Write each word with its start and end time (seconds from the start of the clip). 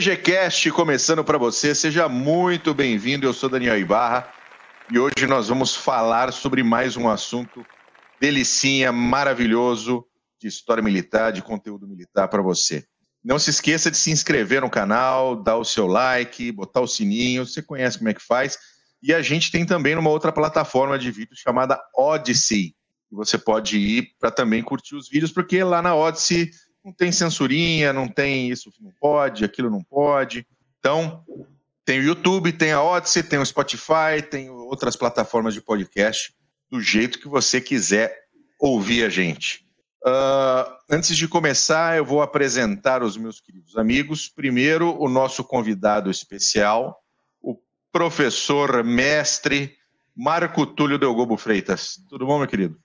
BGCast 0.00 0.70
começando 0.70 1.22
para 1.22 1.36
você, 1.36 1.74
seja 1.74 2.08
muito 2.08 2.72
bem-vindo. 2.72 3.26
Eu 3.26 3.34
sou 3.34 3.50
Daniel 3.50 3.78
Ibarra 3.78 4.32
e 4.90 4.98
hoje 4.98 5.26
nós 5.28 5.48
vamos 5.48 5.76
falar 5.76 6.32
sobre 6.32 6.62
mais 6.62 6.96
um 6.96 7.06
assunto 7.06 7.62
delicinha, 8.18 8.90
maravilhoso 8.92 10.06
de 10.40 10.48
história 10.48 10.82
militar, 10.82 11.32
de 11.32 11.42
conteúdo 11.42 11.86
militar 11.86 12.28
para 12.28 12.40
você. 12.40 12.82
Não 13.22 13.38
se 13.38 13.50
esqueça 13.50 13.90
de 13.90 13.98
se 13.98 14.10
inscrever 14.10 14.62
no 14.62 14.70
canal, 14.70 15.36
dar 15.36 15.58
o 15.58 15.66
seu 15.66 15.86
like, 15.86 16.50
botar 16.50 16.80
o 16.80 16.88
sininho, 16.88 17.44
você 17.44 17.60
conhece 17.60 17.98
como 17.98 18.08
é 18.08 18.14
que 18.14 18.24
faz. 18.24 18.56
E 19.02 19.12
a 19.12 19.20
gente 19.20 19.52
tem 19.52 19.66
também 19.66 19.94
uma 19.94 20.08
outra 20.08 20.32
plataforma 20.32 20.98
de 20.98 21.10
vídeo 21.10 21.36
chamada 21.36 21.78
Odyssey. 21.94 22.74
Você 23.12 23.36
pode 23.36 23.76
ir 23.76 24.14
para 24.18 24.30
também 24.30 24.62
curtir 24.62 24.94
os 24.94 25.10
vídeos, 25.10 25.30
porque 25.30 25.62
lá 25.62 25.82
na 25.82 25.94
Odyssey 25.94 26.48
não 26.84 26.92
tem 26.92 27.12
censurinha, 27.12 27.92
não 27.92 28.08
tem 28.08 28.50
isso 28.50 28.72
não 28.80 28.92
pode, 29.00 29.44
aquilo 29.44 29.70
não 29.70 29.82
pode. 29.82 30.46
Então, 30.78 31.24
tem 31.84 32.00
o 32.00 32.02
YouTube, 32.02 32.52
tem 32.52 32.72
a 32.72 32.82
Odyssey, 32.82 33.22
tem 33.22 33.38
o 33.38 33.46
Spotify, 33.46 34.22
tem 34.28 34.48
outras 34.48 34.96
plataformas 34.96 35.54
de 35.54 35.60
podcast, 35.60 36.34
do 36.70 36.80
jeito 36.80 37.18
que 37.18 37.28
você 37.28 37.60
quiser 37.60 38.16
ouvir 38.58 39.04
a 39.04 39.08
gente. 39.08 39.64
Uh, 40.06 40.64
antes 40.88 41.14
de 41.16 41.28
começar, 41.28 41.98
eu 41.98 42.04
vou 42.04 42.22
apresentar 42.22 43.02
os 43.02 43.16
meus 43.16 43.40
queridos 43.40 43.76
amigos. 43.76 44.28
Primeiro, 44.28 44.96
o 44.98 45.08
nosso 45.08 45.44
convidado 45.44 46.10
especial, 46.10 47.02
o 47.42 47.58
professor 47.92 48.82
mestre 48.82 49.76
Marco 50.16 50.66
Túlio 50.66 50.98
Delgobo 50.98 51.36
Freitas. 51.36 52.02
Tudo 52.08 52.26
bom, 52.26 52.38
meu 52.38 52.48
querido? 52.48 52.78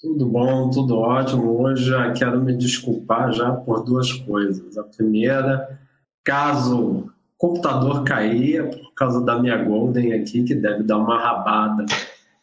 Tudo 0.00 0.26
bom, 0.26 0.70
tudo 0.70 0.96
ótimo. 0.98 1.62
Hoje 1.62 1.86
já 1.86 2.12
quero 2.12 2.42
me 2.42 2.54
desculpar 2.54 3.32
já 3.32 3.52
por 3.52 3.84
duas 3.84 4.12
coisas. 4.12 4.76
A 4.76 4.82
primeira, 4.82 5.78
caso 6.22 6.80
o 6.80 7.10
computador 7.38 8.04
cair, 8.04 8.56
é 8.56 8.62
por 8.62 8.92
causa 8.94 9.20
da 9.24 9.38
minha 9.38 9.56
Golden 9.62 10.12
aqui, 10.12 10.44
que 10.44 10.54
deve 10.54 10.82
dar 10.82 10.98
uma 10.98 11.18
rabada, 11.18 11.86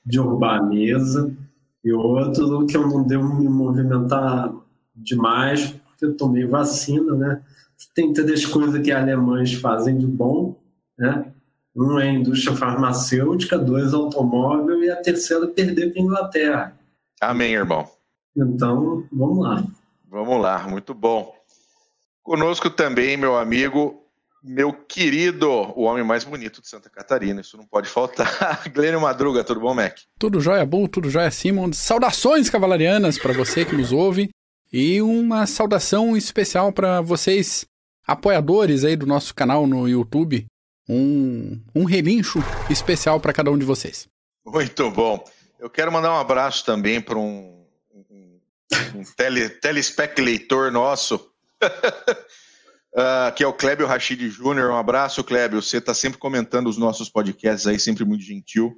derrubar 0.03 0.59
a 0.59 0.63
mesa. 0.63 1.31
E 1.83 1.91
outro, 1.93 2.65
que 2.65 2.77
eu 2.77 2.87
não 2.87 3.03
devo 3.03 3.35
me 3.35 3.47
movimentar 3.47 4.53
demais, 4.95 5.71
porque 5.71 6.05
eu 6.05 6.17
tomei 6.17 6.45
vacina, 6.45 7.15
né? 7.15 7.41
Tem 7.95 8.13
três 8.13 8.45
coisas 8.45 8.81
que 8.81 8.91
alemães 8.91 9.53
fazem 9.53 9.97
de 9.97 10.05
bom, 10.05 10.55
né? 10.97 11.25
Um 11.75 11.99
é 11.99 12.09
a 12.09 12.13
indústria 12.13 12.55
farmacêutica, 12.55 13.57
dois 13.57 13.93
automóvel 13.93 14.83
e 14.83 14.89
a 14.89 14.97
terceira 14.97 15.47
perder 15.47 15.91
para 15.91 16.01
a 16.01 16.05
Inglaterra. 16.05 16.80
Amém, 17.21 17.53
irmão. 17.53 17.87
Então, 18.35 19.07
vamos 19.11 19.39
lá. 19.39 19.63
Vamos 20.09 20.41
lá, 20.41 20.67
muito 20.67 20.93
bom. 20.93 21.35
Conosco 22.23 22.69
também, 22.69 23.15
meu 23.15 23.37
amigo, 23.37 24.01
meu 24.43 24.73
querido, 24.73 25.47
o 25.49 25.83
homem 25.83 26.03
mais 26.03 26.23
bonito 26.23 26.61
de 26.61 26.67
Santa 26.67 26.89
Catarina, 26.89 27.41
isso 27.41 27.57
não 27.57 27.65
pode 27.65 27.87
faltar. 27.87 28.63
Glênio 28.73 28.99
Madruga, 28.99 29.43
tudo 29.43 29.59
bom, 29.59 29.73
Mac? 29.75 29.99
Tudo 30.17 30.41
jóia, 30.41 30.65
Bull, 30.65 30.87
tudo 30.87 31.09
jóia, 31.09 31.29
Simon. 31.29 31.71
Saudações 31.73 32.49
cavalarianas 32.49 33.19
para 33.19 33.33
você 33.33 33.63
que 33.63 33.75
nos 33.75 33.91
ouve 33.91 34.29
e 34.73 35.01
uma 35.01 35.45
saudação 35.45 36.17
especial 36.17 36.71
para 36.71 37.01
vocês, 37.01 37.65
apoiadores 38.07 38.83
aí 38.83 38.95
do 38.95 39.05
nosso 39.05 39.35
canal 39.35 39.67
no 39.67 39.87
YouTube. 39.87 40.45
Um, 40.89 41.61
um 41.75 41.83
relincho 41.85 42.39
especial 42.69 43.19
para 43.19 43.31
cada 43.31 43.51
um 43.51 43.57
de 43.57 43.65
vocês. 43.65 44.07
Muito 44.45 44.89
bom. 44.89 45.23
Eu 45.61 45.69
quero 45.69 45.91
mandar 45.91 46.11
um 46.11 46.19
abraço 46.19 46.65
também 46.65 46.99
para 46.99 47.19
um, 47.19 47.63
um, 47.93 48.39
um 48.95 49.03
tele, 49.15 49.47
nosso, 50.71 51.17
uh, 51.61 53.29
que 53.37 53.43
é 53.43 53.47
o 53.47 53.53
Clébio 53.53 53.85
Rachid 53.85 54.27
Júnior. 54.27 54.71
Um 54.71 54.75
abraço, 54.75 55.23
Clébio. 55.23 55.61
Você 55.61 55.77
está 55.77 55.93
sempre 55.93 56.17
comentando 56.17 56.65
os 56.65 56.79
nossos 56.79 57.11
podcasts 57.11 57.67
aí, 57.67 57.77
sempre 57.79 58.03
muito 58.03 58.23
gentil. 58.23 58.75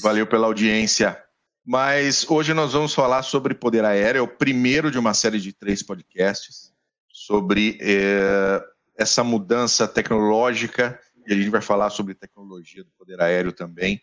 Valeu 0.00 0.26
pela 0.26 0.46
audiência. 0.46 1.22
Mas 1.66 2.24
hoje 2.30 2.54
nós 2.54 2.72
vamos 2.72 2.94
falar 2.94 3.22
sobre 3.24 3.52
poder 3.52 3.84
aéreo, 3.84 4.20
é 4.20 4.22
o 4.22 4.26
primeiro 4.26 4.90
de 4.90 4.98
uma 4.98 5.12
série 5.12 5.38
de 5.38 5.52
três 5.52 5.82
podcasts 5.82 6.72
sobre 7.08 7.76
eh, 7.78 8.64
essa 8.96 9.22
mudança 9.22 9.86
tecnológica, 9.86 10.98
e 11.26 11.34
a 11.34 11.36
gente 11.36 11.50
vai 11.50 11.60
falar 11.60 11.90
sobre 11.90 12.14
tecnologia 12.14 12.82
do 12.82 12.90
poder 12.92 13.20
aéreo 13.20 13.52
também 13.52 14.02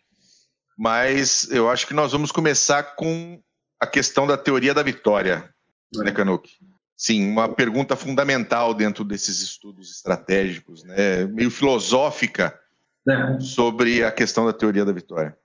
mas 0.80 1.46
eu 1.52 1.70
acho 1.70 1.86
que 1.86 1.94
nós 1.94 2.14
vamos 2.14 2.32
começar 2.32 2.96
com 2.96 3.38
a 3.82 3.86
questão 3.86 4.26
da 4.26 4.38
teoria 4.38 4.74
da 4.74 4.82
vitória, 4.82 5.54
né, 5.94 6.10
Canuck? 6.10 6.50
Sim, 6.96 7.30
uma 7.30 7.50
pergunta 7.50 7.98
fundamental 7.98 8.74
dentro 8.74 9.04
desses 9.04 9.42
estudos 9.42 9.92
estratégicos, 9.92 10.86
né, 10.86 11.26
meio 11.26 11.52
filosófica, 11.52 12.58
é. 13.06 13.42
sobre 13.42 14.06
a 14.06 14.12
questão 14.12 14.46
da 14.46 14.54
teoria 14.54 14.86
da 14.86 14.94
vitória. 14.94 15.38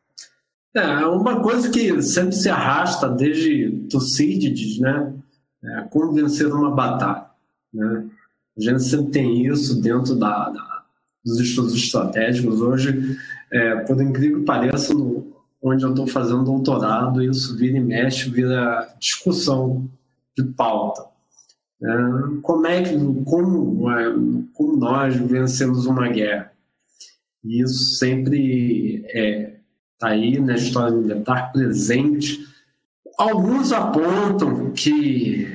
É, 0.72 1.04
uma 1.06 1.42
coisa 1.42 1.68
que 1.68 2.00
sempre 2.00 2.36
se 2.36 2.48
arrasta 2.48 3.08
desde 3.08 3.88
Tucídides, 3.90 4.78
né, 4.78 5.14
é 5.64 5.80
como 5.90 6.12
vencer 6.12 6.46
uma 6.46 6.70
batalha, 6.70 7.26
né? 7.72 8.06
A 8.56 8.60
gente 8.60 8.84
sempre 8.84 9.10
tem 9.10 9.46
isso 9.46 9.80
dentro 9.80 10.14
da, 10.14 10.48
da 10.50 10.73
dos 11.24 11.40
estudos 11.40 11.74
estratégicos. 11.74 12.60
Hoje, 12.60 13.16
é, 13.50 13.76
por 13.76 14.00
incrível 14.00 14.40
que 14.40 14.44
pareça, 14.44 14.92
no, 14.92 15.32
onde 15.62 15.82
eu 15.82 15.90
estou 15.90 16.06
fazendo 16.06 16.44
doutorado, 16.44 17.22
isso 17.22 17.56
vira 17.56 17.78
e 17.78 17.80
mexe, 17.80 18.28
vira 18.28 18.94
discussão 18.98 19.88
de 20.36 20.44
pauta. 20.44 21.06
É, 21.82 21.88
como 22.42 22.66
é 22.66 22.82
que, 22.82 22.98
como, 23.24 23.90
é, 23.90 24.12
como 24.52 24.76
nós 24.76 25.16
vencemos 25.16 25.86
uma 25.86 26.08
guerra? 26.08 26.52
E 27.42 27.62
isso 27.62 27.96
sempre 27.96 29.04
está 29.06 29.18
é, 29.18 29.56
tá 29.98 30.08
aí 30.08 30.38
na 30.40 30.54
história 30.54 30.96
militar 30.96 31.52
presente. 31.52 32.46
Alguns 33.18 33.72
apontam 33.72 34.72
que 34.72 35.46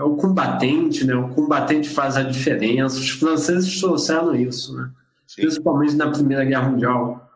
o 0.00 0.14
combatente, 0.16 1.04
né? 1.04 1.14
O 1.14 1.30
combatente 1.30 1.88
faz 1.88 2.16
a 2.16 2.22
diferença. 2.22 2.98
Os 2.98 3.10
franceses 3.10 3.80
trouxeram 3.80 4.34
isso, 4.34 4.76
né? 4.76 4.90
Principalmente 5.36 5.94
na 5.94 6.10
Primeira 6.10 6.44
Guerra 6.44 6.70
Mundial 6.70 7.28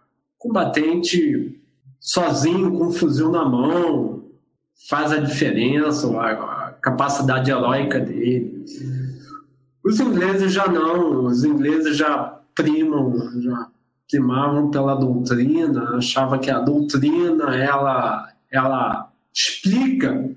combatente 0.42 1.60
sozinho, 2.00 2.72
com 2.72 2.86
um 2.86 2.92
fuzil 2.92 3.30
na 3.30 3.44
mão, 3.44 4.24
faz 4.88 5.12
a 5.12 5.18
diferença, 5.18 6.08
a, 6.20 6.72
capacidade 6.82 7.48
heróica 7.48 8.00
dele. 8.00 8.64
Os 9.84 10.00
ingleses 10.00 10.52
já 10.52 10.66
não, 10.66 11.26
os 11.26 11.44
ingleses 11.44 11.96
já 11.96 12.40
primam, 12.56 13.14
já 13.40 13.68
primavam 14.10 14.68
pela 14.68 14.96
doutrina, 14.96 15.96
achava 15.96 16.40
que 16.40 16.50
a 16.50 16.58
doutrina 16.58 17.54
ela, 17.56 18.28
ela 18.50 19.12
explica, 19.32 20.28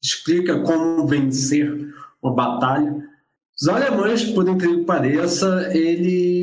explica 0.00 0.60
como 0.60 1.06
vencer 1.08 1.92
uma 2.22 2.32
batalha. 2.32 2.94
Os 3.60 3.68
alemães, 3.68 4.24
por 4.30 4.48
incrível 4.48 4.80
que 4.80 4.86
pareça, 4.86 5.68
eles 5.76 6.41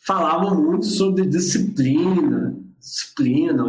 falavam 0.00 0.60
muito 0.60 0.86
sobre 0.86 1.26
disciplina, 1.26 2.56
disciplina, 2.78 3.62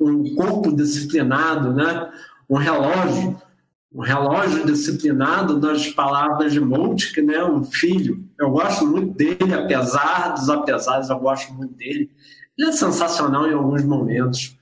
um 0.00 0.34
corpo 0.34 0.74
disciplinado, 0.74 1.72
né? 1.72 2.10
um 2.50 2.56
relógio, 2.56 3.40
um 3.94 4.00
relógio 4.00 4.66
disciplinado 4.66 5.58
nas 5.58 5.88
palavras 5.88 6.52
de 6.52 6.60
Moltke, 6.60 7.22
né? 7.22 7.42
um 7.44 7.64
filho. 7.64 8.22
Eu 8.38 8.50
gosto 8.50 8.86
muito 8.86 9.14
dele, 9.14 9.54
apesar 9.54 10.34
dos 10.34 10.50
apesares, 10.50 11.08
eu 11.08 11.18
gosto 11.18 11.54
muito 11.54 11.74
dele. 11.74 12.10
Ele 12.58 12.68
é 12.68 12.72
sensacional 12.72 13.48
em 13.48 13.54
alguns 13.54 13.82
momentos. 13.84 14.58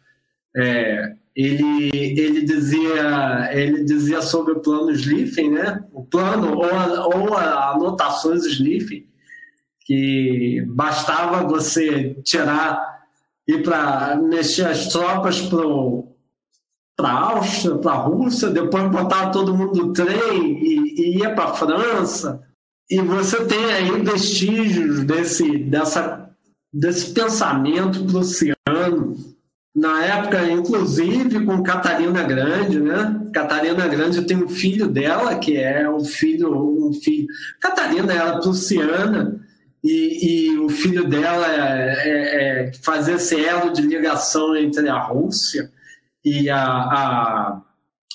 É, 0.56 1.14
ele, 1.34 1.90
ele, 1.92 2.42
dizia, 2.42 3.50
ele 3.52 3.84
dizia 3.84 4.20
sobre 4.20 4.52
o 4.52 4.60
plano 4.60 4.94
Schlieffen, 4.94 5.50
né? 5.50 5.82
o 5.92 6.04
plano 6.04 6.56
ou, 6.56 7.18
ou 7.18 7.36
anotações 7.36 8.44
Schlieffen, 8.44 9.09
que 9.90 10.64
bastava 10.68 11.48
você 11.48 12.14
tirar 12.22 12.80
e 13.44 13.58
para 13.58 14.14
mexer 14.14 14.68
as 14.68 14.86
tropas 14.86 15.40
para 16.96 17.08
a 17.08 17.30
Áustria, 17.32 17.74
para 17.74 17.90
a 17.90 17.96
Rússia, 17.96 18.50
depois 18.50 18.88
botar 18.88 19.30
todo 19.30 19.52
mundo 19.52 19.86
no 19.86 19.92
trem 19.92 20.62
e, 20.62 20.94
e 20.94 21.18
ia 21.18 21.34
para 21.34 21.46
a 21.46 21.54
França. 21.54 22.40
E 22.88 23.00
você 23.00 23.44
tem 23.46 23.64
aí 23.64 24.00
vestígios 24.00 25.02
desse, 25.02 25.58
dessa, 25.58 26.30
desse 26.72 27.12
pensamento 27.12 28.04
prussiano, 28.04 29.16
na 29.74 30.04
época, 30.04 30.52
inclusive, 30.52 31.44
com 31.44 31.64
Catarina 31.64 32.22
Grande, 32.22 32.78
né? 32.78 33.28
Catarina 33.32 33.88
Grande 33.88 34.22
tem 34.22 34.36
um 34.36 34.48
filho 34.48 34.86
dela, 34.86 35.34
que 35.34 35.56
é 35.56 35.90
um 35.90 36.04
filho, 36.04 36.86
um 36.86 36.92
filho. 36.92 37.26
Catarina 37.60 38.12
era 38.12 38.38
prussiana, 38.38 39.40
e, 39.82 40.50
e 40.52 40.58
o 40.58 40.68
filho 40.68 41.08
dela 41.08 41.46
é, 41.46 41.94
é, 42.08 42.68
é, 42.68 42.72
fazer 42.82 43.14
esse 43.14 43.42
elo 43.42 43.72
de 43.72 43.82
ligação 43.82 44.54
entre 44.54 44.88
a 44.88 44.98
Rússia 44.98 45.70
e 46.24 46.50
a, 46.50 46.62
a, 46.62 47.62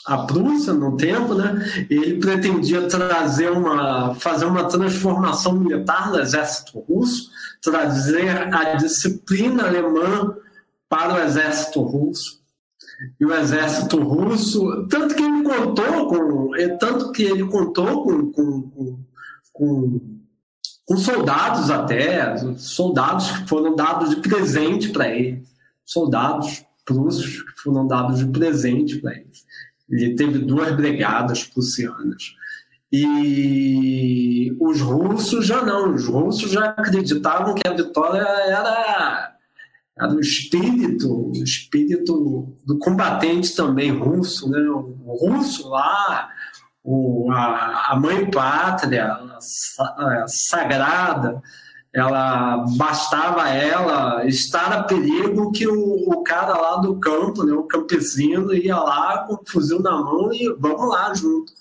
a 0.06 0.18
Prússia 0.26 0.74
no 0.74 0.96
tempo, 0.96 1.34
né? 1.34 1.88
Ele 1.90 2.20
pretendia 2.20 2.88
trazer 2.88 3.52
uma, 3.52 4.14
fazer 4.14 4.46
uma 4.46 4.66
transformação 4.66 5.54
militar 5.54 6.12
no 6.12 6.20
exército 6.20 6.80
russo, 6.82 7.32
trazer 7.64 8.54
a 8.54 8.76
disciplina 8.76 9.66
alemã 9.66 10.36
para 10.88 11.16
o 11.16 11.20
exército 11.24 11.82
russo. 11.82 12.44
E 13.20 13.26
o 13.26 13.34
exército 13.34 14.00
russo, 14.02 14.88
tanto 14.88 15.16
que 15.16 15.24
ele 15.24 15.44
contou 15.44 16.08
com, 16.08 16.52
tanto 16.80 17.12
que 17.12 17.24
ele 17.24 17.44
contou 17.46 18.04
com, 18.04 18.32
com, 18.32 18.62
com, 18.62 19.00
com 19.52 20.16
soldados 20.94 21.72
até, 21.72 22.38
soldados 22.58 23.32
que 23.32 23.48
foram 23.48 23.76
dados 23.76 24.12
de 24.12 24.18
presente 24.18 24.90
para 24.90 25.10
ele, 25.10 25.44
soldados 25.84 26.64
prússios 26.86 27.42
que 27.42 27.62
foram 27.62 27.88
dados 27.88 28.20
de 28.20 28.28
presente 28.28 29.00
para 29.00 29.14
ele. 29.14 29.32
Ele 29.90 30.16
teve 30.16 30.40
duas 30.40 30.76
brigadas 30.76 31.44
prussianas. 31.44 32.36
E 32.92 34.56
os 34.60 34.80
russos 34.80 35.46
já 35.46 35.64
não, 35.64 35.94
os 35.94 36.08
russos 36.08 36.52
já 36.52 36.66
acreditavam 36.66 37.56
que 37.56 37.68
a 37.68 37.74
vitória 37.74 38.22
era, 38.22 39.36
era 39.98 40.14
o 40.14 40.20
espírito, 40.20 41.30
o 41.30 41.44
espírito 41.44 42.56
do 42.64 42.78
combatente 42.78 43.56
também 43.56 43.92
russo, 43.92 44.50
né? 44.50 44.60
O 44.70 45.18
russo 45.20 45.68
lá, 45.70 46.30
a, 47.32 47.98
mãe 48.00 48.30
pátria, 48.30 49.08
a, 49.08 50.26
sagrada, 50.28 51.42
ela 51.94 52.66
bastava 52.78 53.50
ela 53.50 54.26
estar 54.26 54.72
a 54.72 54.84
perigo 54.84 55.52
que 55.52 55.68
o, 55.68 56.10
o, 56.10 56.24
cara 56.24 56.54
lá 56.54 56.78
do 56.78 57.00
campo, 57.00 57.44
né, 57.44 57.54
o 57.54 57.64
campesino, 57.64 58.54
ia 58.54 58.78
lá 58.78 59.20
com 59.20 59.36
o 59.36 59.42
fuzil 59.48 59.82
na 59.82 59.92
mão 59.92 60.32
e 60.34 60.54
vamos 60.60 60.90
lá 60.90 61.14
junto. 61.14 61.54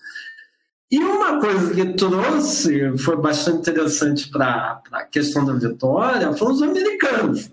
E 0.91 0.99
uma 0.99 1.41
coisa 1.41 1.75
que 1.75 1.95
trouxe, 1.95 2.99
foi 2.99 3.17
bastante 3.17 3.59
interessante 3.59 4.29
para 4.29 4.83
a 4.93 5.05
questão 5.05 5.45
da 5.45 5.55
vitória, 5.55 6.33
foram 6.35 6.53
os 6.53 6.63
americanos. 6.63 7.51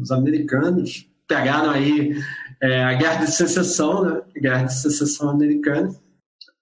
Os 0.00 0.10
americanos 0.10 1.08
pegaram 1.26 1.70
aí 1.70 2.20
é, 2.60 2.84
a 2.84 2.94
Guerra 2.94 3.24
de 3.24 3.30
Secessão, 3.30 4.02
né, 4.02 4.20
Guerra 4.36 4.64
de 4.64 4.74
Secessão 4.74 5.30
americana, 5.30 5.94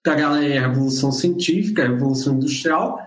pegaram 0.07 0.35
aí 0.35 0.57
a 0.57 0.69
Revolução 0.69 1.11
Científica, 1.11 1.83
a 1.83 1.89
Revolução 1.89 2.35
Industrial, 2.35 2.97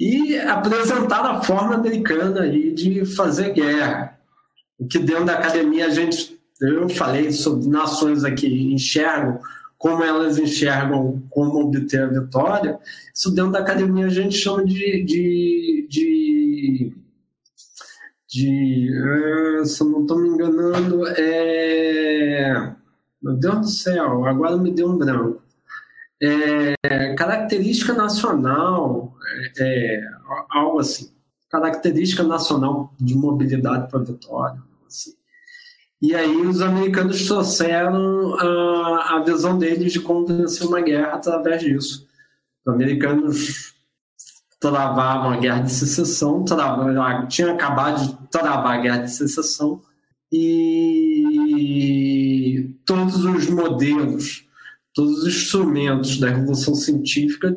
e 0.00 0.38
apresentar 0.38 1.20
a 1.20 1.42
forma 1.42 1.74
americana 1.74 2.42
aí 2.42 2.72
de 2.72 3.04
fazer 3.04 3.52
guerra. 3.52 4.18
O 4.78 4.86
que 4.86 4.98
dentro 4.98 5.26
da 5.26 5.34
academia 5.34 5.86
a 5.86 5.90
gente, 5.90 6.40
eu 6.62 6.88
falei 6.88 7.30
sobre 7.30 7.68
nações 7.68 8.24
aqui 8.24 8.72
enxergam 8.72 9.38
como 9.76 10.02
elas 10.02 10.38
enxergam 10.38 11.22
como 11.30 11.60
obter 11.60 12.02
a 12.02 12.06
vitória, 12.06 12.78
isso 13.14 13.30
dentro 13.30 13.52
da 13.52 13.60
academia 13.60 14.06
a 14.06 14.10
gente 14.10 14.36
chama 14.36 14.64
de, 14.64 15.04
de, 15.04 15.86
de, 15.88 16.92
de 18.26 18.90
uh, 19.60 19.64
se 19.64 19.80
eu 19.80 19.88
não 19.88 20.02
estou 20.02 20.18
me 20.18 20.28
enganando, 20.30 21.06
é... 21.06 22.74
Meu 23.22 23.34
Deus 23.34 23.58
do 23.58 23.68
céu, 23.68 24.24
agora 24.24 24.56
me 24.56 24.72
deu 24.72 24.88
um 24.88 24.96
branco. 24.96 25.47
É, 26.20 27.14
característica 27.14 27.92
nacional, 27.92 29.14
é, 29.58 29.98
é, 29.98 30.02
algo 30.50 30.80
assim. 30.80 31.12
Característica 31.50 32.22
nacional 32.22 32.92
de 33.00 33.14
mobilidade 33.14 33.90
para 33.90 34.00
vitória. 34.00 34.60
Assim. 34.86 35.12
E 36.00 36.14
aí 36.14 36.36
os 36.36 36.60
americanos 36.60 37.26
trouxeram 37.26 38.34
a, 38.34 39.16
a 39.16 39.22
visão 39.24 39.58
deles 39.58 39.92
de 39.92 40.00
como 40.00 40.26
vencer 40.26 40.66
uma 40.66 40.80
guerra 40.80 41.14
através 41.14 41.60
disso. 41.62 42.06
Os 42.64 42.74
americanos 42.74 43.74
travavam 44.60 45.30
a 45.30 45.36
guerra 45.36 45.62
de 45.62 45.70
secessão, 45.72 46.44
travavam, 46.44 47.26
tinha 47.28 47.52
acabado 47.52 48.04
de 48.04 48.28
travar 48.28 48.78
a 48.78 48.80
guerra 48.80 48.98
de 48.98 49.10
secessão 49.10 49.80
e 50.32 51.08
todos 52.84 53.24
os 53.24 53.48
modelos 53.48 54.47
todos 54.98 55.18
os 55.18 55.26
instrumentos 55.28 56.18
da 56.18 56.28
Revolução 56.28 56.74
Científica 56.74 57.56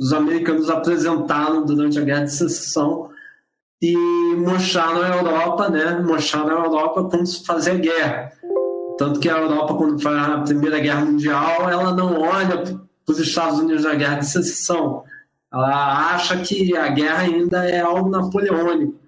os 0.00 0.12
americanos 0.12 0.68
apresentaram 0.68 1.64
durante 1.64 2.00
a 2.00 2.02
Guerra 2.02 2.24
de 2.24 2.32
Secessão 2.32 3.10
e 3.80 3.96
mostraram 4.36 5.02
à 5.02 5.08
Europa, 5.08 5.68
né? 5.68 6.00
Mostraram 6.00 6.62
à 6.62 6.64
Europa 6.64 7.04
como 7.04 7.24
se 7.24 7.44
fazia 7.44 7.74
guerra. 7.74 8.32
Tanto 8.98 9.20
que 9.20 9.28
a 9.28 9.38
Europa, 9.38 9.74
quando 9.74 10.02
faz 10.02 10.16
a 10.16 10.38
Primeira 10.38 10.80
Guerra 10.80 11.04
Mundial, 11.04 11.70
ela 11.70 11.94
não 11.94 12.20
olha 12.20 12.58
para 12.58 13.12
os 13.12 13.20
Estados 13.20 13.60
Unidos 13.60 13.84
na 13.84 13.94
Guerra 13.94 14.18
de 14.18 14.26
Secessão. 14.26 15.04
Ela 15.52 16.12
acha 16.12 16.38
que 16.38 16.76
a 16.76 16.88
guerra 16.88 17.22
ainda 17.22 17.64
é 17.68 17.80
algo 17.80 18.10
napoleônico. 18.10 18.98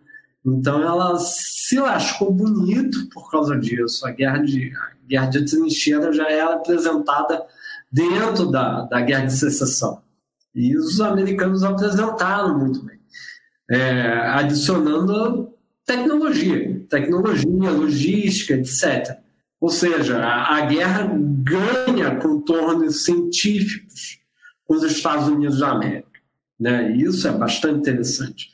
Então 0.45 0.83
ela 0.83 1.19
se 1.19 1.79
lascou 1.79 2.33
bonito 2.33 3.09
por 3.13 3.31
causa 3.31 3.59
disso. 3.59 4.07
A 4.07 4.11
guerra 4.11 4.39
de, 4.39 4.73
a 4.75 5.07
guerra 5.07 5.27
de 5.27 5.45
trincheira 5.45 6.13
já 6.13 6.29
era 6.29 6.55
apresentada 6.55 7.45
dentro 7.93 8.51
da, 8.51 8.83
da 8.83 9.01
guerra 9.01 9.27
de 9.27 9.37
secessão. 9.37 10.03
E 10.55 10.77
os 10.77 11.01
americanos 11.01 11.63
apresentaram 11.63 12.59
muito 12.59 12.85
bem, 12.85 12.99
é, 13.71 14.19
adicionando 14.35 15.55
tecnologia, 15.87 16.85
tecnologia, 16.89 17.71
logística, 17.71 18.55
etc. 18.55 19.19
Ou 19.61 19.69
seja, 19.69 20.19
a, 20.19 20.57
a 20.57 20.61
guerra 20.67 21.11
ganha 21.15 22.17
contornos 22.17 23.05
científicos 23.05 24.19
com 24.65 24.75
os 24.75 24.83
Estados 24.83 25.29
Unidos 25.29 25.59
da 25.59 25.71
América. 25.73 26.09
Né? 26.59 26.93
Isso 26.97 27.29
é 27.29 27.33
bastante 27.33 27.79
interessante. 27.79 28.51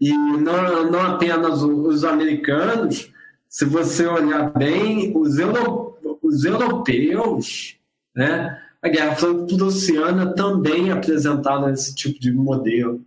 E 0.00 0.12
não, 0.12 0.90
não 0.90 1.00
apenas 1.00 1.62
os 1.62 2.04
americanos, 2.04 3.10
se 3.48 3.64
você 3.64 4.06
olhar 4.06 4.52
bem, 4.52 5.16
os, 5.16 5.38
euro, 5.38 5.96
os 6.22 6.44
europeus, 6.44 7.76
né, 8.14 8.60
a 8.82 8.88
Guerra 8.88 9.16
Franco-Prussiana 9.16 10.34
também 10.34 10.90
apresentaram 10.90 11.70
esse 11.70 11.94
tipo 11.94 12.20
de 12.20 12.32
modelo. 12.32 13.00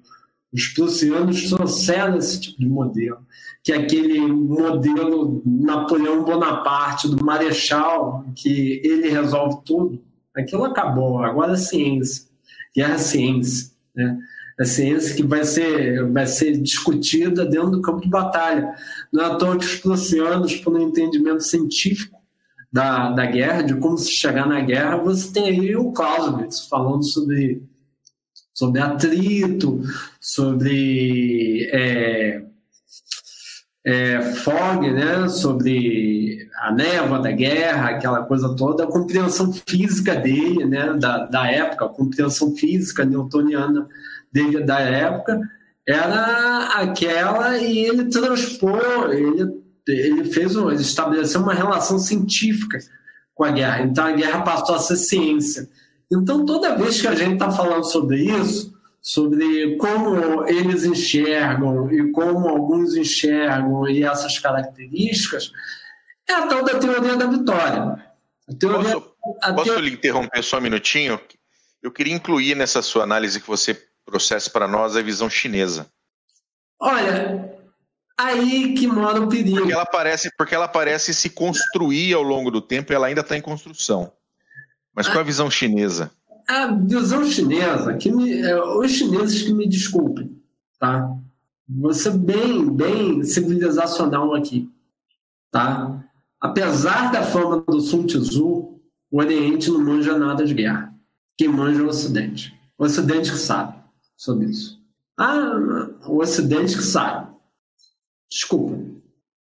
Os 0.52 0.68
prussianos 0.70 1.48
trouxeram 1.50 2.18
esse 2.18 2.42
tipo 2.42 2.60
de 2.60 2.68
modelo, 2.68 3.20
que 3.64 3.72
é 3.72 3.78
aquele 3.78 4.20
modelo 4.20 5.44
Napoleão 5.46 6.24
Bonaparte, 6.24 7.08
do 7.08 7.24
Marechal, 7.24 8.26
que 8.36 8.82
ele 8.84 9.10
resolve 9.10 9.60
tudo. 9.64 10.02
Aquilo 10.36 10.66
acabou, 10.66 11.24
agora 11.24 11.54
é 11.54 11.58
ciência. 11.58 12.28
Guerra 12.76 12.96
é 12.96 12.98
ciência. 12.98 13.72
Né? 13.96 14.18
A 14.60 14.66
ciência 14.66 15.16
que 15.16 15.24
vai 15.24 15.46
ser, 15.46 16.06
vai 16.12 16.28
ser 16.28 16.58
discutida 16.58 17.46
dentro 17.46 17.72
do 17.72 17.82
campo 17.82 18.02
de 18.02 18.10
batalha. 18.10 18.76
Não 19.12 19.24
é 19.24 19.28
à 19.28 19.36
toa 19.36 19.58
que 19.58 19.66
os 19.66 19.76
prussianos, 19.76 20.56
por 20.58 20.74
um 20.74 20.82
entendimento 20.82 21.42
científico 21.42 22.20
da, 22.72 23.10
da 23.12 23.26
guerra, 23.26 23.62
de 23.62 23.76
como 23.76 23.98
se 23.98 24.12
chegar 24.12 24.48
na 24.48 24.60
guerra, 24.60 24.98
você 24.98 25.32
tem 25.32 25.46
aí 25.46 25.76
o 25.78 25.94
Clausewitz 25.94 26.68
falando 26.68 27.04
sobre, 27.06 27.64
sobre 28.54 28.82
atrito, 28.82 29.82
sobre 30.20 31.70
é, 31.72 32.44
é, 33.86 34.22
fog, 34.22 34.92
né, 34.92 35.30
sobre 35.30 36.50
a 36.58 36.74
névoa 36.74 37.20
da 37.20 37.32
guerra, 37.32 37.92
aquela 37.92 38.24
coisa 38.24 38.54
toda, 38.58 38.84
a 38.84 38.88
compreensão 38.88 39.54
física 39.54 40.16
dele, 40.16 40.66
né, 40.66 40.94
da, 41.00 41.26
da 41.26 41.50
época, 41.50 41.86
a 41.86 41.90
compreensão 41.90 42.54
física 42.58 43.06
newtoniana 43.06 43.88
da 44.66 44.80
época 44.80 45.40
era 45.88 46.68
aquela 46.76 47.58
e 47.58 47.80
ele 47.80 48.06
transpôs, 48.06 49.12
ele, 49.12 49.64
ele 49.88 50.26
fez, 50.26 50.56
ele 50.56 50.76
estabeleceu 50.76 51.42
uma 51.42 51.54
relação 51.54 51.98
científica 51.98 52.78
com 53.34 53.44
a 53.44 53.52
guerra. 53.52 53.82
Então 53.82 54.06
a 54.06 54.12
guerra 54.12 54.42
passou 54.42 54.76
a 54.76 54.80
ser 54.80 54.98
ciência. 54.98 55.68
Então 56.12 56.46
toda 56.46 56.76
vez 56.76 57.02
que 57.02 57.08
a 57.08 57.16
gente 57.16 57.34
está 57.34 57.50
falando 57.50 57.84
sobre 57.86 58.24
isso, 58.24 58.72
sobre 59.02 59.78
como 59.78 60.46
eles 60.48 60.84
enxergam 60.84 61.92
e 61.92 62.12
como 62.12 62.48
alguns 62.48 62.96
enxergam 62.96 63.90
e 63.90 64.04
essas 64.04 64.38
características, 64.38 65.52
é 66.30 66.34
a 66.34 66.48
tal 66.48 66.64
da 66.64 66.78
teoria 66.78 67.16
da 67.16 67.26
vitória. 67.26 68.06
A 68.48 68.54
teoria, 68.60 68.92
posso, 68.94 69.16
a 69.42 69.54
posso 69.54 69.66
teoria... 69.66 69.90
lhe 69.90 69.96
interromper 69.96 70.44
só 70.44 70.60
um 70.60 70.62
minutinho? 70.62 71.20
Eu 71.82 71.92
queria 71.92 72.14
incluir 72.14 72.56
nessa 72.56 72.82
sua 72.84 73.04
análise 73.04 73.40
que 73.40 73.48
você 73.48 73.74
processo 74.10 74.52
para 74.52 74.68
nós 74.68 74.96
é 74.96 75.04
visão 75.04 75.30
chinesa. 75.30 75.88
Olha, 76.80 77.54
aí 78.18 78.74
que 78.74 78.88
mora 78.88 79.22
o 79.22 79.28
perigo. 79.28 79.58
Porque 79.58 79.74
ela 79.74 79.86
parece, 79.86 80.32
porque 80.36 80.56
ela 80.56 80.68
parece 80.68 81.14
se 81.14 81.30
construir 81.30 82.14
ao 82.14 82.24
longo 82.24 82.50
do 82.50 82.62
tempo 82.62 82.92
e 82.92 82.96
ela 82.96 83.08
ainda 83.08 83.22
está 83.22 83.38
em 83.38 83.42
construção. 83.42 84.12
Mas 84.96 85.08
qual 85.08 85.20
é 85.20 85.22
a 85.22 85.26
visão 85.26 85.52
chinesa? 85.52 86.12
A 86.48 86.68
visão 86.68 87.24
chinesa, 87.26 87.96
que 87.96 88.12
me, 88.12 88.42
é, 88.42 88.60
os 88.60 88.92
chineses 88.92 89.44
que 89.44 89.54
me 89.54 89.70
desculpem, 89.70 90.42
tá? 90.80 91.16
Ser 91.94 92.18
bem, 92.18 92.68
bem 92.68 93.24
civilizacional 93.24 94.34
aqui, 94.34 94.68
tá? 95.52 96.04
Apesar 96.42 97.12
da 97.12 97.22
fama 97.22 97.64
do 97.68 97.80
Sun 97.80 98.08
Tzu, 98.08 98.80
o 99.12 99.20
Oriente 99.20 99.70
não 99.70 99.84
manja 99.84 100.18
nada 100.18 100.44
de 100.46 100.54
guerra. 100.54 100.92
Quem 101.38 101.48
manja 101.48 101.82
é 101.82 101.84
o 101.84 101.90
Ocidente. 101.90 102.58
O 102.78 102.86
Ocidente 102.86 103.32
que 103.32 103.38
sabe 103.38 103.79
sobre 104.20 104.48
isso. 104.48 104.78
Ah, 105.18 105.88
o 106.06 106.18
Ocidente 106.18 106.76
que 106.76 106.84
sabe. 106.84 107.30
Desculpa. 108.30 108.78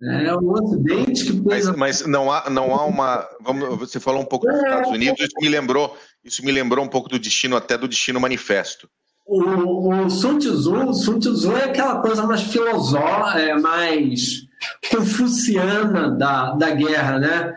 É 0.00 0.32
o 0.32 0.52
Ocidente 0.52 1.24
que 1.24 1.32
fez. 1.32 1.66
Mas, 1.66 1.76
mas, 1.76 2.06
não, 2.06 2.30
há, 2.30 2.48
não 2.48 2.72
há 2.72 2.84
uma. 2.84 3.28
Vamos, 3.40 3.76
você 3.78 3.98
falou 3.98 4.22
um 4.22 4.24
pouco 4.24 4.46
dos 4.46 4.56
Estados 4.56 4.90
Unidos, 4.90 5.20
isso 5.20 5.34
me 5.40 5.48
lembrou, 5.48 5.98
isso 6.24 6.44
me 6.44 6.52
lembrou 6.52 6.84
um 6.84 6.88
pouco 6.88 7.08
do 7.08 7.18
destino, 7.18 7.56
até 7.56 7.76
do 7.76 7.88
destino 7.88 8.20
manifesto. 8.20 8.88
O, 9.26 9.92
o 9.92 10.08
Sun 10.08 10.38
Tzu, 10.38 10.72
o 10.72 10.94
Sun 10.94 11.18
Tzu 11.18 11.52
é 11.52 11.64
aquela 11.64 12.00
coisa 12.00 12.24
mais 12.24 12.42
filosófica, 12.42 13.40
é, 13.40 13.58
mais 13.58 14.46
confuciana 14.90 16.10
da, 16.12 16.52
da 16.52 16.70
guerra, 16.70 17.18
né? 17.18 17.54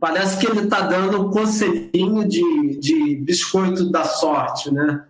Parece 0.00 0.38
que 0.38 0.46
ele 0.50 0.62
está 0.62 0.80
dando 0.80 1.20
um 1.20 1.30
conselhinho 1.30 2.26
de, 2.26 2.80
de 2.80 3.16
biscoito 3.16 3.90
da 3.90 4.04
sorte, 4.04 4.72
né? 4.72 5.04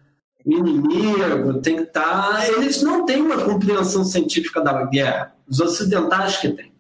Inimigo 0.45 1.61
tem 1.61 1.77
que 1.77 1.83
estar. 1.83 2.33
Tá... 2.33 2.49
Eles 2.49 2.83
não 2.83 3.05
têm 3.05 3.23
uma 3.23 3.45
compreensão 3.45 4.05
científica 4.05 4.61
da 4.61 4.85
guerra, 4.85 5.35
os 5.49 5.61
ocidentais 5.61 6.37
que 6.39 6.49
têm. 6.49 6.73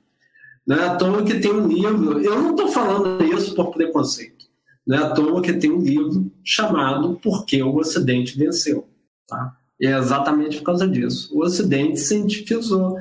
Não 0.66 0.76
é 0.76 0.86
à 0.86 0.94
toa 0.96 1.24
que 1.24 1.40
tem 1.40 1.52
um 1.52 1.66
livro, 1.66 2.20
eu 2.20 2.40
não 2.40 2.50
estou 2.52 2.68
falando 2.68 3.24
isso 3.24 3.54
por 3.54 3.72
preconceito, 3.72 4.46
não 4.86 4.96
é 4.96 5.02
à 5.02 5.10
toa 5.10 5.42
que 5.42 5.52
tem 5.54 5.70
um 5.70 5.80
livro 5.80 6.30
chamado 6.44 7.18
Por 7.20 7.44
que 7.44 7.62
o 7.62 7.74
Ocidente 7.76 8.38
Venceu. 8.38 8.86
Tá? 9.26 9.56
E 9.80 9.86
é 9.86 9.98
exatamente 9.98 10.58
por 10.58 10.64
causa 10.66 10.86
disso. 10.86 11.36
O 11.36 11.42
Ocidente 11.42 11.98
cientificizou, 11.98 12.96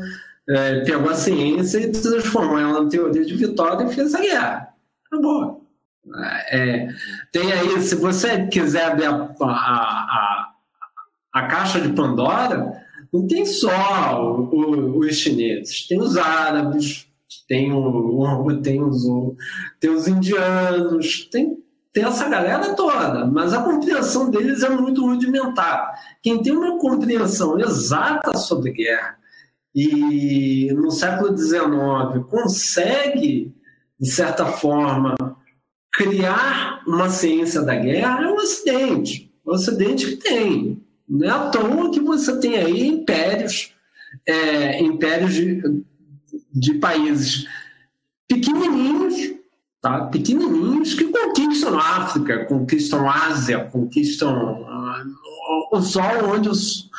é, 0.49 0.79
pegou 0.79 1.11
a 1.11 1.15
ciência 1.15 1.79
e 1.79 1.91
transformou 1.91 2.57
ela 2.57 2.83
em 2.83 2.89
teoria 2.89 3.23
de 3.23 3.35
vitória 3.35 3.85
e 3.85 3.93
fez 3.93 4.15
a 4.15 4.21
guerra. 4.21 4.69
Acabou. 5.05 5.61
É, 6.49 6.89
tem 7.31 7.51
aí, 7.51 7.79
se 7.81 7.95
você 7.95 8.47
quiser 8.47 8.85
abrir 8.85 9.05
a, 9.05 9.11
a, 9.11 9.45
a, 9.45 10.40
a 11.33 11.47
caixa 11.47 11.79
de 11.79 11.93
Pandora, 11.93 12.73
não 13.11 13.27
tem 13.27 13.45
só 13.45 14.23
o, 14.23 14.49
o, 14.53 14.99
os 14.99 15.15
chineses, 15.15 15.87
tem 15.87 15.99
os 15.99 16.17
árabes, 16.17 17.07
tem, 17.47 17.71
o, 17.73 18.61
tem, 18.61 18.81
os, 18.81 19.03
tem 19.79 19.89
os 19.89 20.07
indianos, 20.07 21.27
tem, 21.29 21.57
tem 21.93 22.03
essa 22.03 22.29
galera 22.29 22.73
toda, 22.73 23.25
mas 23.25 23.53
a 23.53 23.61
compreensão 23.61 24.29
deles 24.29 24.63
é 24.63 24.69
muito 24.69 25.05
rudimentar. 25.05 25.93
Quem 26.21 26.41
tem 26.41 26.53
uma 26.53 26.77
compreensão 26.77 27.59
exata 27.59 28.37
sobre 28.37 28.71
guerra 28.71 29.17
e 29.73 30.71
no 30.73 30.91
século 30.91 31.37
XIX 31.37 32.25
consegue, 32.29 33.53
de 33.99 34.09
certa 34.09 34.45
forma, 34.45 35.15
criar 35.93 36.81
uma 36.87 37.09
ciência 37.09 37.61
da 37.61 37.75
guerra 37.75 38.23
é 38.23 38.27
o 38.27 38.35
Ocidente. 38.35 39.31
O 39.45 39.53
Ocidente 39.53 40.07
que 40.07 40.17
tem. 40.17 40.83
Não 41.11 41.27
é 41.27 41.29
à 41.29 41.49
toa 41.49 41.91
que 41.91 41.99
você 41.99 42.39
tem 42.39 42.55
aí 42.55 42.87
impérios, 42.87 43.73
é, 44.25 44.81
impérios 44.81 45.33
de, 45.33 45.83
de 46.53 46.73
países 46.75 47.45
pequenininhos, 48.29 49.33
tá? 49.81 50.05
pequenininhos 50.05 50.93
que 50.93 51.03
conquistam 51.03 51.77
a 51.77 51.97
África, 51.97 52.45
conquistam 52.45 53.09
a 53.09 53.27
Ásia, 53.27 53.65
conquistam 53.65 54.61
uh, 54.61 55.77
o 55.77 55.81
sol 55.81 56.33
onde 56.33 56.47
os 56.47 56.89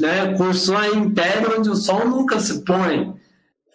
né, 0.00 0.36
constrói 0.36 0.96
império 0.96 1.56
onde 1.56 1.70
o 1.70 1.76
sol 1.76 2.08
nunca 2.08 2.40
se 2.40 2.64
põe. 2.64 3.14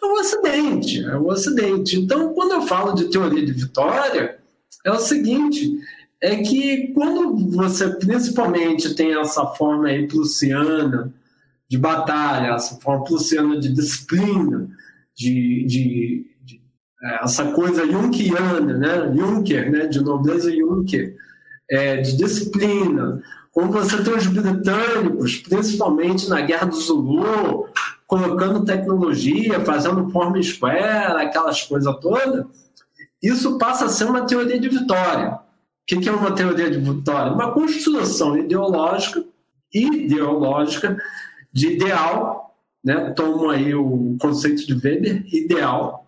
É 0.02 0.06
o 0.06 0.12
Ocidente, 0.12 1.04
é 1.04 1.16
o 1.16 1.26
Ocidente. 1.26 1.98
Então, 1.98 2.34
quando 2.34 2.52
eu 2.52 2.62
falo 2.62 2.92
de 2.92 3.06
teoria 3.06 3.44
de 3.44 3.52
vitória, 3.52 4.38
é 4.84 4.90
o 4.90 4.98
seguinte: 4.98 5.78
é 6.22 6.36
que 6.36 6.88
quando 6.88 7.50
você 7.50 7.88
principalmente 7.96 8.94
tem 8.94 9.18
essa 9.18 9.46
forma 9.46 9.88
aí 9.88 10.06
prussiana 10.06 11.12
de 11.68 11.78
batalha, 11.78 12.54
essa 12.54 12.76
forma 12.76 13.04
prussiana 13.04 13.58
de 13.58 13.72
disciplina, 13.72 14.68
de, 15.16 15.64
de, 15.64 16.26
de 16.44 16.60
é, 17.02 17.24
essa 17.24 17.52
coisa 17.52 17.86
junkiana, 17.86 18.76
né? 18.76 19.14
Junker, 19.16 19.70
né? 19.70 19.86
de 19.86 20.00
nobreza 20.00 20.54
Junker, 20.54 21.16
é, 21.70 21.96
de 21.98 22.16
disciplina. 22.16 23.22
Quando 23.52 23.72
você 23.72 24.02
tem 24.02 24.14
os 24.14 24.26
britânicos, 24.26 25.38
principalmente 25.38 26.28
na 26.28 26.40
Guerra 26.40 26.66
do 26.66 26.76
Zulu, 26.76 27.66
colocando 28.06 28.64
tecnologia, 28.64 29.60
fazendo 29.60 30.10
forma 30.10 30.42
square, 30.42 31.24
aquelas 31.24 31.62
coisas 31.62 31.96
todas, 32.00 32.44
isso 33.22 33.58
passa 33.58 33.86
a 33.86 33.88
ser 33.88 34.04
uma 34.04 34.26
teoria 34.26 34.58
de 34.58 34.68
vitória. 34.68 35.38
O 35.96 36.00
que 36.00 36.08
é 36.08 36.12
uma 36.12 36.32
teoria 36.32 36.70
de 36.70 36.78
vitória? 36.78 37.32
Uma 37.32 37.52
construção 37.52 38.36
ideológica, 38.36 39.24
ideológica 39.72 40.96
de 41.52 41.74
ideal 41.74 42.40
né, 42.82 43.10
tomam 43.10 43.50
aí 43.50 43.74
o 43.74 44.16
conceito 44.18 44.66
de 44.66 44.74
Weber, 44.74 45.24
ideal, 45.32 46.06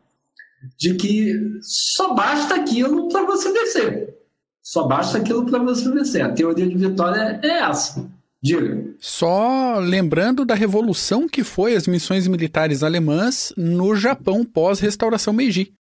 de 0.78 0.94
que 0.94 1.58
só 1.60 2.14
basta 2.14 2.54
aquilo 2.54 3.08
para 3.08 3.24
você 3.24 3.52
vencer. 3.52 4.14
Só 4.62 4.86
basta 4.86 5.18
aquilo 5.18 5.44
para 5.44 5.58
você 5.58 5.90
vencer. 5.90 6.22
A 6.22 6.32
teoria 6.32 6.66
de 6.66 6.76
vitória 6.76 7.40
é 7.42 7.58
essa. 7.58 8.08
Diga. 8.40 8.94
Só 8.98 9.78
lembrando 9.78 10.44
da 10.44 10.54
revolução 10.54 11.28
que 11.28 11.44
foi 11.44 11.76
as 11.76 11.86
missões 11.86 12.26
militares 12.26 12.82
alemãs 12.82 13.52
no 13.56 13.94
Japão 13.94 14.44
pós-restauração 14.44 15.32
Meiji. 15.32 15.72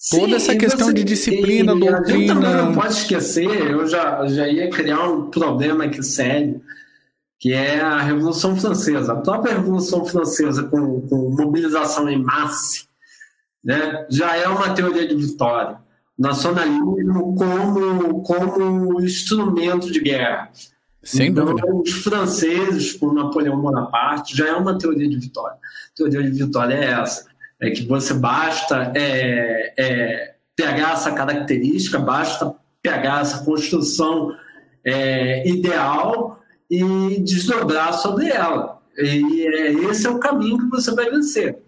Sim, 0.00 0.20
Toda 0.20 0.36
essa 0.36 0.56
questão 0.56 0.86
você, 0.86 0.94
de 0.94 1.04
disciplina, 1.04 1.74
e, 1.74 1.78
doutrina. 1.78 2.00
A 2.00 2.10
gente 2.10 2.26
também 2.26 2.54
não 2.54 2.74
pode 2.74 2.94
esquecer, 2.94 3.70
eu 3.70 3.86
já, 3.86 4.26
já 4.26 4.48
ia 4.48 4.70
criar 4.70 5.06
um 5.10 5.30
problema 5.30 5.84
aqui 5.84 6.02
sério 6.02 6.60
que 7.40 7.54
é 7.54 7.80
a 7.80 8.02
Revolução 8.02 8.54
Francesa. 8.54 9.14
A 9.14 9.16
própria 9.16 9.54
Revolução 9.54 10.04
Francesa, 10.04 10.64
com, 10.64 11.00
com 11.08 11.30
mobilização 11.30 12.08
em 12.08 12.22
massa, 12.22 12.84
né, 13.64 14.06
já 14.10 14.36
é 14.36 14.46
uma 14.46 14.74
teoria 14.74 15.08
de 15.08 15.14
vitória. 15.14 15.78
Nacionalismo 16.18 17.34
como, 17.34 18.22
como 18.22 19.00
instrumento 19.02 19.90
de 19.90 20.00
guerra. 20.00 20.50
Sem 21.02 21.28
então, 21.28 21.46
dúvida. 21.46 21.74
Os 21.74 21.92
franceses, 21.92 22.92
com 22.92 23.14
Napoleão 23.14 23.58
Bonaparte, 23.58 24.36
já 24.36 24.48
é 24.48 24.52
uma 24.52 24.76
teoria 24.76 25.08
de 25.08 25.18
vitória. 25.18 25.56
A 25.56 25.96
teoria 25.96 26.22
de 26.22 26.30
vitória 26.30 26.74
é 26.74 26.90
essa: 26.90 27.24
é 27.60 27.70
que 27.70 27.86
você 27.86 28.14
basta 28.14 28.92
é, 28.94 29.74
é, 29.76 30.34
pegar 30.56 30.92
essa 30.92 31.12
característica, 31.12 31.98
basta 31.98 32.54
pegar 32.82 33.20
essa 33.20 33.44
construção 33.44 34.34
é, 34.84 35.46
ideal 35.48 36.40
e 36.70 37.20
desdobrar 37.20 37.92
sobre 37.94 38.28
ela. 38.28 38.80
E 38.96 39.46
é, 39.46 39.72
esse 39.90 40.06
é 40.06 40.10
o 40.10 40.18
caminho 40.18 40.58
que 40.58 40.70
você 40.70 40.94
vai 40.94 41.10
vencer. 41.10 41.58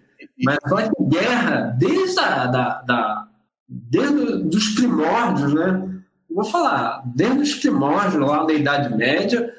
Mas 0.45 0.59
que 0.59 1.05
guerra, 1.05 1.75
desde 1.79 2.19
a, 2.19 2.47
da, 2.47 2.83
da, 2.83 3.29
desde 3.69 4.57
os 4.57 4.69
primórdios, 4.75 5.53
né? 5.53 5.89
vou 6.35 6.45
falar, 6.45 7.03
desde 7.15 7.41
os 7.41 7.55
primórdios 7.55 8.27
lá 8.27 8.45
da 8.45 8.53
Idade 8.53 8.97
Média, 8.97 9.53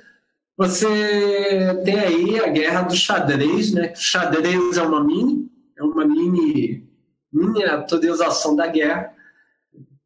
você 0.58 1.82
tem 1.84 2.00
aí 2.00 2.40
a 2.40 2.48
guerra 2.48 2.82
do 2.84 2.96
xadrez, 2.96 3.72
né? 3.72 3.94
O 3.96 4.00
xadrez 4.00 4.78
é 4.78 4.82
uma 4.82 5.04
mini, 5.04 5.43
é 5.78 5.84
uma 5.84 6.06
mini 6.06 6.88
miniaturização 7.32 8.56
da 8.56 8.68
guerra. 8.68 9.12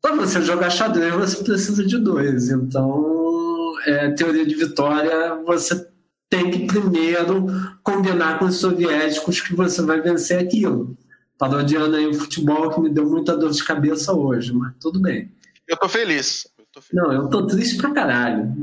Para 0.01 0.15
você 0.15 0.41
jogar 0.41 0.69
xadrez, 0.69 1.13
você 1.13 1.43
precisa 1.43 1.85
de 1.85 1.97
dois. 1.97 2.49
Então, 2.49 3.73
é, 3.85 4.11
teoria 4.11 4.45
de 4.45 4.55
vitória, 4.55 5.35
você 5.45 5.89
tem 6.29 6.49
que 6.49 6.67
primeiro 6.67 7.47
combinar 7.83 8.39
com 8.39 8.45
os 8.45 8.57
soviéticos 8.57 9.41
que 9.41 9.55
você 9.55 9.81
vai 9.81 9.99
vencer 10.01 10.39
aquilo. 10.39 10.97
Parodiando 11.37 11.95
aí 11.95 12.07
o 12.07 12.13
futebol 12.13 12.69
que 12.71 12.81
me 12.81 12.89
deu 12.89 13.07
muita 13.07 13.35
dor 13.35 13.51
de 13.51 13.63
cabeça 13.63 14.13
hoje, 14.13 14.53
mas 14.53 14.73
tudo 14.79 14.99
bem. 14.99 15.31
Eu 15.67 15.77
tô 15.77 15.87
feliz. 15.87 16.47
Eu 16.57 16.65
tô 16.71 16.81
feliz. 16.81 17.03
Não, 17.03 17.13
eu 17.13 17.29
tô 17.29 17.45
triste 17.45 17.77
pra 17.77 17.91
caralho. 17.91 18.55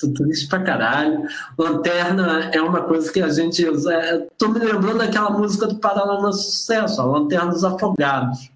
Tô 0.00 0.12
triste 0.12 0.48
pra 0.48 0.62
caralho. 0.62 1.26
Lanterna 1.58 2.50
é 2.52 2.60
uma 2.60 2.82
coisa 2.82 3.12
que 3.12 3.20
a 3.20 3.28
gente. 3.28 3.64
É, 3.66 4.18
tô 4.38 4.48
me 4.48 4.60
lembrando 4.60 4.98
daquela 4.98 5.30
música 5.30 5.66
do 5.66 5.78
Paralama 5.78 6.32
Sucesso, 6.32 7.00
a 7.00 7.04
Lanterna 7.04 7.50
dos 7.50 7.64
Afogados. 7.64 8.50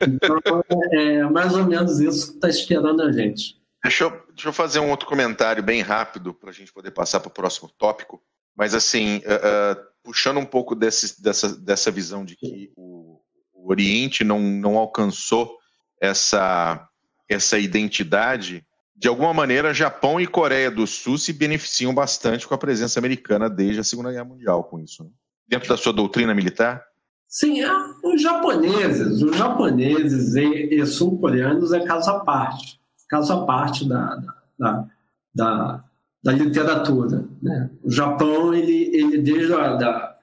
Então 0.00 0.40
é, 0.92 1.14
é 1.14 1.24
mais 1.24 1.54
ou 1.54 1.64
menos 1.64 2.00
isso 2.00 2.28
que 2.28 2.34
está 2.34 2.48
esperando 2.48 3.02
a 3.02 3.12
gente. 3.12 3.60
Deixa 3.82 4.04
eu, 4.04 4.10
deixa 4.34 4.48
eu 4.48 4.52
fazer 4.52 4.80
um 4.80 4.90
outro 4.90 5.06
comentário 5.06 5.62
bem 5.62 5.80
rápido 5.80 6.34
para 6.34 6.50
a 6.50 6.52
gente 6.52 6.72
poder 6.72 6.90
passar 6.90 7.20
para 7.20 7.28
o 7.28 7.32
próximo 7.32 7.70
tópico. 7.78 8.20
Mas, 8.56 8.74
assim, 8.74 9.18
uh, 9.18 9.20
uh, 9.20 9.82
puxando 10.02 10.38
um 10.38 10.44
pouco 10.44 10.74
desse, 10.74 11.22
dessa, 11.22 11.56
dessa 11.56 11.90
visão 11.90 12.24
de 12.24 12.36
que 12.36 12.70
o, 12.76 13.20
o 13.54 13.70
Oriente 13.70 14.22
não, 14.22 14.38
não 14.38 14.76
alcançou 14.76 15.56
essa, 16.00 16.86
essa 17.28 17.58
identidade, 17.58 18.66
de 19.00 19.08
alguma 19.08 19.32
maneira, 19.32 19.72
Japão 19.72 20.20
e 20.20 20.26
Coreia 20.26 20.70
do 20.70 20.86
Sul 20.86 21.16
se 21.16 21.32
beneficiam 21.32 21.94
bastante 21.94 22.46
com 22.46 22.54
a 22.54 22.58
presença 22.58 22.98
americana 22.98 23.48
desde 23.48 23.80
a 23.80 23.84
Segunda 23.84 24.12
Guerra 24.12 24.24
Mundial 24.24 24.62
com 24.64 24.78
isso. 24.78 25.04
Né? 25.04 25.10
Dentro 25.48 25.68
da 25.68 25.76
sua 25.76 25.92
doutrina 25.92 26.34
militar? 26.34 26.84
Sim, 27.26 27.60
os 28.04 28.20
japoneses, 28.20 29.22
os 29.22 29.36
japoneses 29.36 30.34
e, 30.34 30.74
e 30.74 30.84
sul-coreanos 30.84 31.72
é 31.72 31.80
caso 31.80 32.10
à 32.10 32.20
parte 32.20 32.80
caso 33.10 33.32
à 33.32 33.44
parte 33.44 33.86
da, 33.86 34.22
da, 34.56 34.86
da, 35.34 35.84
da 36.22 36.32
literatura. 36.32 37.24
Né? 37.42 37.68
O 37.82 37.90
Japão, 37.90 38.54
ele, 38.54 38.96
ele 38.96 39.18
desde, 39.18 39.52
a, 39.52 39.74
da, 39.74 40.16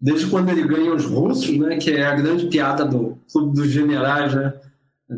desde 0.00 0.26
quando 0.26 0.48
ele 0.48 0.66
ganha 0.66 0.92
os 0.92 1.04
russos, 1.04 1.56
né, 1.56 1.76
que 1.76 1.92
é 1.92 2.04
a 2.04 2.16
grande 2.16 2.48
piada 2.48 2.84
do 2.84 3.16
Clube 3.32 3.54
dos 3.54 3.68
Generais, 3.68 4.34
né? 4.34 4.52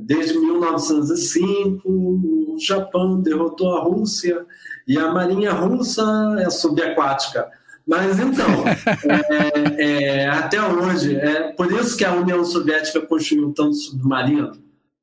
Desde 0.02 0.38
1905, 0.38 1.88
o 1.88 2.56
Japão 2.58 3.20
derrotou 3.20 3.76
a 3.76 3.82
Rússia 3.82 4.44
e 4.86 4.98
a 4.98 5.12
marinha 5.12 5.52
russa 5.52 6.36
é 6.38 6.50
subaquática. 6.50 7.48
Mas 7.86 8.18
então, 8.18 8.46
é, 9.78 10.22
é, 10.22 10.28
até 10.28 10.62
hoje, 10.62 11.16
é 11.16 11.52
por 11.52 11.70
isso 11.70 11.96
que 11.96 12.04
a 12.04 12.14
União 12.14 12.44
Soviética 12.44 13.00
construiu 13.00 13.52
tanto 13.52 13.74
submarino 13.74 14.52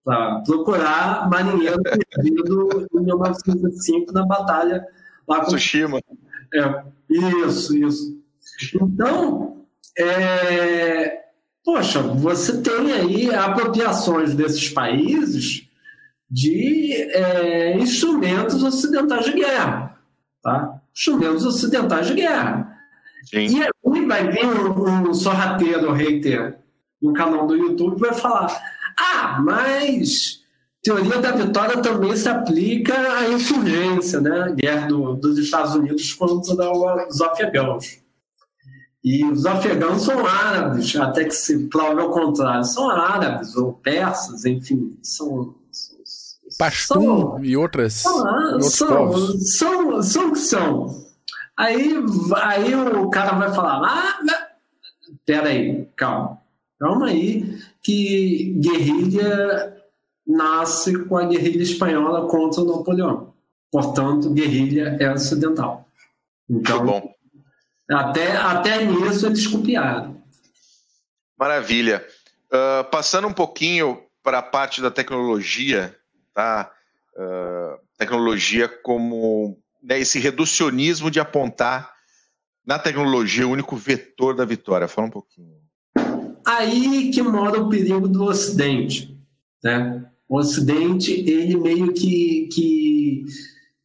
para 0.03 0.41
procurar 0.41 1.29
marinheiro 1.29 1.81
perdido 1.83 2.87
em 2.93 3.01
1905 3.01 4.11
na 4.11 4.25
batalha 4.25 4.83
lá 5.27 5.41
com 5.41 5.47
Tsushima. 5.47 5.99
É, 6.53 6.83
isso, 7.09 7.77
isso. 7.77 8.19
Então, 8.75 9.65
é, 9.97 11.21
poxa, 11.63 12.01
você 12.01 12.61
tem 12.61 12.91
aí 12.91 13.33
apropriações 13.33 14.33
desses 14.33 14.69
países 14.69 15.67
de 16.29 16.93
é, 16.93 17.77
instrumentos 17.77 18.63
ocidentais 18.63 19.25
de 19.25 19.33
guerra, 19.33 19.97
tá? 20.41 20.81
Instrumentos 20.95 21.45
ocidentais 21.45 22.07
de 22.07 22.13
guerra. 22.13 22.77
Sim. 23.25 23.59
E 23.59 23.63
aí 23.63 24.05
vai 24.05 24.31
vir 24.31 24.45
um, 24.45 25.09
um 25.09 25.13
sorrateiro 25.13 25.91
hater 25.91 26.61
no 27.01 27.13
canal 27.13 27.47
do 27.47 27.55
YouTube 27.55 27.99
vai 27.99 28.13
falar: 28.13 28.61
ah, 28.97 29.41
mas 29.41 30.41
teoria 30.83 31.17
da 31.17 31.31
vitória 31.31 31.81
também 31.81 32.15
se 32.15 32.29
aplica 32.29 32.93
à 32.93 33.29
insurgência, 33.29 34.21
né? 34.21 34.41
A 34.41 34.49
guerra 34.49 34.87
do, 34.87 35.15
dos 35.15 35.37
Estados 35.39 35.75
Unidos 35.75 36.13
contra 36.13 36.71
os 37.07 37.21
afegãos. 37.21 38.00
E 39.03 39.25
os 39.25 39.45
afegãos 39.45 40.03
são 40.03 40.25
árabes, 40.25 40.95
até 40.95 41.25
que 41.25 41.31
se 41.31 41.67
prove 41.67 41.99
ao 41.99 42.11
contrário, 42.11 42.63
são 42.63 42.89
árabes 42.89 43.55
ou 43.55 43.73
persas, 43.73 44.45
enfim, 44.45 44.97
são. 45.01 45.55
Pastum 46.57 47.39
e 47.41 47.55
outras. 47.57 47.93
São, 47.93 48.61
são, 48.61 49.39
são, 49.39 50.03
são 50.03 50.29
o 50.29 50.33
que 50.33 50.39
são. 50.39 51.05
Aí, 51.57 51.95
aí 52.35 52.75
o 52.75 53.09
cara 53.09 53.37
vai 53.37 53.53
falar: 53.53 53.81
ah, 53.83 54.19
peraí, 55.25 55.87
calma, 55.95 56.39
calma 56.79 57.07
aí, 57.07 57.57
que 57.81 58.53
guerrilha 58.59 59.81
nasce 60.27 61.05
com 61.05 61.17
a 61.17 61.25
guerrilha 61.25 61.63
espanhola 61.63 62.27
contra 62.27 62.61
o 62.61 62.77
Napoleão. 62.77 63.33
Portanto, 63.71 64.29
guerrilha 64.29 64.97
é 64.99 65.11
ocidental. 65.11 65.87
Então, 66.49 66.85
bom. 66.85 67.10
Até, 67.91 68.37
até 68.37 68.85
nisso 68.85 69.25
eles 69.25 69.45
copiaram. 69.47 70.21
Maravilha. 71.37 72.05
Uh, 72.47 72.89
passando 72.89 73.27
um 73.27 73.33
pouquinho 73.33 74.01
para 74.23 74.39
a 74.39 74.43
parte 74.43 74.81
da 74.81 74.91
tecnologia, 74.91 75.95
tá? 76.33 76.71
Uh, 77.15 77.79
tecnologia 77.97 78.67
como 78.67 79.57
né, 79.81 79.99
esse 79.99 80.19
reducionismo 80.19 81.09
de 81.09 81.19
apontar 81.19 81.91
na 82.65 82.77
tecnologia 82.77 83.47
o 83.47 83.51
único 83.51 83.75
vetor 83.75 84.35
da 84.35 84.45
vitória. 84.45 84.87
Fala 84.87 85.07
um 85.07 85.11
pouquinho. 85.11 85.59
Aí 86.45 87.11
que 87.11 87.21
mora 87.21 87.59
o 87.59 87.69
perigo 87.69 88.07
do 88.07 88.25
Ocidente. 88.25 89.17
Né? 89.63 90.05
O 90.27 90.37
Ocidente, 90.37 91.11
ele 91.11 91.57
meio 91.57 91.93
que, 91.93 92.47
que, 92.51 93.25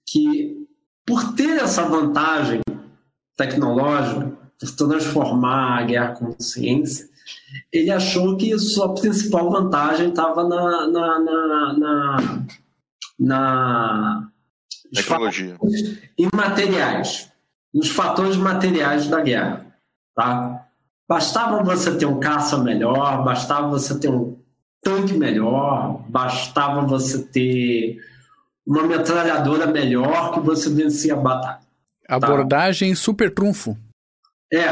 que 0.06 0.66
por 1.04 1.34
ter 1.34 1.58
essa 1.58 1.82
vantagem 1.82 2.60
tecnológica, 3.36 4.32
por 4.58 4.70
transformar 4.70 5.78
a 5.78 5.82
guerra 5.82 6.14
com 6.14 6.34
ciência, 6.40 7.08
ele 7.72 7.90
achou 7.90 8.36
que 8.36 8.58
sua 8.58 8.94
principal 8.94 9.50
vantagem 9.50 10.08
estava 10.08 10.44
na, 10.44 10.86
na, 10.86 11.18
na, 11.18 11.72
na, 11.78 12.46
na 13.18 14.28
tecnologia 14.94 15.58
imateriais, 16.16 17.30
nos 17.74 17.90
fatores 17.90 18.36
materiais 18.36 19.08
da 19.08 19.20
guerra, 19.20 19.66
tá? 20.14 20.66
Bastava 21.08 21.62
você 21.62 21.96
ter 21.96 22.06
um 22.06 22.18
caça 22.18 22.58
melhor, 22.58 23.22
bastava 23.22 23.68
você 23.68 23.98
ter 23.98 24.08
um 24.08 24.38
tanque 24.82 25.14
melhor, 25.14 26.04
bastava 26.08 26.82
você 26.82 27.22
ter 27.24 28.00
uma 28.66 28.82
metralhadora 28.82 29.66
melhor 29.66 30.32
que 30.32 30.40
você 30.40 30.68
vencia 30.70 31.14
a 31.14 31.16
batalha. 31.16 31.65
Tá? 32.06 32.16
Abordagem 32.16 32.90
tá? 32.90 32.96
super 32.96 33.32
trunfo. 33.32 33.76
É, 34.52 34.66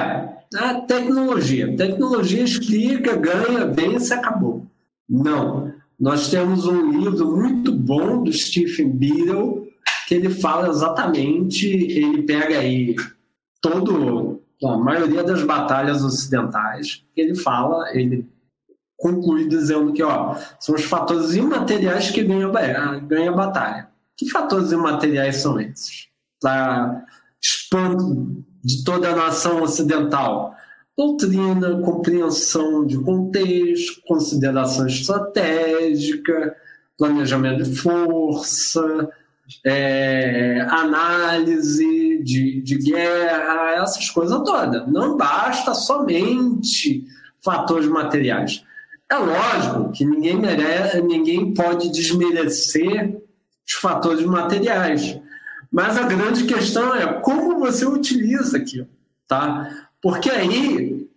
a 0.57 0.81
tecnologia. 0.87 1.77
Tecnologia 1.77 2.43
explica, 2.43 3.17
ganha, 3.17 3.67
vence, 3.67 4.13
acabou. 4.15 4.67
Não. 5.09 5.73
Nós 5.99 6.29
temos 6.29 6.67
um 6.67 6.91
livro 6.91 7.37
muito 7.37 7.73
bom 7.73 8.23
do 8.23 8.33
Stephen 8.33 8.91
Beadle 8.91 9.65
que 10.07 10.15
ele 10.15 10.31
fala 10.31 10.69
exatamente, 10.69 11.67
ele 11.67 12.23
pega 12.23 12.59
aí 12.59 12.95
todo 13.61 14.43
a 14.63 14.77
maioria 14.77 15.23
das 15.23 15.43
batalhas 15.43 16.03
ocidentais, 16.03 17.05
ele 17.17 17.35
fala, 17.35 17.91
ele 17.93 18.29
conclui 18.97 19.49
dizendo 19.49 19.93
que 19.93 20.03
ó, 20.03 20.37
são 20.61 20.75
os 20.75 20.85
fatores 20.85 21.35
imateriais 21.35 22.11
que 22.11 22.23
ganham, 22.23 22.53
ganham 23.07 23.35
a 23.35 23.37
batalha. 23.37 23.89
Que 24.17 24.31
fatores 24.31 24.71
imateriais 24.73 25.37
são 25.37 25.59
esses? 25.61 26.09
Para 26.41 27.05
espanto 27.45 28.45
de 28.65 28.83
toda 28.83 29.11
a 29.11 29.17
nação 29.17 29.63
ocidental. 29.63 30.55
Doutrina, 30.97 31.81
compreensão 31.81 32.87
de 32.87 32.97
contexto, 32.99 34.01
consideração 34.07 34.87
estratégica, 34.87 36.57
planejamento 36.97 37.65
de 37.65 37.77
força, 37.77 39.11
é, 39.65 40.61
análise 40.71 42.23
de, 42.23 42.63
de 42.63 42.79
guerra, 42.79 43.83
essas 43.83 44.09
coisas 44.09 44.41
todas. 44.43 44.87
Não 44.91 45.17
basta 45.17 45.75
somente 45.75 47.05
fatores 47.45 47.87
materiais. 47.87 48.65
É 49.11 49.17
lógico 49.17 49.93
que 49.93 50.05
ninguém 50.05 50.37
merece, 50.37 51.03
ninguém 51.03 51.53
pode 51.53 51.91
desmerecer 51.91 53.21
os 53.67 53.75
fatores 53.75 54.25
materiais. 54.25 55.19
Mas 55.75 55.99
a 55.99 56.05
grande 56.05 56.45
questão 56.45 56.95
é 56.95 57.15
como 57.15 57.59
você 57.59 57.85
utiliza 57.85 58.59
aquilo, 58.59 58.87
tá? 59.27 59.89
Porque 60.01 60.31
aí, 60.31 61.11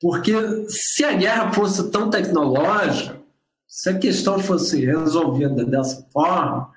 porque 0.00 0.32
se 0.70 1.04
a 1.04 1.12
guerra 1.12 1.52
fosse 1.52 1.90
tão 1.90 2.08
tecnológica, 2.08 3.20
se 3.68 3.90
a 3.90 3.98
questão 3.98 4.38
fosse 4.38 4.82
resolvida 4.86 5.66
dessa 5.66 6.02
forma, 6.10 6.70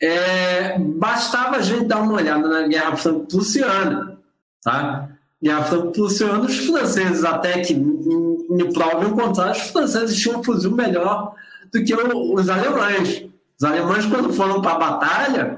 é, 0.00 0.78
bastava 0.78 1.56
a 1.56 1.60
gente 1.60 1.86
dar 1.86 2.02
uma 2.02 2.14
olhada 2.14 2.46
na 2.46 2.68
Guerra 2.68 2.94
Franco-Prussiana, 2.94 4.16
tá? 4.62 5.08
Guerra 5.42 5.64
Franco-Prussiana, 5.64 6.44
os 6.44 6.56
franceses, 6.58 7.24
até 7.24 7.62
que 7.62 7.74
me 7.74 8.72
provem 8.72 9.10
o 9.10 9.16
contrário, 9.16 9.60
os 9.60 9.70
franceses 9.70 10.16
tinham 10.16 10.38
um 10.38 10.44
fuzil 10.44 10.70
melhor 10.70 11.34
do 11.72 11.82
que 11.82 11.92
os 11.92 12.48
alemães. 12.48 13.24
Os 13.58 13.64
alemães, 13.64 14.06
quando 14.06 14.32
foram 14.32 14.62
para 14.62 14.76
a 14.76 14.78
batalha, 14.78 15.57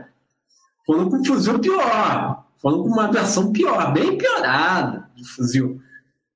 foram 0.91 1.09
com 1.09 1.19
um 1.19 1.25
fuzil 1.25 1.57
pior, 1.61 2.47
foram 2.59 2.83
com 2.83 2.89
uma 2.89 3.13
versão 3.13 3.53
pior, 3.53 3.93
bem 3.93 4.19
piorada 4.19 5.09
de 5.15 5.25
fuzil, 5.25 5.81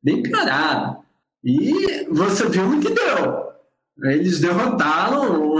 bem 0.01 0.23
piorada. 0.23 0.99
E 1.43 2.07
você 2.09 2.49
viu 2.49 2.69
no 2.69 2.81
que 2.81 2.89
deu. 2.89 3.49
Eles 4.05 4.39
derrotaram 4.39 5.59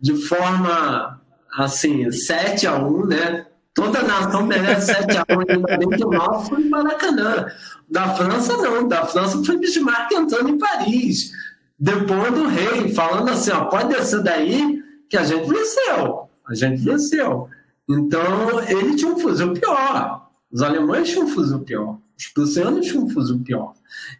de 0.00 0.16
forma 0.26 1.20
assim, 1.56 2.10
7 2.10 2.66
a 2.66 2.78
1 2.78 3.06
né? 3.06 3.46
Toda 3.72 4.02
nação 4.02 4.44
merece 4.44 4.86
7 4.86 5.16
a 5.16 5.24
1 5.30 5.40
ainda 5.48 5.78
bem 5.78 5.88
que 5.90 6.04
o 6.04 6.10
nosso 6.10 6.48
foi 6.48 6.62
em 6.62 6.68
Maracanã. 6.68 7.46
Da 7.88 8.12
França, 8.16 8.56
não. 8.56 8.88
Da 8.88 9.06
França 9.06 9.40
foi 9.44 9.56
Bismarck 9.56 10.10
entrando 10.10 10.48
em 10.48 10.58
Paris. 10.58 11.30
Depois 11.78 12.34
do 12.34 12.48
rei, 12.48 12.92
falando 12.92 13.30
assim, 13.30 13.52
ó, 13.52 13.66
pode 13.66 13.94
descer 13.94 14.20
daí 14.24 14.82
que 15.08 15.16
a 15.16 15.22
gente 15.22 15.48
venceu. 15.48 16.28
A 16.48 16.54
gente 16.54 16.82
venceu. 16.82 17.48
Então, 17.90 18.60
ele 18.68 18.94
tinha 18.94 19.12
um 19.12 19.18
fuzil 19.18 19.52
pior. 19.52 20.30
Os 20.50 20.62
alemães 20.62 21.08
tinham 21.08 21.24
um 21.24 21.28
fuzil 21.28 21.58
pior. 21.60 21.98
Os 22.16 22.28
prussianos 22.28 22.86
tinham 22.86 23.04
um 23.04 23.10
fuzil 23.10 23.40
pior. 23.40 23.74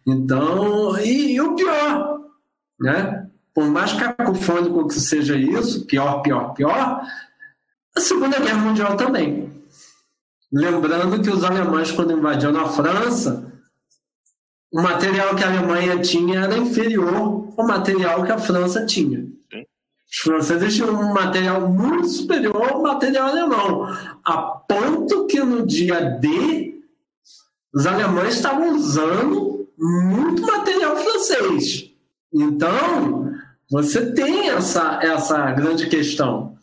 Então, 0.05 0.99
e, 0.99 1.33
e 1.33 1.41
o 1.41 1.55
pior, 1.55 2.19
né? 2.79 3.31
por 3.53 3.67
mais 3.67 3.93
cacofônico 3.93 4.87
que 4.87 4.99
seja 4.99 5.35
isso, 5.35 5.85
pior, 5.85 6.21
pior, 6.21 6.53
pior, 6.53 7.01
a 7.95 7.99
Segunda 7.99 8.39
Guerra 8.39 8.61
Mundial 8.61 8.95
também. 8.95 9.51
Lembrando 10.51 11.21
que 11.21 11.29
os 11.29 11.43
alemães, 11.43 11.91
quando 11.91 12.13
invadiram 12.13 12.59
a 12.59 12.69
França, 12.69 13.51
o 14.71 14.81
material 14.81 15.35
que 15.35 15.43
a 15.43 15.47
Alemanha 15.47 15.99
tinha 15.99 16.41
era 16.41 16.57
inferior 16.57 17.53
ao 17.57 17.67
material 17.67 18.23
que 18.23 18.31
a 18.31 18.37
França 18.37 18.85
tinha. 18.85 19.25
Os 20.11 20.17
franceses 20.17 20.75
tinham 20.75 20.93
um 20.93 21.13
material 21.13 21.69
muito 21.69 22.09
superior 22.09 22.73
ao 22.73 22.81
material 22.81 23.29
alemão, 23.29 23.87
a 24.25 24.37
ponto 24.41 25.25
que 25.27 25.39
no 25.39 25.65
dia 25.65 26.01
D 26.19 26.81
os 27.73 27.87
alemães 27.87 28.35
estavam 28.35 28.75
usando 28.75 29.69
muito 29.77 30.41
material 30.41 30.97
francês. 30.97 31.89
Então, 32.33 33.31
você 33.69 34.11
tem 34.11 34.49
essa, 34.49 34.99
essa 35.01 35.51
grande 35.51 35.87
questão. 35.87 36.57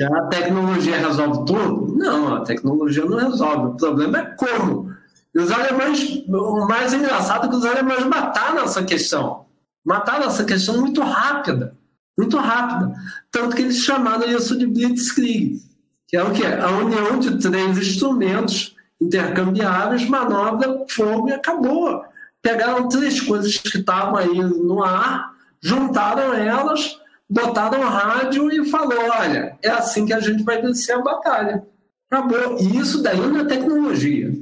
A 0.00 0.26
tecnologia 0.26 0.98
resolve 0.98 1.46
tudo? 1.46 1.96
Não, 1.96 2.34
a 2.34 2.40
tecnologia 2.42 3.04
não 3.04 3.16
resolve. 3.16 3.68
O 3.68 3.76
problema 3.76 4.18
é 4.18 4.24
como. 4.36 4.94
E 5.34 5.38
os 5.38 5.50
alemães, 5.50 6.22
o 6.28 6.66
mais 6.66 6.92
engraçado 6.92 7.46
é 7.46 7.48
que 7.48 7.56
os 7.56 7.64
alemães 7.64 8.04
mataram 8.04 8.62
essa 8.62 8.82
questão. 8.82 9.46
Mataram 9.84 10.26
essa 10.26 10.44
questão 10.44 10.78
muito 10.78 11.00
rápida. 11.00 11.74
Muito 12.18 12.36
rápida. 12.36 12.92
Tanto 13.30 13.56
que 13.56 13.62
eles 13.62 13.78
chamaram 13.78 14.30
isso 14.30 14.58
de 14.58 14.66
Blitzkrieg, 14.66 15.60
que 16.06 16.16
é 16.16 16.22
o 16.22 16.32
quê? 16.32 16.44
A 16.44 16.70
união 16.78 17.18
de 17.18 17.38
três 17.38 17.78
instrumentos 17.78 18.76
intercambiáveis, 19.00 20.06
manobra, 20.08 20.84
fogo 20.88 21.28
e 21.28 21.32
acabou. 21.32 22.04
Pegaram 22.42 22.88
três 22.88 23.20
coisas 23.20 23.56
que 23.56 23.78
estavam 23.78 24.16
aí 24.16 24.42
no 24.42 24.82
ar, 24.82 25.32
juntaram 25.62 26.34
elas, 26.34 26.98
botaram 27.28 27.82
rádio 27.82 28.50
e 28.52 28.68
falou: 28.68 28.98
olha, 28.98 29.56
é 29.62 29.70
assim 29.70 30.04
que 30.04 30.12
a 30.12 30.20
gente 30.20 30.42
vai 30.42 30.60
vencer 30.60 30.94
a 30.94 31.02
batalha. 31.02 31.62
Acabou. 32.10 32.58
E 32.58 32.76
isso 32.76 33.02
daí 33.02 33.20
não 33.20 33.40
é 33.40 33.44
tecnologia. 33.44 34.32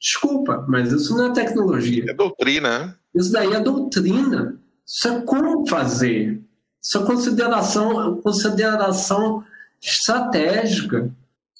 Desculpa, 0.00 0.64
mas 0.68 0.92
isso 0.92 1.16
não 1.16 1.30
é 1.30 1.32
tecnologia. 1.32 2.04
É 2.08 2.12
doutrina, 2.12 2.78
né? 2.78 2.94
Isso 3.14 3.32
daí 3.32 3.52
é 3.52 3.60
doutrina. 3.60 4.58
Isso 4.86 5.08
é 5.08 5.20
como 5.22 5.66
fazer. 5.66 6.42
Isso 6.84 6.98
é 6.98 7.06
consideração, 7.06 8.20
consideração 8.20 9.42
estratégica. 9.82 11.10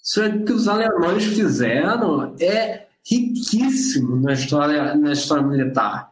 Isso 0.03 0.23
é 0.23 0.39
que 0.39 0.53
os 0.53 0.69
alemães 0.69 1.25
fizeram 1.25 2.35
é 2.39 2.85
riquíssimo 3.09 4.21
na 4.21 4.35
história, 4.35 4.95
na 4.95 5.13
história 5.13 5.43
militar. 5.43 6.11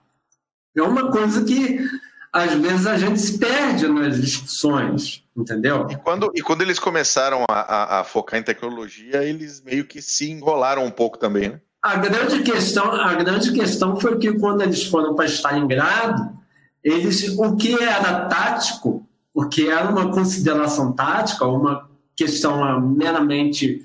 É 0.75 0.83
uma 0.83 1.11
coisa 1.11 1.45
que 1.45 1.87
às 2.33 2.55
vezes 2.55 2.87
a 2.87 2.97
gente 2.97 3.21
se 3.21 3.39
perde 3.39 3.87
nas 3.87 4.19
discussões, 4.19 5.23
entendeu? 5.37 5.87
E 5.91 5.97
quando, 5.97 6.33
e 6.35 6.41
quando 6.41 6.63
eles 6.63 6.79
começaram 6.79 7.45
a, 7.51 7.61
a, 7.61 8.01
a 8.01 8.05
focar 8.05 8.41
em 8.41 8.43
tecnologia, 8.43 9.23
eles 9.23 9.61
meio 9.61 9.85
que 9.85 10.01
se 10.01 10.31
enrolaram 10.31 10.87
um 10.87 10.91
pouco 10.91 11.19
também, 11.19 11.51
né? 11.51 11.61
A 11.83 11.97
grande 11.97 12.43
questão, 12.43 12.91
a 12.93 13.13
grande 13.15 13.53
questão 13.53 14.01
foi 14.01 14.17
que 14.17 14.33
quando 14.39 14.63
eles 14.63 14.85
foram 14.85 15.15
para 15.15 15.27
Stalingrado, 15.27 16.42
eles, 16.83 17.37
o 17.39 17.57
que 17.57 17.81
era 17.81 18.27
tático, 18.27 19.07
o 19.35 19.49
que 19.49 19.69
era 19.69 19.89
uma 19.89 20.11
consideração 20.11 20.93
tática, 20.93 21.47
uma 21.47 21.89
questão 22.17 22.81
meramente 22.81 23.85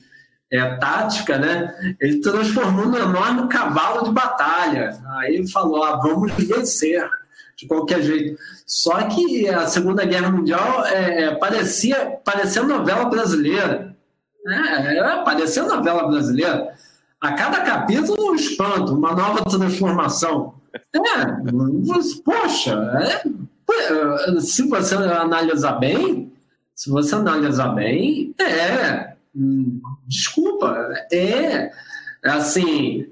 é, 0.51 0.75
tática, 0.77 1.37
né? 1.37 1.95
Ele 1.99 2.21
transformou 2.21 2.87
no 2.87 2.97
enorme 2.97 3.47
cavalo 3.47 4.05
de 4.05 4.11
batalha. 4.11 4.97
Aí 5.17 5.35
ele 5.35 5.47
falou: 5.49 5.83
ah, 5.83 5.97
vamos 5.97 6.31
vencer 6.33 7.07
de 7.57 7.67
qualquer 7.67 8.01
jeito. 8.01 8.39
Só 8.65 9.03
que 9.03 9.49
a 9.49 9.67
Segunda 9.67 10.05
Guerra 10.05 10.31
Mundial 10.31 10.85
é, 10.85 11.23
é 11.23 11.35
parecia, 11.35 12.19
parecia 12.23 12.63
novela 12.63 13.05
brasileira. 13.05 13.95
É, 14.47 14.97
é, 14.97 15.23
parecia 15.23 15.63
novela 15.63 16.07
brasileira. 16.07 16.73
A 17.19 17.33
cada 17.33 17.61
capítulo 17.61 18.31
um 18.31 18.35
espanto, 18.35 18.93
uma 18.93 19.11
nova 19.11 19.43
transformação. 19.43 20.53
É, 20.93 22.21
poxa, 22.23 22.73
é, 23.69 24.39
se 24.39 24.67
você 24.67 24.95
analisar 24.95 25.73
bem, 25.73 26.31
se 26.75 26.89
você 26.89 27.15
analisar 27.15 27.69
bem, 27.69 28.33
é. 28.39 29.15
Hum, 29.35 29.81
desculpa, 30.07 30.75
é. 31.11 31.71
Assim, 32.23 33.07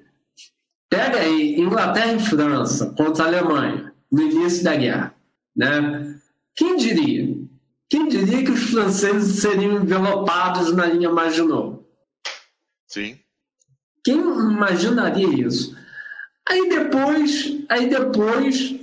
pega 0.90 1.20
aí 1.20 1.60
Inglaterra 1.60 2.14
e 2.14 2.20
França 2.20 2.94
contra 2.98 3.26
a 3.26 3.28
Alemanha 3.28 3.94
no 4.12 4.22
início 4.22 4.64
da 4.64 4.76
guerra. 4.76 5.16
Né? 5.56 6.16
Quem 6.56 6.78
diria? 6.78 7.36
Quem 7.90 8.08
diria 8.08 8.44
que 8.44 8.52
os 8.52 8.64
franceses 8.72 9.40
seriam 9.42 9.84
envelopados 9.84 10.74
na 10.74 10.86
linha 10.86 11.10
Maginot? 11.10 11.80
Sim. 12.88 13.18
Quem 14.04 14.18
imaginaria 14.18 15.28
isso? 15.48 15.76
Aí 16.48 16.70
depois, 16.70 17.58
aí 17.70 17.90
depois, 17.90 18.76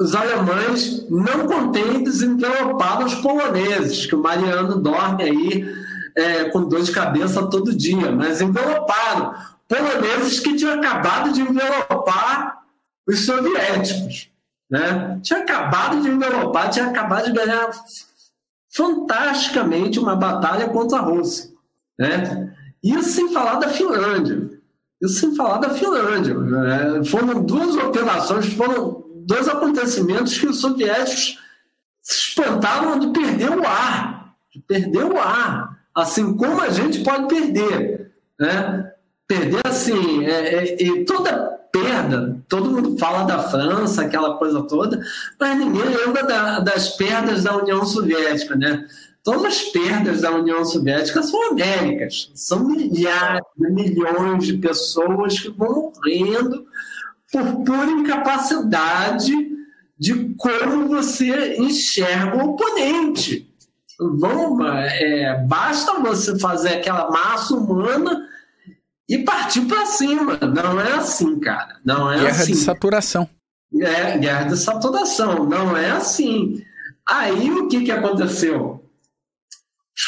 os 0.00 0.14
alemães, 0.14 1.08
não 1.10 1.46
contentes, 1.46 2.22
enveloparam 2.22 3.06
os 3.06 3.14
poloneses, 3.16 4.06
que 4.06 4.14
o 4.14 4.22
Mariano 4.22 4.80
dorme 4.80 5.24
aí 5.24 5.66
é, 6.16 6.44
com 6.50 6.68
dor 6.68 6.82
de 6.82 6.92
cabeça 6.92 7.46
todo 7.48 7.76
dia, 7.76 8.10
mas 8.12 8.40
enveloparam. 8.40 9.34
Poloneses 9.68 10.38
que 10.40 10.54
tinham 10.54 10.74
acabado 10.74 11.32
de 11.32 11.40
envelopar 11.40 12.62
os 13.06 13.26
soviéticos. 13.26 14.30
Né? 14.70 15.18
Tinha 15.22 15.40
acabado 15.40 16.00
de 16.00 16.08
envelopar, 16.08 16.70
tinha 16.70 16.86
acabado 16.86 17.26
de 17.26 17.32
ganhar 17.32 17.70
fantasticamente 18.70 19.98
uma 19.98 20.14
batalha 20.14 20.68
contra 20.68 20.98
a 20.98 21.02
Rússia. 21.02 21.50
Né? 21.98 22.54
Isso 22.82 23.10
sem 23.10 23.32
falar 23.32 23.56
da 23.56 23.68
Finlândia. 23.68 24.55
Isso 25.02 25.20
sem 25.20 25.34
falar 25.34 25.58
da 25.58 25.70
Finlândia. 25.70 26.34
Né? 26.34 27.04
Foram 27.04 27.42
duas 27.42 27.76
operações, 27.76 28.52
foram 28.54 29.04
dois 29.26 29.48
acontecimentos 29.48 30.38
que 30.38 30.46
os 30.46 30.60
soviéticos 30.60 31.38
se 32.02 32.28
espantaram 32.30 32.98
de 32.98 33.08
perder 33.08 33.50
o 33.50 33.66
ar. 33.66 34.34
De 34.52 34.60
perder 34.60 35.04
o 35.04 35.18
ar. 35.18 35.76
Assim 35.94 36.36
como 36.36 36.60
a 36.60 36.70
gente 36.70 37.02
pode 37.02 37.26
perder. 37.26 38.12
Né? 38.38 38.92
Perder 39.26 39.60
assim, 39.66 40.24
é, 40.24 40.82
é, 40.82 41.04
toda 41.04 41.56
perda. 41.72 42.38
Todo 42.48 42.70
mundo 42.70 42.96
fala 42.98 43.24
da 43.24 43.38
França, 43.38 44.02
aquela 44.02 44.38
coisa 44.38 44.62
toda, 44.62 45.00
mas 45.38 45.58
ninguém 45.58 45.84
lembra 45.84 46.22
da, 46.22 46.60
das 46.60 46.90
perdas 46.90 47.44
da 47.44 47.56
União 47.56 47.84
Soviética, 47.84 48.56
né? 48.56 48.86
Todas 49.26 49.44
as 49.44 49.62
perdas 49.64 50.20
da 50.20 50.30
União 50.30 50.64
Soviética 50.64 51.20
são 51.20 51.50
américas, 51.50 52.30
são 52.32 52.68
milhares, 52.68 53.42
milhões 53.58 54.46
de 54.46 54.56
pessoas 54.56 55.40
que 55.40 55.50
vão 55.50 55.92
morrendo 55.92 56.64
por 57.32 57.64
pura 57.64 57.90
incapacidade 57.90 59.34
de 59.98 60.32
como 60.38 60.86
você 60.86 61.56
enxerga 61.56 62.36
o 62.36 62.50
oponente. 62.50 63.52
Vamos, 63.98 64.64
é, 64.64 65.44
basta 65.44 65.98
você 65.98 66.38
fazer 66.38 66.74
aquela 66.74 67.10
massa 67.10 67.56
humana 67.56 68.28
e 69.08 69.24
partir 69.24 69.62
para 69.62 69.86
cima. 69.86 70.38
Não 70.38 70.80
é 70.80 70.92
assim, 70.92 71.40
cara. 71.40 71.80
Não 71.84 72.12
é 72.12 72.20
guerra 72.20 72.42
assim. 72.42 72.52
De 72.52 72.58
saturação. 72.58 73.28
É, 73.74 74.18
guerra 74.18 74.44
de 74.44 74.56
saturação. 74.56 75.44
Não 75.44 75.76
é 75.76 75.90
assim. 75.90 76.62
Aí 77.04 77.50
o 77.50 77.66
que, 77.66 77.82
que 77.82 77.90
aconteceu? 77.90 78.85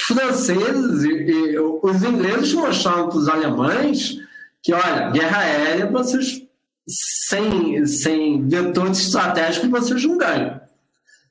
Franceses 0.07 1.05
e, 1.05 1.09
e 1.09 1.59
os 1.59 2.03
ingleses 2.03 2.53
mostraram 2.53 3.09
para 3.09 3.19
os 3.19 3.29
alemães 3.29 4.19
que, 4.63 4.73
olha, 4.73 5.11
guerra 5.11 5.39
aérea, 5.39 5.91
vocês, 5.91 6.43
sem, 6.87 7.87
sem 7.87 8.47
vetor 8.47 8.91
estratégico, 8.91 9.69
vocês 9.69 10.05
não 10.05 10.19
ganham. 10.19 10.61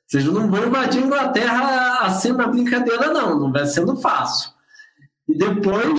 Vocês 0.06 0.24
não 0.24 0.50
vão 0.50 0.66
invadir 0.66 1.02
a 1.02 1.06
Inglaterra 1.06 1.98
assim 2.00 2.32
na 2.32 2.46
brincadeira, 2.46 3.12
não. 3.12 3.38
Não 3.38 3.52
vai 3.52 3.66
sendo 3.66 3.94
fácil. 3.96 4.50
E 5.28 5.36
depois 5.36 5.98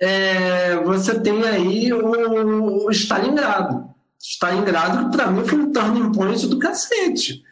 é, 0.00 0.76
você 0.76 1.18
tem 1.20 1.42
aí 1.42 1.92
o, 1.92 2.86
o 2.86 2.90
Stalingrado. 2.90 3.90
Stalingrado, 4.18 5.10
para 5.10 5.30
mim, 5.30 5.44
foi 5.44 5.58
um 5.58 5.72
turning 5.72 6.12
point 6.12 6.46
do 6.46 6.58
cacete. 6.58 7.42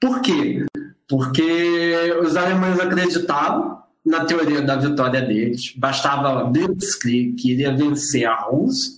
Por 0.00 0.20
quê? 0.20 0.64
Porque 1.08 2.16
os 2.22 2.36
alemães 2.36 2.80
acreditavam 2.80 3.82
na 4.04 4.24
teoria 4.24 4.62
da 4.62 4.76
vitória 4.76 5.20
deles. 5.20 5.72
Bastava 5.76 6.44
Blitzkrieg, 6.44 7.34
que 7.34 7.52
iria 7.52 7.76
vencer 7.76 8.24
a 8.24 8.36
Rússia, 8.36 8.92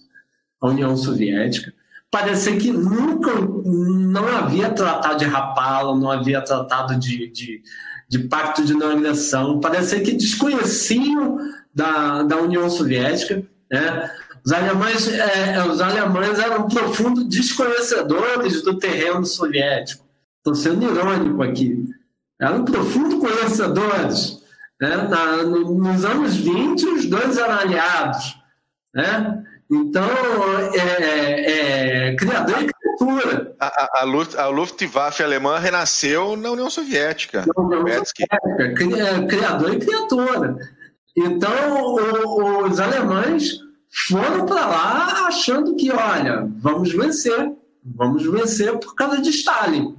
a 0.61 0.69
União 0.69 0.97
Soviética. 0.97 1.73
Parecia 2.11 2.57
que 2.57 2.71
nunca 2.71 3.31
não 3.35 4.27
havia 4.29 4.71
tratado 4.71 5.19
de 5.19 5.25
rapalo, 5.25 5.99
não 5.99 6.11
havia 6.11 6.41
tratado 6.41 6.97
de, 6.99 7.29
de, 7.31 7.63
de 8.09 8.19
pacto 8.21 8.65
de 8.65 8.75
não 8.75 8.91
agressão. 8.91 9.61
Parecia 9.61 10.01
que 10.01 10.13
desconheciam 10.13 11.39
da, 11.75 12.23
da 12.23 12.37
União 12.39 12.69
Soviética. 12.71 13.43
Né? 13.71 14.11
Os, 14.45 14.53
alemães, 14.53 15.09
é, 15.09 15.55
é, 15.55 15.65
os 15.67 15.81
alemães 15.81 16.39
eram 16.39 16.67
profundos 16.67 17.29
desconhecedores 17.29 18.63
do 18.63 18.79
terreno 18.79 19.25
soviético. 19.25 20.05
Estou 20.39 20.55
sendo 20.55 20.85
irônico 20.85 21.43
aqui. 21.43 21.89
Eram 22.41 22.65
profundos 22.65 23.19
conhecedores. 23.19 24.39
Né? 24.81 24.97
Na, 25.09 25.43
no, 25.43 25.75
nos 25.75 26.05
anos 26.05 26.37
20, 26.37 26.87
os 26.87 27.07
dois 27.07 27.37
eram 27.37 27.59
aliados. 27.59 28.37
Né? 28.95 29.45
Então, 29.71 30.09
é, 30.73 30.79
é, 30.79 32.09
é 32.11 32.17
criador 32.17 32.63
e 32.63 32.67
criatura. 32.73 33.57
A, 33.61 33.67
a, 33.67 34.01
a, 34.01 34.05
Luft, 34.05 34.37
a 34.37 34.49
Luftwaffe 34.49 35.23
alemã 35.23 35.59
renasceu 35.59 36.37
na 36.37 36.51
União 36.51 36.71
Soviética. 36.71 37.45
Na 37.47 37.63
União 37.63 38.03
Soviética, 38.05 38.75
criador 39.29 39.75
e 39.75 39.79
criatura. 39.79 40.57
Então, 41.17 41.85
o, 41.85 42.65
os 42.65 42.79
alemães 42.79 43.59
foram 44.09 44.47
para 44.47 44.67
lá 44.67 45.27
achando 45.27 45.75
que, 45.75 45.91
olha, 45.91 46.49
vamos 46.61 46.93
vencer, 46.93 47.53
vamos 47.85 48.23
vencer 48.25 48.79
por 48.79 48.95
causa 48.95 49.21
de 49.21 49.31
Stalin. 49.31 49.97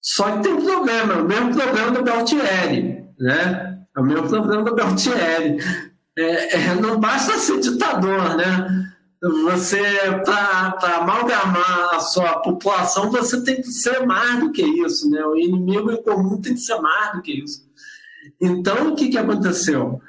Só 0.00 0.30
que 0.32 0.42
tem 0.42 0.52
um 0.52 0.64
problema, 0.64 1.14
o 1.16 1.24
mesmo 1.24 1.54
problema 1.54 1.90
do 1.90 2.04
Galtieri, 2.04 3.04
né? 3.18 3.78
É 3.96 4.00
o 4.00 4.04
mesmo 4.04 4.28
problema 4.28 4.62
do 4.62 4.74
Galtieri. 4.74 5.58
É, 6.16 6.56
é, 6.56 6.74
não 6.74 6.98
basta 6.98 7.38
ser 7.38 7.60
ditador, 7.60 8.36
né? 8.36 8.88
Você, 9.44 9.82
para 10.24 10.96
amalgamar 10.96 11.94
a 11.94 12.00
sua 12.00 12.40
população, 12.40 13.10
você 13.10 13.42
tem 13.42 13.56
que 13.56 13.68
ser 13.68 14.06
mais 14.06 14.38
do 14.38 14.52
que 14.52 14.62
isso, 14.62 15.10
né? 15.10 15.24
O 15.24 15.36
inimigo 15.36 15.90
em 15.90 16.02
comum 16.02 16.40
tem 16.40 16.54
que 16.54 16.60
ser 16.60 16.80
mais 16.80 17.12
do 17.12 17.22
que 17.22 17.32
isso. 17.32 17.68
Então, 18.40 18.92
o 18.92 18.94
que, 18.94 19.08
que 19.08 19.18
aconteceu? 19.18 20.00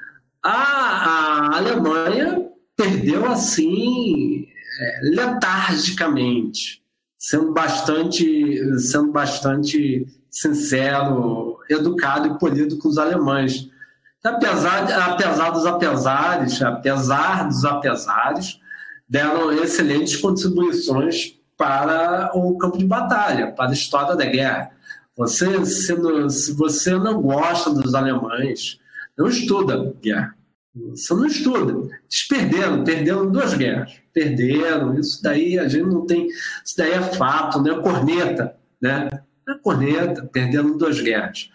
A, 0.42 0.52
a 0.52 1.56
Alemanha 1.56 2.48
perdeu 2.76 3.26
assim 3.26 4.46
é, 4.80 5.00
letargicamente, 5.14 6.79
sendo 7.20 7.52
bastante, 7.52 8.80
sendo 8.80 9.12
bastante 9.12 10.08
sincero, 10.30 11.58
educado 11.68 12.28
e 12.28 12.38
polido 12.38 12.78
com 12.78 12.88
os 12.88 12.96
alemães. 12.96 13.68
Apesar, 14.24 14.90
apesar 14.90 15.50
dos 15.50 15.66
apesares, 15.66 16.62
apesar 16.62 17.46
dos 17.46 17.62
apesares, 17.66 18.58
deram 19.06 19.52
excelentes 19.52 20.16
contribuições 20.16 21.38
para 21.58 22.30
o 22.34 22.56
campo 22.56 22.78
de 22.78 22.86
batalha, 22.86 23.52
para 23.52 23.68
a 23.68 23.74
história 23.74 24.16
da 24.16 24.24
guerra. 24.24 24.70
Você, 25.14 25.66
se, 25.66 26.30
se 26.30 26.52
você 26.54 26.96
não 26.96 27.20
gosta 27.20 27.70
dos 27.70 27.94
alemães, 27.94 28.80
não 29.16 29.26
estuda 29.26 29.94
guerra. 30.00 30.34
Você 30.74 31.14
não 31.14 31.26
estuda. 31.26 31.72
Eles 31.72 32.28
perderam, 32.28 32.84
perderam 32.84 33.30
duas 33.30 33.54
guerras. 33.54 34.00
Perderam, 34.12 34.98
isso 34.98 35.22
daí 35.22 35.58
a 35.58 35.66
gente 35.66 35.86
não 35.86 36.06
tem. 36.06 36.26
Isso 36.26 36.76
daí 36.76 36.92
é 36.92 37.02
fato, 37.02 37.60
né? 37.60 37.74
Corneta, 37.80 38.56
né? 38.80 39.08
É 39.48 39.54
corneta, 39.54 40.24
perderam 40.26 40.76
duas 40.76 41.00
guerras. 41.00 41.50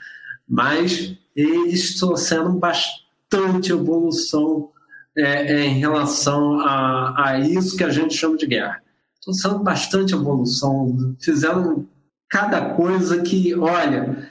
Mas 0.47 1.17
eles 1.35 1.97
trouxeram 1.97 2.57
bastante 2.57 3.71
evolução 3.71 4.69
é, 5.17 5.53
é, 5.53 5.65
em 5.65 5.79
relação 5.79 6.59
a, 6.59 7.29
a 7.29 7.39
isso 7.39 7.77
que 7.77 7.83
a 7.83 7.89
gente 7.89 8.13
chama 8.13 8.37
de 8.37 8.45
guerra. 8.45 8.81
Trouxeram 9.21 9.63
bastante 9.63 10.13
evolução, 10.13 11.15
fizeram 11.19 11.87
cada 12.29 12.73
coisa 12.75 13.21
que, 13.21 13.55
olha, 13.55 14.29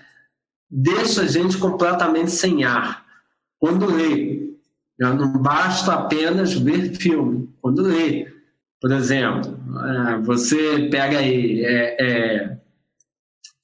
deixa 0.71 1.23
a 1.23 1.27
gente 1.27 1.57
completamente 1.57 2.31
sem 2.31 2.65
ar. 2.65 3.05
Quando 3.59 3.87
lê, 3.87 4.34
não 4.99 5.33
basta 5.39 5.95
apenas 5.95 6.55
ver 6.55 6.95
filme. 6.95 7.53
Quando 7.61 7.83
lê, 7.83 8.27
por 8.81 8.93
exemplo, 8.93 9.59
é, 9.83 10.19
você 10.19 10.89
pega 10.91 11.19
aí 11.19 11.65
é, 11.65 11.97
é, 12.01 12.59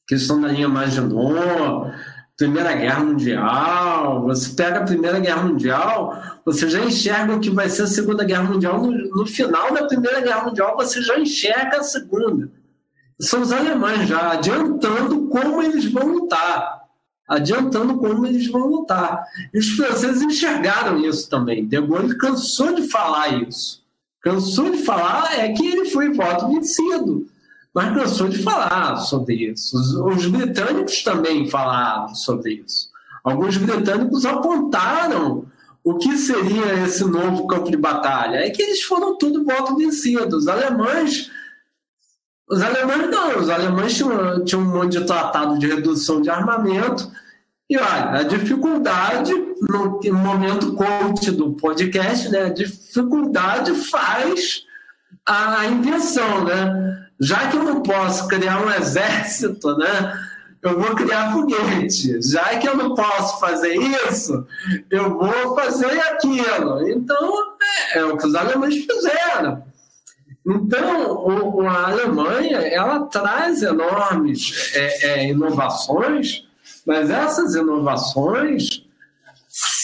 questão 0.07 0.41
da 0.41 0.49
linha 0.49 0.69
Maginot, 0.69 1.93
Primeira 2.37 2.73
Guerra 2.73 3.05
Mundial, 3.05 4.23
você 4.23 4.55
pega 4.55 4.81
a 4.81 4.85
Primeira 4.85 5.21
Guerra 5.21 5.43
Mundial, 5.43 6.41
você 6.45 6.69
já 6.71 6.81
enxerga 6.81 7.35
o 7.35 7.41
que 7.41 7.51
vai 7.51 7.69
ser 7.69 7.83
a 7.83 7.87
Segunda 7.87 8.25
Guerra 8.25 8.45
Mundial. 8.45 8.81
No, 8.81 8.91
no 8.91 9.27
final 9.27 9.73
da 9.75 9.87
Primeira 9.87 10.21
Guerra 10.21 10.45
Mundial, 10.45 10.75
você 10.75 11.03
já 11.03 11.19
enxerga 11.19 11.79
a 11.79 11.83
Segunda. 11.83 12.51
São 13.21 13.43
os 13.43 13.53
alemães 13.53 14.09
já 14.09 14.33
adiantando 14.33 15.29
como 15.29 15.63
eles 15.63 15.93
vão 15.93 16.07
lutar 16.07 16.80
adiantando 17.31 17.97
como 17.97 18.27
eles 18.27 18.49
vão 18.49 18.67
lutar. 18.67 19.25
E 19.55 19.59
os 19.59 19.69
franceses 19.71 20.21
enxergaram 20.21 20.99
isso 20.99 21.31
também. 21.31 21.65
De 21.65 21.81
Gaulle 21.81 22.17
cansou 22.17 22.75
de 22.75 22.89
falar 22.89 23.41
isso. 23.49 23.81
Cansou 24.21 24.71
de 24.71 24.79
falar 24.79 25.39
é 25.39 25.53
que 25.53 25.65
ele 25.65 25.87
foi 25.87 26.13
voto 26.13 26.49
vencido, 26.49 27.27
mas 27.73 27.95
cansou 27.95 28.29
de 28.29 28.43
falar 28.43 28.97
sobre 28.97 29.35
isso. 29.35 29.79
Os, 29.79 29.95
os 29.95 30.27
britânicos 30.27 31.03
também 31.03 31.49
falaram 31.49 32.15
sobre 32.15 32.63
isso. 32.67 32.91
Alguns 33.23 33.57
britânicos 33.57 34.27
apontaram 34.27 35.47
o 35.85 35.95
que 35.95 36.19
seria 36.19 36.85
esse 36.85 37.05
novo 37.05 37.47
campo 37.47 37.71
de 37.71 37.77
batalha. 37.77 38.39
É 38.39 38.51
que 38.51 38.61
eles 38.61 38.83
foram 38.83 39.17
tudo 39.17 39.45
voto 39.45 39.77
vencido. 39.77 40.37
Os 40.37 40.49
alemães 40.49 41.31
os 42.51 42.61
alemães 42.63 43.09
não, 43.09 43.39
os 43.39 43.49
alemães 43.49 43.95
tinham, 43.95 44.45
tinham 44.45 44.63
um 44.63 44.73
monte 44.73 44.99
de 44.99 45.05
tratado 45.05 45.57
de 45.59 45.69
redução 45.69 46.21
de 46.21 46.29
armamento. 46.29 47.11
E 47.69 47.79
olha, 47.79 48.11
a 48.11 48.23
dificuldade, 48.25 49.33
no, 49.69 50.01
momento 50.13 50.75
coach 50.75 51.31
do 51.31 51.53
podcast, 51.53 52.29
né? 52.29 52.47
A 52.47 52.49
dificuldade 52.49 53.73
faz 53.89 54.65
a 55.25 55.65
invenção, 55.67 56.45
né? 56.45 57.07
Já 57.21 57.47
que 57.49 57.57
eu 57.57 57.63
não 57.63 57.83
posso 57.83 58.27
criar 58.27 58.67
um 58.67 58.71
exército, 58.73 59.77
né? 59.77 60.13
Eu 60.61 60.79
vou 60.81 60.97
criar 60.97 61.33
foguete. 61.33 62.21
Já 62.21 62.59
que 62.59 62.69
eu 62.69 62.77
não 62.77 62.97
posso 62.97 63.39
fazer 63.39 63.77
isso, 63.77 64.45
eu 64.91 65.17
vou 65.17 65.55
fazer 65.55 66.01
aquilo. 66.01 66.89
Então, 66.89 67.33
é, 67.95 67.99
é 67.99 68.05
o 68.05 68.17
que 68.17 68.27
os 68.27 68.35
alemães 68.35 68.75
fizeram. 68.85 69.63
Então, 70.51 71.13
o, 71.13 71.67
a 71.67 71.91
Alemanha 71.91 72.59
ela 72.59 73.07
traz 73.07 73.63
enormes 73.63 74.73
é, 74.75 75.07
é, 75.07 75.29
inovações, 75.29 76.45
mas 76.85 77.09
essas 77.09 77.55
inovações 77.55 78.85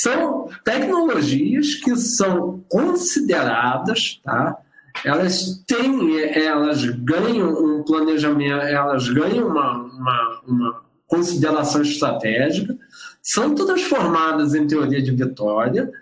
são 0.02 0.48
tecnologias 0.64 1.76
que 1.76 1.94
são 1.96 2.64
consideradas, 2.68 4.20
tá? 4.24 4.56
Elas 5.04 5.62
têm, 5.66 6.18
elas 6.18 6.84
ganham 6.84 7.50
um 7.50 7.84
planejamento, 7.84 8.62
elas 8.62 9.08
ganham 9.08 9.48
uma, 9.48 9.72
uma, 9.76 10.40
uma 10.46 10.82
consideração 11.06 11.82
estratégica, 11.82 12.76
são 13.22 13.54
transformadas 13.54 14.54
em 14.54 14.66
teoria 14.66 15.02
de 15.02 15.12
vitória, 15.12 15.92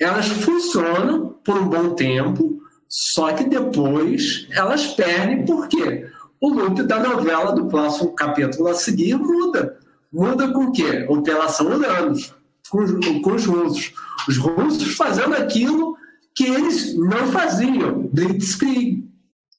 elas 0.00 0.28
funcionam 0.28 1.36
por 1.44 1.58
um 1.58 1.68
bom 1.68 1.90
tempo, 1.94 2.58
só 2.88 3.32
que 3.34 3.44
depois 3.44 4.46
elas 4.50 4.86
perdem, 4.86 5.44
por 5.44 5.68
quê? 5.68 6.08
O 6.40 6.48
loop 6.48 6.82
da 6.84 7.00
novela 7.00 7.52
do 7.52 7.66
próximo 7.66 8.14
capítulo 8.14 8.68
a 8.68 8.74
seguir 8.74 9.16
muda. 9.16 9.76
Muda 10.10 10.50
com 10.52 10.66
o 10.66 10.72
quê? 10.72 11.04
Operação 11.08 11.66
Uranus, 11.66 12.32
com, 12.70 13.20
com 13.20 13.34
os 13.34 13.44
russos. 13.44 13.92
Os 14.26 14.38
russos 14.38 14.96
fazendo 14.96 15.34
aquilo 15.34 15.96
que 16.34 16.44
eles 16.44 16.96
não 16.96 17.30
faziam. 17.30 18.08
Blitzkrieg. 18.10 19.06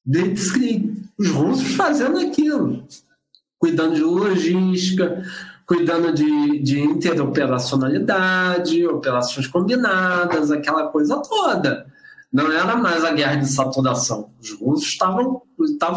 Blitzkrieg. 0.03 1.03
Os 1.19 1.29
russos 1.29 1.75
fazendo 1.75 2.17
aquilo. 2.17 2.83
Cuidando 3.59 3.93
de 3.93 4.01
logística, 4.01 5.23
cuidando 5.67 6.11
de, 6.13 6.59
de 6.59 6.79
interoperacionalidade, 6.79 8.87
operações 8.87 9.45
combinadas, 9.45 10.49
aquela 10.49 10.87
coisa 10.87 11.21
toda 11.21 11.85
não 12.31 12.51
era 12.51 12.75
mais 12.75 13.03
a 13.03 13.11
guerra 13.11 13.35
de 13.35 13.47
saturação. 13.47 14.31
Os 14.39 14.51
russos 14.51 14.89
estavam, 14.89 15.41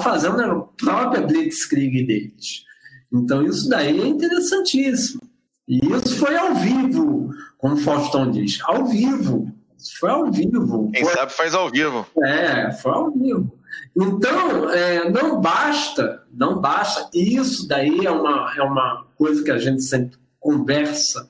fazendo 0.02 0.40
a 0.40 0.60
própria 0.82 1.26
blitzkrieg 1.26 2.06
deles. 2.06 2.64
Então 3.12 3.44
isso 3.44 3.68
daí 3.68 4.00
é 4.00 4.06
interessantíssimo. 4.06 5.20
E 5.68 5.78
isso 5.78 6.16
foi 6.16 6.36
ao 6.36 6.54
vivo, 6.54 7.30
como 7.58 7.74
o 7.74 7.78
Faustão 7.78 8.30
diz, 8.30 8.58
ao 8.64 8.86
vivo. 8.86 9.52
Isso 9.78 9.98
foi 9.98 10.10
ao 10.10 10.30
vivo. 10.30 10.90
Quem 10.92 11.04
foi... 11.04 11.14
sabe 11.14 11.32
faz 11.32 11.54
ao 11.54 11.70
vivo. 11.70 12.06
É, 12.24 12.72
foi 12.72 12.92
ao 12.92 13.10
vivo. 13.10 13.52
Então, 13.96 14.70
é, 14.70 15.10
não 15.10 15.40
basta, 15.40 16.22
não 16.32 16.60
basta. 16.60 17.10
Isso 17.14 17.66
daí 17.66 18.04
é 18.04 18.10
uma, 18.10 18.52
é 18.56 18.62
uma 18.62 19.06
coisa 19.16 19.42
que 19.42 19.50
a 19.50 19.58
gente 19.58 19.82
sempre 19.82 20.18
conversa 20.38 21.28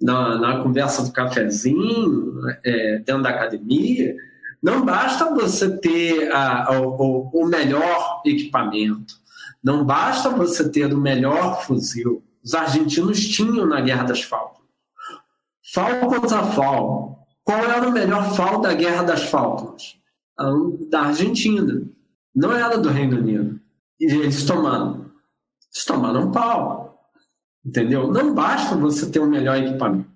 na, 0.00 0.38
na 0.38 0.62
conversa 0.62 1.02
do 1.02 1.12
cafezinho, 1.12 2.40
é, 2.64 2.98
dentro 2.98 3.22
da 3.22 3.30
academia, 3.30 4.16
não 4.62 4.84
basta 4.84 5.34
você 5.34 5.76
ter 5.78 6.30
a, 6.32 6.80
o, 6.80 7.30
o 7.32 7.46
melhor 7.46 8.22
equipamento, 8.24 9.14
não 9.62 9.84
basta 9.84 10.30
você 10.30 10.68
ter 10.68 10.92
o 10.92 10.98
melhor 10.98 11.62
fuzil. 11.62 12.22
Os 12.42 12.54
argentinos 12.54 13.20
tinham 13.20 13.66
na 13.66 13.80
Guerra 13.80 14.04
das 14.04 14.22
Falcons. 14.22 14.60
FAL 15.72 16.08
contra 16.08 16.42
FAL. 16.42 17.26
Qual 17.44 17.58
era 17.58 17.88
o 17.88 17.92
melhor 17.92 18.34
FAL 18.34 18.60
da 18.60 18.72
Guerra 18.72 19.02
das 19.02 19.24
Falcons? 19.24 19.98
Da 20.88 21.02
Argentina. 21.02 21.82
Não 22.34 22.52
era 22.52 22.78
do 22.78 22.88
Reino 22.88 23.18
Unido. 23.18 23.60
E 24.00 24.06
eles 24.06 24.44
tomaram. 24.44 25.10
Eles 25.72 25.84
tomaram 25.84 26.30
pau. 26.30 26.89
Entendeu? 27.64 28.10
Não 28.10 28.34
basta 28.34 28.74
você 28.74 29.06
ter 29.10 29.20
o 29.20 29.24
um 29.24 29.30
melhor 29.30 29.56
equipamento. 29.56 30.08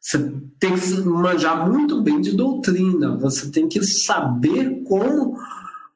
Você 0.00 0.32
tem 0.60 0.74
que 0.78 1.00
manjar 1.00 1.68
muito 1.68 2.00
bem 2.00 2.20
de 2.20 2.36
doutrina, 2.36 3.16
você 3.16 3.50
tem 3.50 3.68
que 3.68 3.82
saber 3.82 4.84
como, 4.84 5.36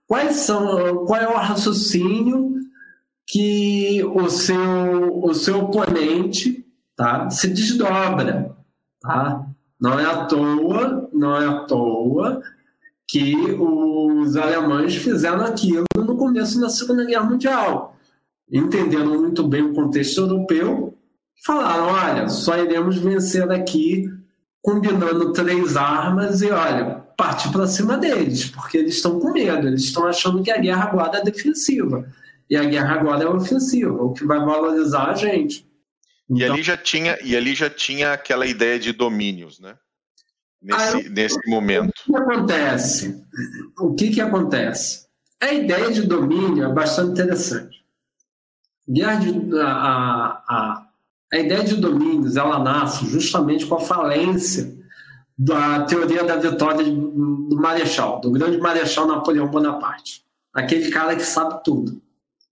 quais 0.07 0.37
são, 0.37 1.05
qual 1.07 1.21
é 1.21 1.29
o 1.29 1.37
raciocínio 1.37 2.55
que 3.25 4.03
o 4.05 4.29
seu, 4.29 5.25
o 5.25 5.33
seu 5.33 5.61
oponente 5.61 6.67
tá, 6.97 7.31
se 7.31 7.47
desdobra. 7.49 8.57
Tá? 9.01 9.47
Não 9.81 9.99
é 9.99 10.05
à 10.05 10.25
toa, 10.25 11.09
não 11.13 11.37
é 11.37 11.47
à 11.47 11.61
toa 11.61 12.43
que 13.07 13.35
os 13.53 14.37
alemães 14.37 14.97
fizeram 14.97 15.45
aquilo 15.45 15.85
no 15.97 16.17
começo 16.17 16.61
da 16.61 16.69
Segunda 16.69 17.05
Guerra 17.05 17.25
Mundial, 17.25 17.97
entendendo 18.53 19.19
muito 19.19 19.47
bem 19.47 19.63
o 19.63 19.75
contexto 19.75 20.21
europeu, 20.21 20.97
falaram: 21.45 21.87
olha, 21.87 22.29
só 22.29 22.59
iremos 22.59 22.99
vencer 22.99 23.51
aqui 23.51 24.09
combinando 24.63 25.33
três 25.33 25.77
armas 25.77 26.43
e 26.43 26.51
olha, 26.51 27.03
partir 27.17 27.51
para 27.51 27.67
cima 27.67 27.97
deles, 27.97 28.47
porque 28.47 28.79
eles 28.79 28.97
estão 28.97 29.19
com 29.19 29.33
medo, 29.33 29.69
eles 29.69 29.85
estão 29.85 30.07
achando 30.07 30.43
que 30.43 30.51
a 30.51 30.59
guerra 30.59 30.85
agora 30.85 31.19
é 31.19 31.23
defensiva 31.25 32.07
e 32.49 32.57
a 32.57 32.65
guerra 32.65 32.95
agora 32.95 33.25
é 33.25 33.29
ofensiva, 33.29 34.03
o 34.03 34.13
que 34.13 34.25
vai 34.25 34.39
valorizar 34.39 35.11
a 35.11 35.15
gente. 35.15 35.67
E 36.29 36.43
então, 36.43 36.55
ali 36.55 36.63
já 36.63 36.77
tinha 36.77 37.19
e 37.23 37.37
ali 37.37 37.55
já 37.55 37.71
tinha 37.71 38.13
aquela 38.13 38.47
ideia 38.47 38.79
de 38.79 38.93
domínios, 38.93 39.61
né? 39.61 39.77
Nesse, 40.63 40.97
aí, 40.97 41.09
nesse 41.09 41.49
momento. 41.49 41.91
O 42.07 42.13
que 42.13 42.17
acontece? 42.17 43.25
O 43.79 43.95
que, 43.95 44.11
que 44.11 44.21
acontece? 44.21 45.07
A 45.41 45.53
ideia 45.53 45.91
de 45.91 46.03
domínio 46.03 46.65
é 46.65 46.73
bastante 46.73 47.13
interessante. 47.13 47.80
Guerra 48.91 49.15
de, 49.17 49.61
a, 49.61 50.43
a, 50.49 50.87
a 51.33 51.39
ideia 51.39 51.63
de 51.63 51.77
domínios 51.77 52.37
ela 52.37 52.59
nasce 52.59 53.07
justamente 53.07 53.65
com 53.65 53.77
a 53.77 53.81
falência 53.81 54.77
da 55.39 55.85
teoria 55.85 56.25
da 56.25 56.37
vitória 56.37 56.85
do 56.85 57.57
Marechal, 57.57 58.21
do 58.21 58.33
grande 58.33 58.59
Marechal 58.59 59.07
Napoleão 59.07 59.47
Bonaparte. 59.47 60.25
Aquele 60.53 60.91
cara 60.91 61.15
que 61.15 61.23
sabe 61.23 61.63
tudo. 61.63 62.03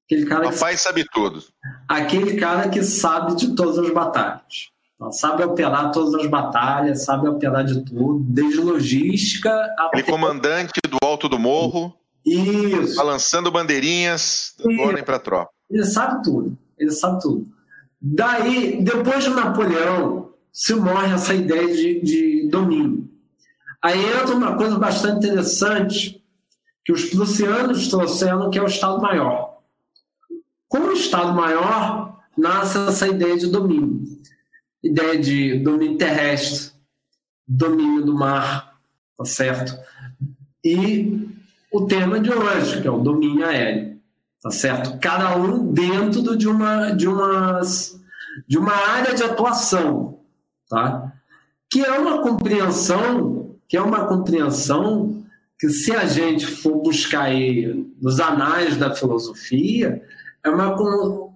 Aquele 0.07 0.27
cara 0.27 0.51
Papai 0.51 0.74
que, 0.74 0.81
sabe 0.81 1.05
tudo. 1.12 1.42
Aquele 1.88 2.37
cara 2.37 2.68
que 2.68 2.83
sabe 2.83 3.35
de 3.35 3.55
todas 3.57 3.79
as 3.79 3.90
batalhas. 3.92 4.70
Sabe 5.12 5.44
operar 5.44 5.90
todas 5.90 6.14
as 6.14 6.27
batalhas, 6.27 7.05
sabe 7.05 7.29
operar 7.29 7.64
de 7.64 7.85
tudo, 7.85 8.20
desde 8.20 8.61
logística. 8.61 9.51
Aquele 9.79 10.05
comandante 10.05 10.81
do 10.88 10.98
alto 11.03 11.29
do 11.29 11.38
morro. 11.38 11.94
Isso. 12.24 12.96
Balançando 12.96 13.51
bandeirinhas, 13.51 14.55
dando 14.59 14.81
ordem 14.81 15.05
para 15.05 15.16
a 15.16 15.20
tropa. 15.20 15.58
Ele 15.70 15.85
sabe 15.85 16.22
tudo. 16.22 16.57
Ele 16.78 16.90
sabe 16.90 17.20
tudo. 17.20 17.46
Daí, 18.00 18.83
depois 18.83 19.24
de 19.24 19.31
Napoleão, 19.31 20.33
se 20.52 20.74
morre 20.74 21.14
essa 21.14 21.35
ideia 21.35 21.66
de, 21.66 22.00
de 22.00 22.48
domínio. 22.48 23.09
Aí 23.83 23.98
entra 24.00 24.35
uma 24.35 24.57
coisa 24.57 24.78
bastante 24.78 25.26
interessante 25.26 26.24
que 26.85 26.92
os 26.92 27.04
prussianos 27.07 27.88
trouxeram, 27.88 28.50
que 28.50 28.59
é 28.59 28.62
o 28.62 28.66
Estado-Maior. 28.66 29.59
Com 30.68 30.78
o 30.78 30.92
Estado-Maior, 30.92 32.18
nasce 32.37 32.78
essa 32.78 33.09
ideia 33.09 33.37
de 33.37 33.48
domínio. 33.48 34.02
Ideia 34.83 35.18
de 35.18 35.59
domínio 35.59 35.98
terrestre, 35.98 36.72
domínio 37.46 38.04
do 38.04 38.14
mar, 38.14 38.78
tá 39.16 39.24
certo? 39.24 39.76
E 40.64 41.28
o 41.72 41.87
tema 41.87 42.20
de 42.20 42.33
hoje, 42.33 42.81
que 42.81 42.88
é 42.88 42.90
o 42.90 42.98
domínio 42.98 43.44
aéreo 43.44 43.97
tá 44.42 44.51
certo? 44.51 44.98
Cada 44.98 45.37
um 45.37 45.72
dentro 45.72 46.37
de 46.37 46.48
uma 46.48 46.90
de 46.90 47.09
umas 47.09 47.98
de 48.46 48.57
uma 48.57 48.72
área 48.72 49.14
de 49.14 49.22
atuação, 49.22 50.20
tá? 50.68 51.12
Que 51.70 51.85
é 51.85 51.98
uma 51.98 52.22
compreensão, 52.22 53.57
que 53.68 53.77
é 53.77 53.83
uma 53.83 54.07
compreensão 54.07 55.24
que 55.59 55.68
se 55.68 55.92
a 55.92 56.07
gente 56.07 56.46
for 56.46 56.77
buscar 56.81 57.22
aí 57.22 57.85
nos 58.01 58.20
anais 58.20 58.77
da 58.77 58.94
filosofia, 58.94 60.01
é 60.44 60.48
uma 60.48 60.77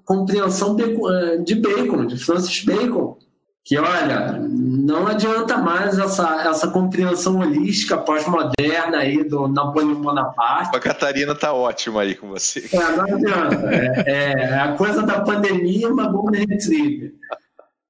compreensão 0.05 0.77
de 0.77 1.55
Bacon, 1.57 2.07
de 2.07 2.17
Francis 2.17 2.65
Bacon, 2.65 3.19
que 3.65 3.79
olha, 3.79 4.39
não 4.41 5.07
adianta 5.07 5.57
mais 5.57 5.97
essa, 5.97 6.49
essa 6.49 6.69
compreensão 6.69 7.39
holística 7.39 7.97
pós-moderna 7.97 8.99
aí 8.99 9.23
do 9.23 9.47
Napoleão 9.47 10.01
Bonaparte. 10.01 10.77
A 10.77 10.81
Catarina 10.81 11.35
tá 11.35 11.53
ótima 11.53 12.03
aí 12.03 12.15
com 12.17 12.29
você. 12.29 12.69
É, 12.73 12.97
não 12.97 13.05
adianta. 13.05 13.71
É, 14.07 14.33
é 14.33 14.59
a 14.59 14.73
coisa 14.73 15.03
da 15.03 15.21
pandemia, 15.21 15.89
uma 15.89 16.11
Golden 16.11 16.45
Retriever. 16.45 17.15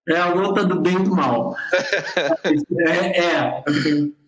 É 0.06 0.16
a 0.16 0.34
luta 0.34 0.64
do 0.64 0.80
bem 0.80 0.96
e 0.96 1.04
do 1.04 1.14
mal. 1.14 1.54
É, 2.84 3.20
é, 3.20 3.64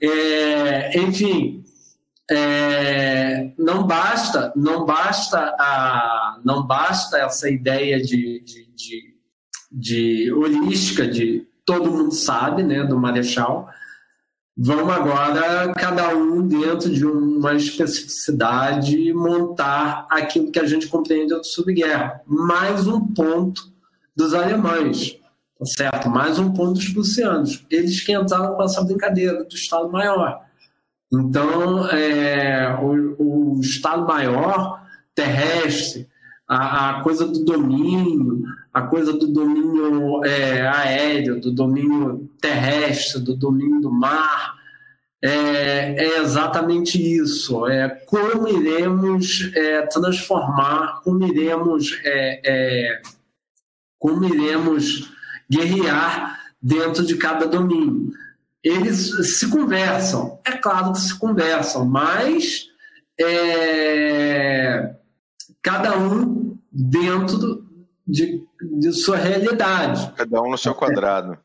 é 0.03 0.99
enfim, 0.99 1.65
é, 2.31 3.51
não 3.59 3.87
basta, 3.87 4.53
não 4.55 4.85
basta 4.85 5.39
a, 5.59 6.39
não 6.45 6.67
basta 6.67 7.19
essa 7.19 7.51
ideia 7.51 8.01
de, 8.01 8.41
de, 8.41 8.67
de 8.75 9.14
de 9.75 10.33
holística, 10.33 11.07
de 11.07 11.45
todo 11.67 11.91
mundo 11.91 12.13
sabe, 12.13 12.63
né, 12.63 12.85
do 12.85 12.97
Marechal. 12.97 13.69
Vamos 14.57 14.93
agora, 14.93 15.73
cada 15.75 16.15
um 16.15 16.47
dentro 16.47 16.89
de 16.89 17.05
uma 17.05 17.55
especificidade, 17.55 19.13
montar 19.13 20.07
aquilo 20.09 20.53
que 20.53 20.61
a 20.61 20.67
gente 20.67 20.87
compreende 20.87 21.35
sobre 21.43 21.75
guerra. 21.75 22.21
Mais 22.25 22.87
um 22.87 23.05
ponto 23.05 23.63
dos 24.15 24.33
alemães, 24.33 25.19
tá 25.59 25.67
certo? 25.67 26.09
Mais 26.09 26.39
um 26.39 26.53
ponto 26.53 26.75
dos 26.75 26.89
prussianos. 26.91 27.67
Eles 27.69 28.01
que 28.01 28.13
entraram 28.13 28.55
com 28.55 28.63
essa 28.63 28.85
brincadeira 28.85 29.43
do 29.43 29.55
Estado-Maior. 29.55 30.41
Então, 31.13 31.89
é, 31.89 32.79
o, 32.81 33.57
o 33.57 33.61
Estado-Maior 33.61 34.85
terrestre, 35.17 36.09
a, 36.47 36.91
a 36.91 37.03
coisa 37.03 37.27
do 37.27 37.45
domínio, 37.45 38.45
a 38.75 38.83
coisa 38.83 39.13
do 39.13 39.29
domínio 39.29 40.25
é, 40.25 40.67
aéreo, 40.67 41.41
do 41.41 41.53
domínio 41.53 42.29
terrestre, 42.41 43.23
do 43.23 43.37
domínio 43.37 43.81
do 43.81 43.91
mar, 43.91 44.57
é, 45.23 45.95
é 45.97 46.19
exatamente 46.21 47.01
isso. 47.01 47.69
É 47.69 47.89
como 47.89 48.49
iremos 48.49 49.49
é, 49.55 49.83
transformar, 49.83 51.03
como 51.05 51.25
iremos, 51.25 52.01
é, 52.05 52.41
é, 52.45 53.03
como 53.97 54.25
iremos 54.25 55.09
guerrear 55.49 56.41
dentro 56.61 57.07
de 57.07 57.17
cada 57.17 57.47
domínio. 57.47 58.11
Eles 58.63 59.39
se 59.39 59.49
conversam, 59.51 60.41
é 60.45 60.53
claro 60.53 60.93
que 60.93 61.01
se 61.01 61.17
conversam, 61.17 61.85
mas 61.85 62.67
é, 63.21 64.95
cada 65.63 65.97
um 65.97 66.59
dentro 66.73 67.64
de, 68.07 68.43
de 68.79 68.93
sua 68.93 69.17
realidade. 69.17 70.13
Cada 70.17 70.43
um 70.43 70.51
no 70.51 70.59
seu 70.59 70.75
quadrado. 70.75 71.39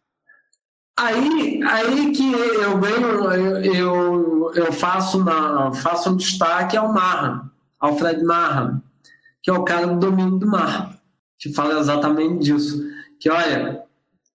Aí, 0.98 1.64
aí 1.64 2.12
que 2.12 2.34
eu 2.34 2.78
ganho, 2.78 3.64
eu, 3.64 4.52
eu 4.54 4.74
faço, 4.74 5.18
uma, 5.18 5.74
faço 5.74 6.10
um 6.10 6.18
destaque 6.18 6.76
ao 6.76 6.92
Marham, 6.92 7.50
Alfred 7.80 8.22
Marham, 8.24 8.84
que 9.42 9.50
é 9.50 9.54
o 9.54 9.64
cara 9.64 9.88
do 9.88 9.98
domínio 9.98 10.38
do 10.38 10.46
mar, 10.46 11.00
que 11.38 11.54
fala 11.54 11.80
exatamente 11.80 12.44
disso. 12.44 12.84
Que 13.18 13.30
olha, 13.30 13.82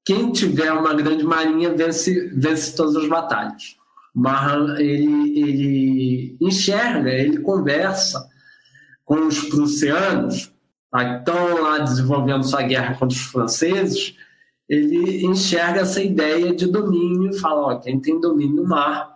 quem 0.06 0.32
tiver 0.32 0.72
uma 0.72 0.94
grande 0.94 1.24
marinha 1.24 1.74
vence, 1.74 2.30
vence 2.34 2.74
todas 2.74 2.96
as 2.96 3.08
batalhas. 3.08 3.76
Marham, 4.14 4.76
ele, 4.78 5.38
ele 5.38 6.36
enxerga, 6.40 7.10
ele 7.10 7.40
conversa 7.40 8.26
com 9.04 9.26
os 9.26 9.38
prussianos? 9.50 10.53
Estão 11.02 11.62
lá 11.62 11.78
desenvolvendo 11.78 12.44
sua 12.44 12.62
guerra 12.62 12.94
contra 12.94 13.16
os 13.16 13.24
franceses, 13.24 14.16
ele 14.68 15.24
enxerga 15.26 15.80
essa 15.80 16.02
ideia 16.02 16.54
de 16.54 16.66
domínio 16.66 17.30
e 17.30 17.38
fala: 17.38 17.74
ó, 17.74 17.74
quem 17.76 18.00
tem 18.00 18.20
domínio 18.20 18.56
no 18.56 18.68
mar 18.68 19.14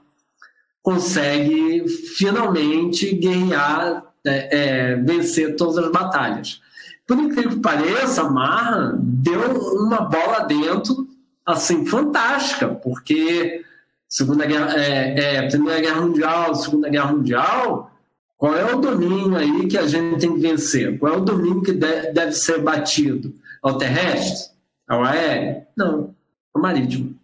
consegue 0.82 1.86
finalmente 2.16 3.14
guerrear, 3.14 4.04
é, 4.26 4.58
é, 4.92 4.96
vencer 4.96 5.56
todas 5.56 5.78
as 5.78 5.90
batalhas. 5.90 6.60
Por 7.06 7.18
incrível 7.18 7.50
que 7.52 7.60
pareça, 7.60 8.28
Marra 8.28 8.94
deu 8.98 9.40
uma 9.82 10.00
bola 10.00 10.40
dentro, 10.40 11.06
assim, 11.44 11.86
fantástica, 11.86 12.68
porque 12.68 13.64
Segunda 14.08 14.46
Guerra, 14.46 14.74
é, 14.76 15.36
é, 15.36 15.48
Primeira 15.48 15.80
Guerra 15.80 16.00
Mundial, 16.00 16.54
Segunda 16.54 16.88
Guerra 16.88 17.12
Mundial, 17.12 17.90
qual 18.38 18.56
é 18.56 18.74
o 18.74 18.80
domínio 18.80 19.36
aí 19.36 19.66
que 19.66 19.76
a 19.76 19.86
gente 19.86 20.20
tem 20.20 20.32
que 20.32 20.40
vencer? 20.40 20.98
Qual 20.98 21.12
é 21.12 21.16
o 21.16 21.20
domínio 21.20 21.60
que 21.60 21.72
deve 21.72 22.32
ser 22.32 22.62
batido? 22.62 23.34
É 23.62 23.68
o 23.68 23.76
terrestre? 23.76 24.50
É 24.88 24.94
o 24.94 25.02
aéreo? 25.02 25.62
Não, 25.76 26.14
o 26.54 26.58
marítimo. 26.58 27.14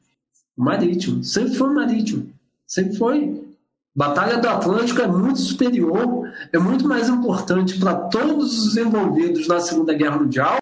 O 0.56 0.62
marítimo. 0.62 1.24
Sempre 1.24 1.54
foi 1.54 1.72
marítimo. 1.72 2.30
Sempre 2.66 2.98
foi. 2.98 3.44
Batalha 3.96 4.38
do 4.38 4.48
Atlântico 4.48 5.00
é 5.00 5.06
muito 5.06 5.38
superior, 5.38 6.28
é 6.52 6.58
muito 6.58 6.86
mais 6.86 7.08
importante 7.08 7.78
para 7.78 7.94
todos 7.94 8.66
os 8.66 8.76
envolvidos 8.76 9.46
na 9.46 9.60
Segunda 9.60 9.94
Guerra 9.94 10.18
Mundial 10.18 10.58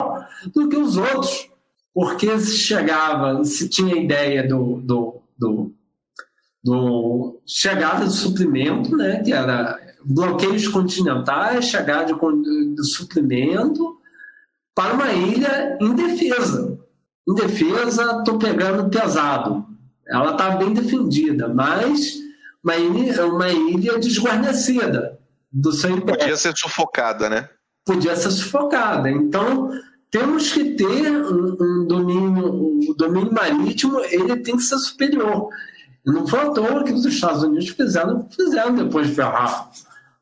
do 0.54 0.68
que 0.68 0.76
os 0.76 0.96
outros. 0.96 1.48
Porque 1.94 2.38
se 2.38 2.58
chegava, 2.58 3.42
se 3.44 3.68
tinha 3.68 3.96
ideia 3.96 4.46
do, 4.46 4.76
do 4.82 5.22
do, 5.42 5.72
do 6.62 7.40
chegada 7.44 8.06
de 8.06 8.12
suprimento, 8.12 8.96
né, 8.96 9.22
que 9.22 9.32
era 9.32 9.80
bloqueios 10.04 10.68
continentais, 10.68 11.66
chegada 11.66 12.12
de, 12.12 12.74
de 12.74 12.84
suprimento 12.84 13.98
para 14.74 14.94
uma 14.94 15.12
ilha 15.12 15.78
indefesa. 15.80 16.78
Indefesa, 17.28 18.18
estou 18.18 18.38
pegando 18.38 18.90
pesado. 18.90 19.66
Ela 20.06 20.32
está 20.32 20.50
bem 20.50 20.72
defendida, 20.72 21.48
mas 21.48 22.18
uma 22.62 22.76
ilha, 22.76 23.26
uma 23.26 23.48
ilha 23.48 23.98
desguarnecida 23.98 25.18
do 25.50 25.72
seu 25.72 25.90
império. 25.90 26.20
Podia 26.20 26.36
ser 26.36 26.56
sufocada, 26.56 27.28
né? 27.28 27.48
Podia 27.84 28.16
ser 28.16 28.30
sufocada. 28.30 29.10
Então, 29.10 29.70
temos 30.10 30.52
que 30.52 30.74
ter 30.74 31.10
um, 31.10 31.56
um 31.60 31.86
domínio, 31.86 32.46
o 32.46 32.90
um 32.90 32.94
domínio 32.94 33.32
marítimo, 33.32 34.00
ele 34.00 34.36
tem 34.38 34.56
que 34.56 34.62
ser 34.62 34.78
superior. 34.78 35.48
Não 36.04 36.26
foi 36.26 36.40
à 36.40 36.50
toa 36.50 36.84
que 36.84 36.92
os 36.92 37.04
Estados 37.04 37.42
Unidos 37.42 37.68
fizeram 37.70 38.28
fizeram 38.30 38.74
depois 38.74 39.08
de 39.08 39.14
Ferrar. 39.14 39.70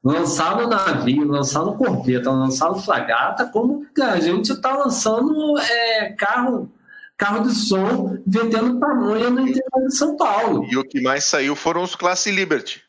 Lançaram 0.03 0.67
navio, 0.67 1.27
lançaram 1.27 1.77
corveta, 1.77 2.31
lançaram 2.31 2.77
fragata, 2.77 3.45
como 3.47 3.87
a 4.01 4.19
gente 4.19 4.51
está 4.51 4.75
lançando 4.75 5.59
é, 5.59 6.13
carro, 6.13 6.73
carro 7.19 7.47
de 7.47 7.55
som 7.55 8.17
vendendo 8.27 8.81
pamonha 8.81 9.29
no 9.29 9.43
interior 9.43 9.87
de 9.87 9.95
São 9.95 10.17
Paulo. 10.17 10.65
E 10.71 10.77
o 10.79 10.85
que 10.85 11.03
mais 11.03 11.27
saiu 11.27 11.55
foram 11.55 11.83
os 11.83 11.95
Classe 11.95 12.31
Liberty. 12.31 12.83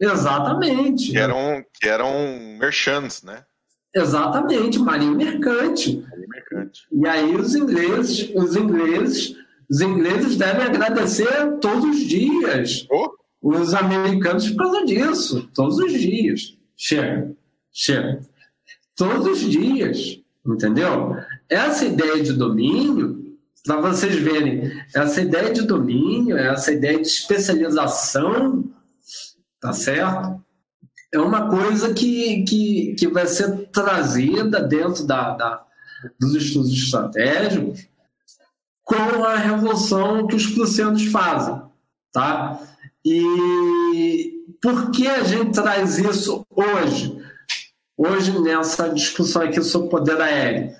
Exatamente. 0.00 1.10
Que 1.10 1.18
eram, 1.18 1.64
que 1.74 1.88
eram 1.88 2.12
merchants, 2.58 3.22
né? 3.22 3.44
Exatamente, 3.94 4.78
marinha 4.78 5.12
mercante. 5.12 5.96
Marinha 5.96 6.28
mercante. 6.28 6.86
E 6.90 7.06
aí 7.06 7.36
os 7.36 7.54
ingleses, 7.54 8.32
os 8.34 8.56
ingleses, 8.56 9.36
os 9.68 9.80
ingleses 9.80 10.36
devem 10.36 10.66
agradecer 10.66 11.58
todos 11.60 11.84
os 11.84 12.00
dias 12.00 12.86
oh. 12.90 13.10
Os 13.42 13.74
americanos 13.74 14.48
por 14.50 14.58
causa 14.58 14.84
disso, 14.86 15.48
todos 15.54 15.78
os 15.78 15.92
dias. 15.92 16.56
Chega, 16.76 17.34
chega. 17.72 18.20
Todos 18.96 19.26
os 19.26 19.40
dias, 19.40 20.20
entendeu? 20.46 21.16
Essa 21.48 21.84
ideia 21.84 22.22
de 22.22 22.32
domínio, 22.32 23.36
para 23.64 23.80
vocês 23.80 24.16
verem, 24.16 24.70
essa 24.94 25.20
ideia 25.20 25.52
de 25.52 25.62
domínio, 25.62 26.36
essa 26.36 26.72
ideia 26.72 27.00
de 27.00 27.08
especialização, 27.08 28.70
tá 29.60 29.72
certo? 29.72 30.42
é 31.12 31.18
uma 31.18 31.48
coisa 31.48 31.92
que, 31.92 32.42
que, 32.44 32.94
que 32.98 33.08
vai 33.08 33.26
ser 33.26 33.68
trazida 33.70 34.62
dentro 34.62 35.06
da, 35.06 35.36
da, 35.36 35.64
dos 36.18 36.34
estudos 36.34 36.72
estratégicos 36.72 37.86
com 38.82 39.24
a 39.24 39.36
revolução 39.36 40.26
que 40.26 40.34
os 40.34 40.46
prussianos 40.46 41.04
fazem. 41.06 41.60
Tá? 42.12 42.58
E 43.04 44.44
por 44.60 44.90
que 44.90 45.06
a 45.08 45.22
gente 45.24 45.52
traz 45.52 45.98
isso 45.98 46.46
hoje? 46.50 47.16
Hoje, 47.96 48.40
nessa 48.40 48.88
discussão 48.88 49.42
aqui 49.42 49.62
sobre 49.62 49.90
poder 49.90 50.20
aéreo. 50.20 50.74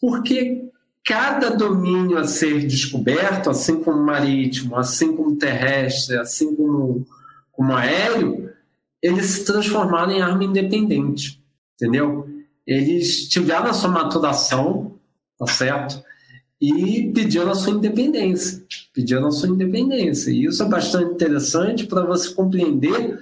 Porque 0.00 0.70
cada 1.04 1.50
domínio 1.50 2.18
a 2.18 2.24
ser 2.24 2.66
descoberto, 2.66 3.50
assim 3.50 3.82
como 3.82 4.02
marítimo, 4.02 4.76
assim 4.76 5.16
como 5.16 5.36
terrestre, 5.36 6.16
assim 6.16 6.54
como, 6.54 7.06
como 7.50 7.74
aéreo, 7.74 8.50
eles 9.02 9.26
se 9.26 9.44
transformaram 9.44 10.12
em 10.12 10.22
arma 10.22 10.44
independente, 10.44 11.42
entendeu? 11.74 12.28
Eles 12.66 13.28
tiveram 13.28 13.66
a 13.66 13.72
sua 13.72 13.90
maturação, 13.90 14.94
tá 15.36 15.46
certo? 15.46 16.02
E 16.62 17.10
pediram 17.12 17.50
a 17.50 17.54
sua 17.56 17.72
independência, 17.72 18.64
pediram 18.94 19.26
a 19.26 19.32
sua 19.32 19.48
independência. 19.48 20.30
E 20.30 20.44
isso 20.44 20.62
é 20.62 20.68
bastante 20.68 21.12
interessante 21.12 21.86
para 21.86 22.04
você 22.04 22.32
compreender 22.32 23.18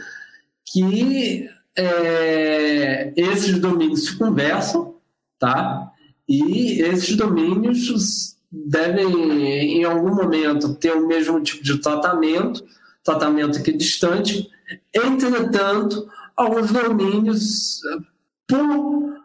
que 0.66 1.48
é, 1.74 3.12
esses 3.16 3.58
domínios 3.58 4.04
se 4.04 4.18
conversam, 4.18 4.96
tá? 5.38 5.90
E 6.28 6.82
esses 6.82 7.16
domínios 7.16 8.36
devem, 8.52 9.78
em 9.78 9.84
algum 9.84 10.14
momento, 10.14 10.74
ter 10.74 10.92
o 10.92 11.06
mesmo 11.06 11.40
tipo 11.40 11.64
de 11.64 11.78
tratamento, 11.78 12.62
tratamento 13.02 13.62
que 13.62 13.70
é 13.70 13.74
distante, 13.74 14.50
Entretanto, 14.94 16.08
alguns 16.36 16.70
domínios, 16.70 17.80
por, 18.46 19.20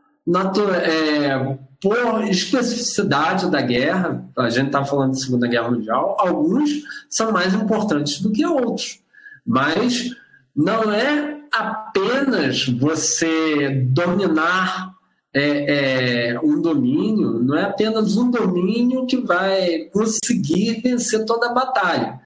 é, 0.83 1.57
por 1.85 2.23
especificidade 2.23 3.51
da 3.51 3.61
guerra, 3.61 4.27
a 4.35 4.49
gente 4.49 4.67
está 4.67 4.83
falando 4.83 5.11
de 5.11 5.21
Segunda 5.21 5.47
Guerra 5.47 5.69
Mundial, 5.69 6.17
alguns 6.19 6.81
são 7.07 7.31
mais 7.31 7.53
importantes 7.53 8.19
do 8.19 8.31
que 8.31 8.43
outros. 8.43 9.01
Mas 9.45 10.09
não 10.55 10.91
é 10.91 11.41
apenas 11.51 12.67
você 12.67 13.69
dominar 13.69 14.95
é, 15.31 16.31
é, 16.31 16.39
um 16.39 16.59
domínio, 16.59 17.33
não 17.33 17.55
é 17.55 17.65
apenas 17.65 18.17
um 18.17 18.31
domínio 18.31 19.05
que 19.05 19.17
vai 19.17 19.81
conseguir 19.93 20.81
vencer 20.81 21.23
toda 21.23 21.51
a 21.51 21.53
batalha. 21.53 22.19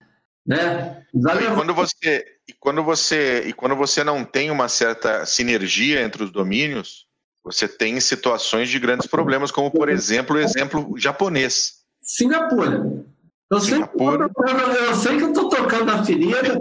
Né? 0.47 1.03
E 1.13 1.53
quando 1.53 1.73
você 1.73 2.25
e 2.47 2.53
quando 2.53 2.81
você 2.81 3.43
e 3.45 3.51
quando 3.51 3.75
você 3.75 4.05
não 4.05 4.23
tem 4.23 4.51
uma 4.51 4.69
certa 4.69 5.25
sinergia 5.25 6.01
entre 6.01 6.23
os 6.23 6.31
domínios, 6.31 7.08
você 7.51 7.67
tem 7.67 7.99
situações 7.99 8.69
de 8.69 8.79
grandes 8.79 9.07
problemas, 9.07 9.51
como 9.51 9.71
por 9.71 9.89
exemplo 9.89 10.35
o 10.35 10.39
exemplo 10.39 10.93
japonês. 10.97 11.79
Singapura. 12.01 13.03
Eu 13.51 13.59
sei, 13.59 13.75
Singapura. 13.75 14.29
Que, 14.29 14.51
eu, 14.51 14.85
eu 14.85 14.95
sei 14.95 15.17
que 15.17 15.23
eu 15.23 15.29
estou 15.29 15.49
tocando 15.49 15.89
a 15.91 16.03
ferida, 16.03 16.59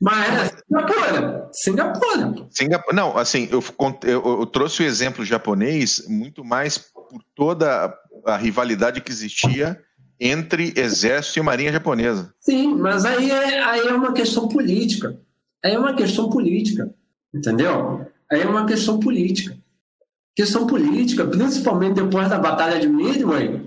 mas 0.00 0.28
é 0.34 0.56
Singapura. 0.66 1.48
Singapura. 1.52 2.46
Singapura. 2.50 2.96
Não, 2.96 3.16
assim, 3.16 3.48
eu, 3.50 3.62
eu, 4.02 4.40
eu 4.40 4.46
trouxe 4.46 4.82
o 4.82 4.86
exemplo 4.86 5.24
japonês 5.24 6.04
muito 6.08 6.44
mais 6.44 6.78
por 6.78 7.22
toda 7.34 7.94
a 8.26 8.36
rivalidade 8.36 9.00
que 9.00 9.12
existia 9.12 9.80
entre 10.18 10.74
exército 10.76 11.38
e 11.38 11.42
marinha 11.42 11.72
japonesa. 11.72 12.34
Sim, 12.40 12.74
mas 12.74 13.04
aí 13.04 13.30
é, 13.30 13.62
aí 13.62 13.86
é 13.86 13.94
uma 13.94 14.12
questão 14.12 14.48
política. 14.48 15.18
Aí 15.64 15.74
é 15.74 15.78
uma 15.78 15.94
questão 15.94 16.28
política, 16.28 16.92
entendeu? 17.34 18.06
Aí 18.30 18.42
é 18.42 18.46
uma 18.46 18.66
questão 18.66 18.98
política. 18.98 19.56
Questão 20.34 20.66
política, 20.66 21.26
principalmente 21.26 22.02
depois 22.02 22.28
da 22.28 22.38
Batalha 22.38 22.78
de 22.78 22.88
Midway, 22.88 23.60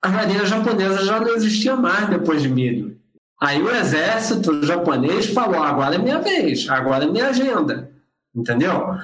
a 0.00 0.08
marinha 0.08 0.46
japonesa 0.46 1.04
já 1.04 1.20
não 1.20 1.34
existia 1.34 1.76
mais 1.76 2.08
depois 2.08 2.42
de 2.42 2.48
Midway. 2.48 2.96
Aí 3.40 3.60
o 3.60 3.70
exército 3.70 4.64
japonês 4.64 5.26
falou: 5.26 5.62
agora 5.62 5.96
é 5.96 5.98
minha 5.98 6.20
vez, 6.20 6.68
agora 6.68 7.04
é 7.04 7.08
minha 7.08 7.28
agenda, 7.28 7.90
entendeu? 8.34 8.96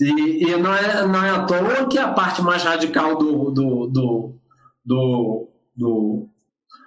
E, 0.00 0.44
e 0.44 0.56
não, 0.56 0.74
é, 0.74 1.06
não 1.06 1.24
é 1.24 1.30
à 1.30 1.44
toa 1.44 1.88
que 1.88 1.98
a 1.98 2.12
parte 2.12 2.42
mais 2.42 2.62
radical 2.62 3.16
do, 3.16 3.50
do, 3.50 3.86
do, 3.86 4.34
do 4.84 5.48
do, 5.76 6.26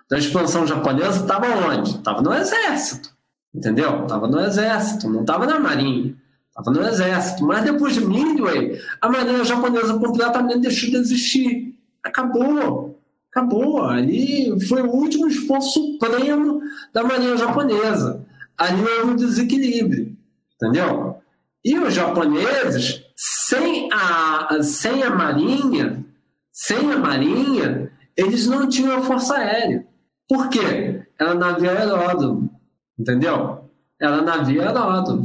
da 0.10 0.18
expansão 0.18 0.66
japonesa 0.66 1.22
estava 1.22 1.48
onde? 1.48 1.92
Estava 1.92 2.22
no 2.22 2.34
exército, 2.34 3.16
entendeu? 3.54 4.04
Estava 4.04 4.28
no 4.28 4.40
exército, 4.40 5.08
não 5.10 5.22
estava 5.22 5.46
na 5.46 5.60
marinha, 5.60 6.16
estava 6.60 6.72
no 6.72 6.88
exército. 6.88 7.46
Mas 7.46 7.64
depois 7.64 7.94
de 7.94 8.06
Midway, 8.06 8.80
a 9.02 9.10
marinha 9.10 9.44
japonesa 9.44 9.98
completamente 9.98 10.60
deixou 10.60 10.90
de 10.90 10.98
existir. 10.98 11.76
Acabou, 12.04 13.00
acabou. 13.32 13.84
Ali 13.84 14.60
foi 14.68 14.82
o 14.82 14.92
último 14.92 15.28
esforço 15.28 15.72
supremo 15.72 16.62
da 16.94 17.04
marinha 17.04 17.38
japonesa. 17.38 18.26
Ali 18.58 18.82
houve 18.82 19.12
um 19.12 19.16
desequilíbrio, 19.16 20.16
entendeu? 20.56 21.16
E 21.64 21.78
os 21.78 21.94
japoneses, 21.94 23.04
sem 23.16 23.90
a, 23.92 24.62
sem 24.62 25.04
a 25.04 25.10
marinha, 25.10 26.06
sem 26.52 26.92
a 26.92 26.98
marinha, 26.98 27.92
eles 28.16 28.48
não 28.48 28.68
tinham 28.68 28.98
a 28.98 29.02
força 29.02 29.36
aérea. 29.36 29.86
Por 30.28 30.50
quê? 30.50 31.04
Era 31.18 31.34
navio 31.34 31.70
aeródromo, 31.70 32.50
entendeu? 32.98 33.70
Era 34.00 34.22
navio 34.22 34.62
aeródromo. 34.62 35.24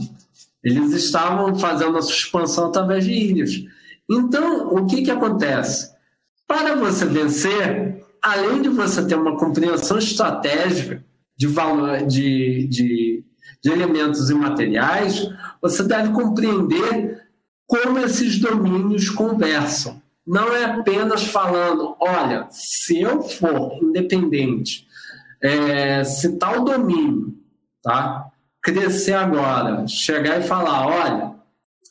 Eles 0.64 0.92
estavam 0.92 1.54
fazendo 1.54 1.98
a 1.98 2.02
suspensão 2.02 2.68
através 2.68 3.04
de 3.04 3.12
ilhas. 3.12 3.50
Então, 4.10 4.74
o 4.74 4.86
que, 4.86 5.02
que 5.02 5.10
acontece? 5.10 5.92
Para 6.46 6.74
você 6.74 7.04
vencer, 7.04 8.04
além 8.22 8.62
de 8.62 8.68
você 8.68 9.06
ter 9.06 9.14
uma 9.14 9.36
compreensão 9.36 9.98
estratégica 9.98 11.04
de, 11.36 11.46
valor, 11.46 12.06
de, 12.06 12.66
de, 12.68 13.24
de 13.62 13.70
elementos 13.70 14.30
e 14.30 14.34
materiais, 14.34 15.28
você 15.60 15.82
deve 15.82 16.12
compreender 16.12 17.22
como 17.66 17.98
esses 17.98 18.38
domínios 18.38 19.10
conversam 19.10 20.02
não 20.26 20.54
é 20.54 20.64
apenas 20.64 21.24
falando, 21.24 21.94
olha, 22.00 22.46
se 22.50 23.00
eu 23.00 23.22
for 23.22 23.78
independente, 23.82 24.86
é, 25.42 26.02
se 26.02 26.38
tal 26.38 26.64
domínio, 26.64 27.34
tá? 27.82 28.26
Crescer 28.64 29.12
agora, 29.12 29.86
chegar 29.86 30.40
e 30.40 30.42
falar, 30.42 30.86
olha, 30.86 31.34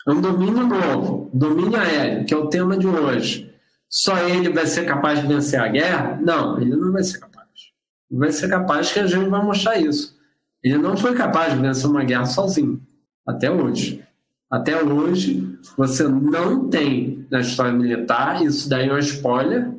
é 0.07 0.11
um 0.11 0.19
domínio 0.19 0.65
novo, 0.65 1.29
domínio 1.31 1.79
aéreo, 1.79 2.25
que 2.25 2.33
é 2.33 2.37
o 2.37 2.49
tema 2.49 2.75
de 2.75 2.87
hoje. 2.87 3.53
Só 3.87 4.17
ele 4.27 4.49
vai 4.49 4.65
ser 4.65 4.83
capaz 4.83 5.21
de 5.21 5.27
vencer 5.27 5.59
a 5.59 5.67
guerra? 5.67 6.19
Não, 6.19 6.59
ele 6.59 6.75
não 6.75 6.91
vai 6.91 7.03
ser 7.03 7.19
capaz. 7.19 7.47
vai 8.09 8.31
ser 8.31 8.49
capaz 8.49 8.91
que 8.91 8.99
a 8.99 9.05
gente 9.05 9.29
vai 9.29 9.43
mostrar 9.43 9.77
isso. 9.77 10.17
Ele 10.63 10.79
não 10.79 10.97
foi 10.97 11.13
capaz 11.13 11.53
de 11.53 11.59
vencer 11.59 11.87
uma 11.87 12.03
guerra 12.03 12.25
sozinho, 12.25 12.81
até 13.23 13.51
hoje. 13.51 14.03
Até 14.49 14.81
hoje, 14.81 15.55
você 15.77 16.07
não 16.07 16.69
tem 16.69 17.27
na 17.29 17.41
história 17.41 17.71
militar, 17.71 18.43
isso 18.43 18.67
daí 18.67 18.89
é 18.89 18.93
um 18.93 18.97
spoiler, 18.97 19.71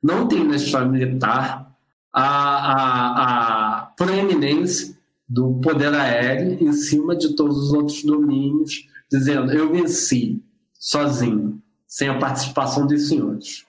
não 0.00 0.28
tem 0.28 0.46
na 0.46 0.54
história 0.54 0.86
militar 0.86 1.68
a, 2.12 2.22
a, 2.22 3.78
a 3.80 3.86
proeminência 3.96 5.01
do 5.32 5.54
poder 5.60 5.94
aéreo 5.94 6.58
em 6.60 6.72
cima 6.74 7.16
de 7.16 7.34
todos 7.34 7.56
os 7.56 7.72
outros 7.72 8.04
domínios, 8.04 8.86
dizendo 9.10 9.50
eu 9.50 9.72
venci 9.72 10.42
sozinho, 10.78 11.58
sem 11.88 12.08
a 12.08 12.18
participação 12.18 12.86
dos 12.86 13.08
senhores. 13.08 13.64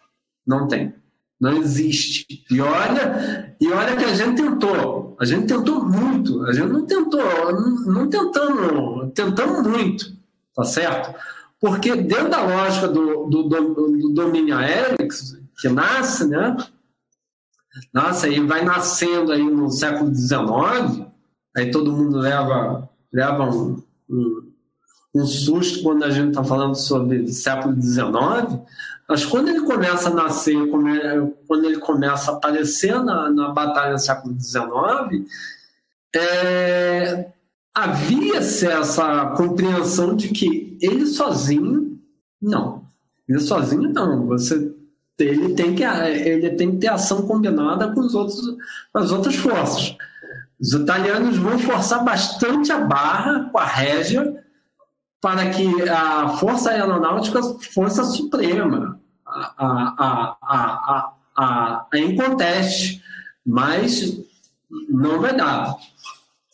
Não 0.45 0.67
tem. 0.67 0.93
Não 1.39 1.53
existe. 1.53 2.43
E 2.51 2.59
olha, 2.59 3.55
e 3.61 3.69
olha 3.69 3.95
que 3.95 4.03
a 4.03 4.13
gente 4.13 4.41
tentou. 4.41 5.15
A 5.17 5.23
gente 5.23 5.47
tentou 5.47 5.85
muito. 5.85 6.43
A 6.43 6.51
gente 6.51 6.67
não 6.67 6.85
tentou, 6.85 7.21
não, 7.85 8.09
tentamos, 8.09 9.13
tentamos 9.13 9.65
muito, 9.65 10.17
tá 10.53 10.65
certo? 10.65 11.17
Porque 11.61 11.95
dentro 11.95 12.29
da 12.29 12.41
lógica 12.41 12.89
do, 12.89 13.25
do, 13.27 13.43
do, 13.43 13.73
do 13.73 14.09
domínio 14.09 14.57
aéreo 14.57 14.97
que 15.61 15.69
nasce, 15.69 16.27
né? 16.27 16.57
Nasce 17.93 18.25
aí, 18.25 18.39
vai 18.41 18.65
nascendo 18.65 19.31
aí 19.31 19.43
no 19.43 19.69
século 19.69 20.13
XIX, 20.13 21.07
aí 21.55 21.71
todo 21.71 21.91
mundo 21.91 22.17
leva, 22.17 22.89
leva 23.11 23.49
um, 23.49 23.81
um, 24.09 24.51
um 25.15 25.25
susto 25.25 25.83
quando 25.83 26.03
a 26.03 26.09
gente 26.09 26.29
está 26.29 26.43
falando 26.43 26.75
sobre 26.75 27.27
século 27.31 27.79
XIX, 27.79 28.61
mas 29.07 29.25
quando 29.25 29.49
ele 29.49 29.61
começa 29.61 30.09
a 30.09 30.13
nascer, 30.13 30.57
quando 31.47 31.65
ele 31.65 31.77
começa 31.79 32.31
a 32.31 32.35
aparecer 32.35 33.01
na, 33.03 33.29
na 33.29 33.49
batalha 33.49 33.93
do 33.93 33.99
século 33.99 34.35
XIX, 34.39 35.29
é, 36.15 37.31
havia-se 37.73 38.67
essa 38.67 39.27
compreensão 39.37 40.15
de 40.15 40.29
que 40.29 40.77
ele 40.81 41.05
sozinho, 41.05 41.99
não. 42.41 42.83
Ele 43.27 43.39
sozinho 43.39 43.91
não. 43.91 44.27
Você, 44.27 44.73
ele, 45.19 45.53
tem 45.53 45.75
que, 45.75 45.83
ele 45.83 46.51
tem 46.51 46.71
que 46.71 46.77
ter 46.77 46.87
ação 46.87 47.23
combinada 47.23 47.93
com, 47.93 48.01
os 48.01 48.13
outros, 48.13 48.41
com 48.91 48.99
as 48.99 49.11
outras 49.11 49.35
forças. 49.35 49.95
Os 50.63 50.71
italianos 50.71 51.35
vão 51.35 51.59
forçar 51.59 52.05
bastante 52.05 52.71
a 52.71 52.79
barra 52.79 53.49
com 53.51 53.57
a 53.57 53.65
régia 53.65 54.41
para 55.19 55.49
que 55.49 55.89
a 55.89 56.29
Força 56.37 56.69
Aeronáutica 56.71 57.41
fosse 57.73 57.99
a 57.99 58.05
suprema, 58.05 58.97
a, 59.25 59.53
a, 59.57 60.37
a, 60.41 61.13
a, 61.35 61.85
a, 61.91 61.97
inconteste, 61.97 63.03
mas 63.45 64.17
não 64.89 65.19
vai 65.19 65.35
dar. 65.35 65.75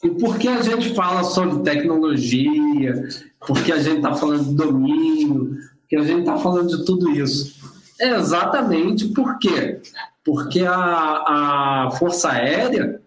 E 0.03 0.09
por 0.09 0.39
que 0.39 0.47
a 0.47 0.63
gente 0.63 0.95
fala 0.95 1.23
sobre 1.23 1.61
tecnologia? 1.61 3.07
Por 3.45 3.61
que 3.61 3.71
a 3.71 3.77
gente 3.77 3.97
está 3.97 4.15
falando 4.15 4.43
de 4.45 4.55
domínio? 4.55 5.55
Que 5.87 5.97
a 5.97 6.01
gente 6.01 6.21
está 6.21 6.37
falando 6.37 6.75
de 6.75 6.83
tudo 6.83 7.11
isso? 7.11 7.59
É 8.01 8.15
exatamente 8.15 9.07
por 9.09 9.37
quê? 9.37 9.79
Porque 10.25 10.61
a, 10.61 11.83
a 11.85 11.91
Força 11.91 12.31
Aérea, 12.31 12.98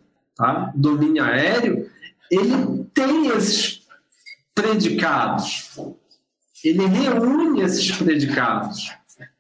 tá? 0.42 0.72
domínio 0.74 1.22
aéreo, 1.22 1.88
ele 2.28 2.84
tem 2.92 3.28
esses 3.28 3.82
predicados. 4.52 5.78
Ele 6.64 6.86
reúne 6.86 7.60
esses 7.60 7.90
predicados. 7.92 8.92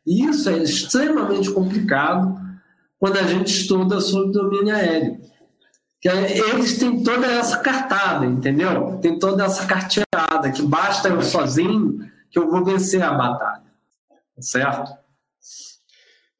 E 0.06 0.24
isso 0.26 0.48
é 0.48 0.58
extremamente 0.58 1.50
complicado 1.50 2.40
quando 2.98 3.16
a 3.18 3.24
gente 3.24 3.48
estuda 3.48 4.00
sobre 4.00 4.32
domínio 4.32 4.74
aéreo. 4.74 5.20
Que 6.00 6.08
eles 6.08 6.78
têm 6.78 7.02
toda 7.02 7.26
essa 7.26 7.58
cartada, 7.58 8.26
entendeu? 8.26 8.98
Tem 9.00 9.18
toda 9.18 9.44
essa 9.44 9.66
carteada, 9.66 10.50
que 10.52 10.62
basta 10.62 11.08
eu 11.08 11.22
sozinho 11.22 12.10
que 12.30 12.38
eu 12.38 12.50
vou 12.50 12.64
vencer 12.64 13.02
a 13.02 13.12
batalha. 13.12 13.62
Certo? 14.40 14.92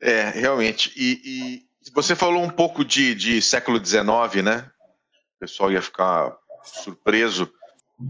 É, 0.01 0.31
realmente. 0.31 0.93
E 0.97 1.63
você 1.95 2.15
falou 2.15 2.43
um 2.43 2.51
pouco 2.51 2.85
de, 2.85 3.15
de 3.15 3.43
século 3.43 3.85
XIX, 3.85 4.45
né? 4.45 4.65
O 5.37 5.41
pessoal 5.41 5.73
ia 5.73 5.83
ficar 5.83 6.37
surpreso. 6.63 7.51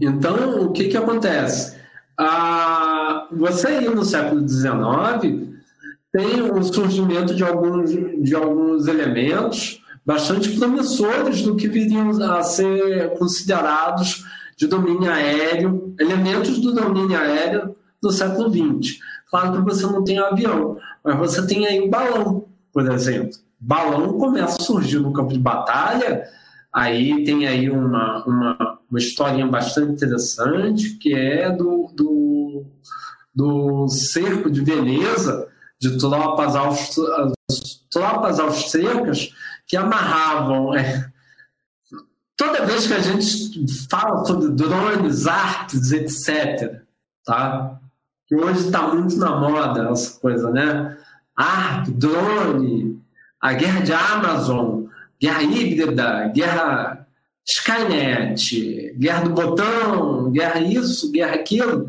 Então, 0.01 0.65
o 0.65 0.71
que, 0.71 0.89
que 0.89 0.97
acontece? 0.97 1.77
Ah, 2.17 3.27
você 3.31 3.67
aí 3.67 3.89
no 3.89 4.05
século 4.05 4.47
XIX 4.47 5.53
tem 6.11 6.41
o 6.41 6.63
surgimento 6.63 7.33
de 7.33 7.43
alguns, 7.43 7.89
de 7.89 8.35
alguns 8.35 8.87
elementos 8.87 9.81
bastante 10.05 10.55
promissores 10.57 11.41
do 11.41 11.55
que 11.55 11.67
viriam 11.67 12.11
a 12.31 12.43
ser 12.43 13.13
considerados 13.17 14.23
de 14.55 14.67
domínio 14.67 15.11
aéreo, 15.11 15.95
elementos 15.99 16.59
do 16.59 16.73
domínio 16.73 17.17
aéreo 17.17 17.75
do 18.01 18.11
século 18.11 18.51
XX. 18.51 18.99
Claro 19.29 19.53
que 19.53 19.61
você 19.61 19.83
não 19.85 20.03
tem 20.03 20.19
avião, 20.19 20.77
mas 21.03 21.17
você 21.17 21.47
tem 21.47 21.65
aí 21.65 21.81
o 21.81 21.89
balão, 21.89 22.45
por 22.71 22.91
exemplo. 22.91 23.42
Balão 23.65 24.17
começa 24.17 24.57
a 24.61 24.63
surgir 24.63 24.99
no 24.99 25.13
campo 25.13 25.33
de 25.33 25.39
batalha, 25.39 26.23
aí 26.71 27.23
tem 27.23 27.47
aí 27.47 27.69
uma, 27.69 28.23
uma 28.25 28.73
uma 28.93 28.99
historinha 28.99 29.47
bastante 29.47 29.91
interessante, 29.93 30.99
que 30.99 31.15
é 31.15 31.51
do, 31.51 31.91
do, 31.95 32.65
do 33.33 33.87
cerco 33.87 34.51
de 34.51 34.61
Veneza, 34.61 35.49
de 35.81 35.97
tropas, 35.97 36.55
austro, 36.55 37.03
tropas 37.89 38.39
austríacas 38.39 39.33
que 39.65 39.75
amarravam. 39.75 40.75
É, 40.75 41.11
toda 42.37 42.67
vez 42.67 42.85
que 42.85 42.93
a 42.93 42.99
gente 42.99 43.65
fala 43.89 44.23
sobre 44.25 44.49
drones, 44.49 45.25
artes, 45.25 45.91
etc., 45.91 46.83
tá? 47.25 47.79
que 48.27 48.35
hoje 48.35 48.67
está 48.67 48.93
muito 48.93 49.17
na 49.17 49.39
moda 49.39 49.89
essa 49.89 50.19
coisa, 50.19 50.51
né? 50.51 50.95
Arte, 51.35 51.91
drone, 51.93 53.02
a 53.43 53.51
guerra 53.51 53.81
de 53.81 53.91
Amazon, 53.91 54.85
guerra 55.19 55.43
híbrida, 55.43 56.29
guerra 56.29 57.05
Skynet, 57.45 58.95
guerra 58.97 59.25
do 59.25 59.31
botão, 59.31 60.31
guerra 60.31 60.61
isso, 60.61 61.11
guerra 61.11 61.35
aquilo. 61.35 61.87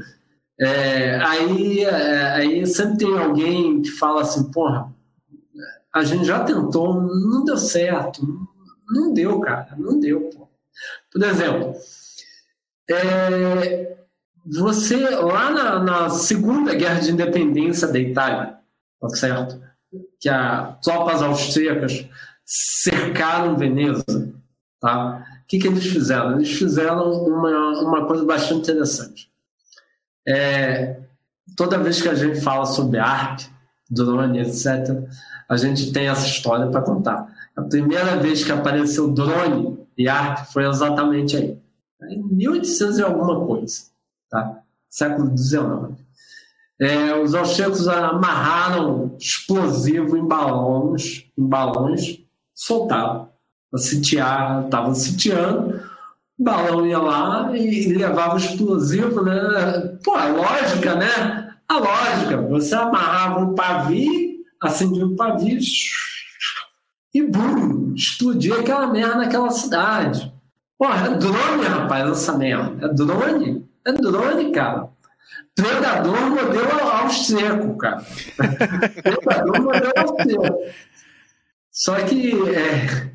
É, 0.58 1.14
aí, 1.24 1.84
é, 1.84 2.22
aí 2.32 2.66
sempre 2.66 2.98
tem 2.98 3.16
alguém 3.16 3.82
que 3.82 3.90
fala 3.92 4.22
assim, 4.22 4.50
porra, 4.50 4.92
a 5.94 6.02
gente 6.02 6.24
já 6.24 6.42
tentou, 6.42 7.00
não 7.00 7.44
deu 7.44 7.56
certo. 7.56 8.26
Não 8.90 9.14
deu, 9.14 9.38
cara, 9.38 9.76
não 9.78 10.00
deu. 10.00 10.30
Por 11.12 11.22
exemplo, 11.22 11.76
é, 12.90 13.96
você 14.44 14.96
lá 14.96 15.52
na, 15.52 15.78
na, 15.78 16.10
segunda 16.10 16.74
guerra 16.74 16.98
de 16.98 17.12
independência 17.12 17.86
da 17.86 17.98
Itália, 18.00 18.58
tá 19.00 19.08
certo? 19.10 19.73
Que 20.20 20.28
as 20.28 20.78
tropas 20.80 21.22
austríacas 21.22 22.06
cercaram 22.44 23.56
Veneza, 23.56 24.04
tá? 24.80 25.24
O 25.42 25.46
que, 25.46 25.58
que 25.58 25.66
eles 25.66 25.86
fizeram? 25.86 26.32
Eles 26.32 26.52
fizeram 26.52 27.12
uma, 27.24 27.80
uma 27.80 28.06
coisa 28.06 28.24
bastante 28.24 28.70
interessante. 28.70 29.30
É, 30.26 31.00
toda 31.56 31.78
vez 31.78 32.00
que 32.00 32.08
a 32.08 32.14
gente 32.14 32.40
fala 32.40 32.64
sobre 32.64 32.98
arte, 32.98 33.50
drone, 33.90 34.40
etc., 34.40 35.06
a 35.48 35.56
gente 35.56 35.92
tem 35.92 36.08
essa 36.08 36.26
história 36.26 36.66
para 36.70 36.82
contar. 36.82 37.26
A 37.56 37.62
primeira 37.62 38.16
vez 38.16 38.42
que 38.42 38.52
apareceu 38.52 39.12
drone 39.12 39.78
e 39.96 40.08
arte 40.08 40.52
foi 40.52 40.66
exatamente 40.66 41.36
aí, 41.36 41.58
em 42.08 42.22
1800 42.22 42.98
e 42.98 43.02
alguma 43.02 43.46
coisa, 43.46 43.84
tá? 44.30 44.64
século 44.94 45.36
XIX. 45.36 46.03
É, 46.80 47.14
os 47.14 47.34
austríacos 47.34 47.86
amarraram 47.86 49.16
explosivo 49.18 50.16
em 50.16 50.26
balões, 50.26 51.24
em 51.38 51.46
balões, 51.46 52.18
soltaram 52.54 53.28
sitiar, 53.76 54.64
estavam 54.64 54.94
sitiando, 54.94 55.80
o 56.38 56.44
balão 56.44 56.86
ia 56.86 56.98
lá 56.98 57.56
e 57.56 57.92
levava 57.92 58.34
o 58.34 58.38
explosivo, 58.38 59.22
né? 59.22 59.34
Pô, 60.04 60.14
a 60.14 60.26
lógica, 60.26 60.94
né? 60.94 61.54
A 61.68 61.78
lógica, 61.78 62.42
você 62.42 62.74
amarrava 62.74 63.40
um 63.40 63.54
pavio, 63.54 64.34
acendia 64.62 65.06
um 65.06 65.16
pavio 65.16 65.58
e 67.14 67.22
bum, 67.22 67.94
explodia 67.94 68.58
aquela 68.58 68.88
merda 68.88 69.16
naquela 69.16 69.50
cidade. 69.50 70.32
Pô, 70.76 70.86
é 70.86 71.16
drone, 71.16 71.64
rapaz, 71.64 72.10
essa 72.10 72.36
merda. 72.36 72.86
É 72.86 72.92
drone? 72.92 73.64
É 73.86 73.92
drone, 73.92 74.50
cara. 74.50 74.88
Predador 75.54 76.30
modelo 76.30 76.90
austríaco, 76.90 77.76
cara. 77.76 78.04
Predador 79.02 79.62
modelo 79.62 79.92
austríaco. 79.96 80.58
Só 81.70 81.96
que, 82.04 82.32
é, 82.50 83.10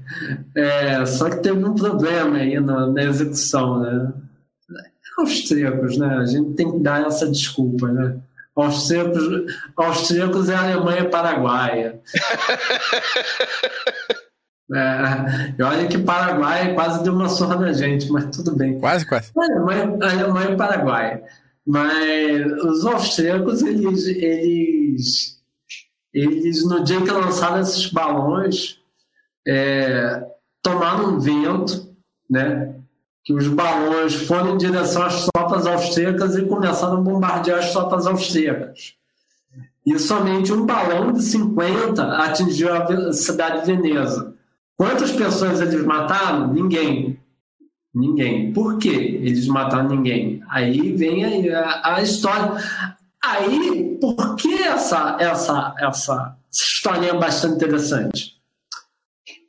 é, 0.55 1.05
só 1.05 1.29
que 1.29 1.37
teve 1.37 1.63
um 1.63 1.75
problema 1.75 2.37
aí 2.37 2.59
na, 2.59 2.87
na 2.87 3.03
execução, 3.03 3.79
né? 3.79 4.13
Austríacos, 5.17 5.97
né? 5.97 6.17
A 6.17 6.25
gente 6.25 6.55
tem 6.55 6.71
que 6.71 6.79
dar 6.79 7.07
essa 7.07 7.29
desculpa, 7.29 7.89
né? 7.89 8.17
Austríacos, 8.55 9.53
austríacos 9.77 10.49
é 10.49 10.55
a 10.55 10.63
Alemanha 10.63 11.09
paraguaia. 11.09 12.01
É, 14.71 15.63
olha 15.63 15.87
que 15.87 15.97
Paraguai 15.97 16.75
quase 16.75 17.03
deu 17.03 17.13
uma 17.13 17.27
surra 17.27 17.55
na 17.55 17.73
gente, 17.73 18.07
mas 18.11 18.25
tudo 18.25 18.55
bem. 18.55 18.79
Quase, 18.79 19.03
quase. 19.03 19.31
Alemanha, 19.35 19.97
Alemanha 19.99 20.51
e 20.51 20.57
Paraguai. 20.57 21.23
Mas 21.69 22.51
os 22.63 22.83
austríacos, 22.83 23.61
eles, 23.61 24.07
eles, 24.07 25.39
eles, 26.11 26.65
no 26.65 26.83
dia 26.83 26.99
que 26.99 27.11
lançaram 27.11 27.59
esses 27.59 27.85
balões, 27.91 28.79
é, 29.47 30.25
tomaram 30.63 31.13
um 31.13 31.19
vento, 31.19 31.95
né? 32.27 32.73
Que 33.23 33.33
os 33.33 33.47
balões 33.47 34.15
foram 34.15 34.55
em 34.55 34.57
direção 34.57 35.03
às 35.03 35.27
tropas 35.27 35.67
austríacas 35.67 36.35
e 36.35 36.45
começaram 36.47 36.97
a 36.97 37.01
bombardear 37.01 37.59
as 37.59 37.71
tropas 37.71 38.07
austríacas. 38.07 38.95
E 39.85 39.99
somente 39.99 40.51
um 40.51 40.65
balão 40.65 41.11
de 41.11 41.21
50 41.21 42.03
atingiu 42.17 42.73
a 42.73 43.13
cidade 43.13 43.59
de 43.59 43.67
Veneza. 43.67 44.33
Quantas 44.75 45.11
pessoas 45.11 45.61
eles 45.61 45.85
mataram? 45.85 46.51
Ninguém. 46.51 47.18
Ninguém. 47.99 48.53
Por 48.53 48.77
que 48.77 48.89
eles 48.89 49.45
mataram 49.47 49.89
ninguém? 49.89 50.41
Aí 50.49 50.95
vem 50.95 51.53
a, 51.53 51.95
a 51.95 52.01
história. 52.01 52.55
Aí, 53.21 53.97
por 53.99 54.35
que 54.37 54.53
essa, 54.63 55.17
essa, 55.19 55.75
essa 55.77 56.37
história 56.49 57.09
é 57.09 57.19
bastante 57.19 57.55
interessante? 57.55 58.39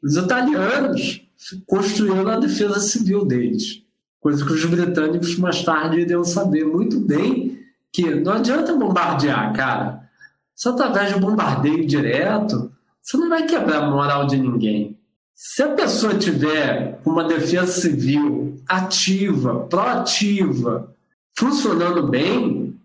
Os 0.03 0.17
italianos 0.17 1.23
construíram 1.67 2.29
a 2.29 2.41
defesa 2.41 2.81
civil 2.81 3.25
deles, 3.25 3.83
coisa 4.19 4.45
que 4.45 4.53
os 4.53 4.65
britânicos 4.65 5.39
mais 5.39 5.63
tarde 5.63 6.01
iriam 6.01 6.25
saber 6.25 6.65
muito 6.65 6.99
bem 7.01 7.61
que 7.93 8.15
não 8.17 8.33
adianta 8.33 8.75
bombardear, 8.75 9.53
cara. 9.53 10.09
Só 10.57 10.71
através 10.71 11.15
de 11.15 11.21
bombardeio 11.21 11.87
direto, 11.87 12.73
você 13.01 13.17
não 13.17 13.29
vai 13.29 13.47
quebrar 13.47 13.85
a 13.85 13.91
moral 13.91 14.27
de 14.27 14.37
ninguém. 14.37 14.99
Se 15.43 15.63
a 15.63 15.75
pessoa 15.75 16.19
tiver 16.19 17.01
uma 17.03 17.25
defesa 17.25 17.67
civil 17.67 18.63
ativa, 18.69 19.61
proativa, 19.71 20.95
funcionando 21.35 22.09
bem, 22.09 22.79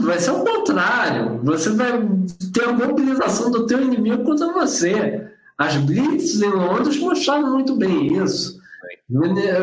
vai 0.00 0.18
ser 0.18 0.30
o 0.30 0.42
contrário. 0.42 1.42
Você 1.44 1.68
vai 1.74 1.92
ter 2.54 2.64
a 2.64 2.72
mobilização 2.72 3.50
do 3.50 3.66
teu 3.66 3.82
inimigo 3.82 4.24
contra 4.24 4.50
você. 4.50 5.30
As 5.58 5.76
blitz 5.76 6.40
em 6.40 6.48
Londres 6.48 6.98
mostraram 6.98 7.50
muito 7.50 7.76
bem 7.76 8.16
isso. 8.16 8.58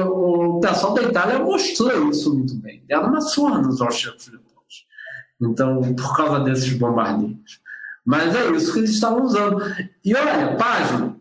O 0.08 0.60
pessoal 0.60 0.94
da 0.94 1.02
Itália 1.02 1.40
mostrou 1.40 2.08
isso 2.12 2.36
muito 2.36 2.54
bem. 2.58 2.84
Deram 2.88 3.08
uma 3.08 3.22
surra 3.22 3.64
nos 3.64 3.82
austríacos. 3.82 4.32
Então, 5.42 5.82
por 5.96 6.16
causa 6.16 6.42
desses 6.42 6.72
bombardeios. 6.74 7.60
Mas 8.06 8.36
é 8.36 8.52
isso 8.52 8.74
que 8.74 8.78
eles 8.78 8.92
estavam 8.92 9.24
usando. 9.24 9.60
E 10.06 10.14
olha, 10.16 10.56
página, 10.56 11.20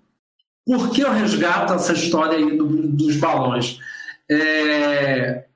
por 0.70 0.90
que 0.90 1.00
eu 1.00 1.12
resgato 1.12 1.72
essa 1.72 1.92
história 1.92 2.38
aí 2.38 2.56
do, 2.56 2.86
dos 2.86 3.16
balões? 3.16 3.80
É, 4.30 5.46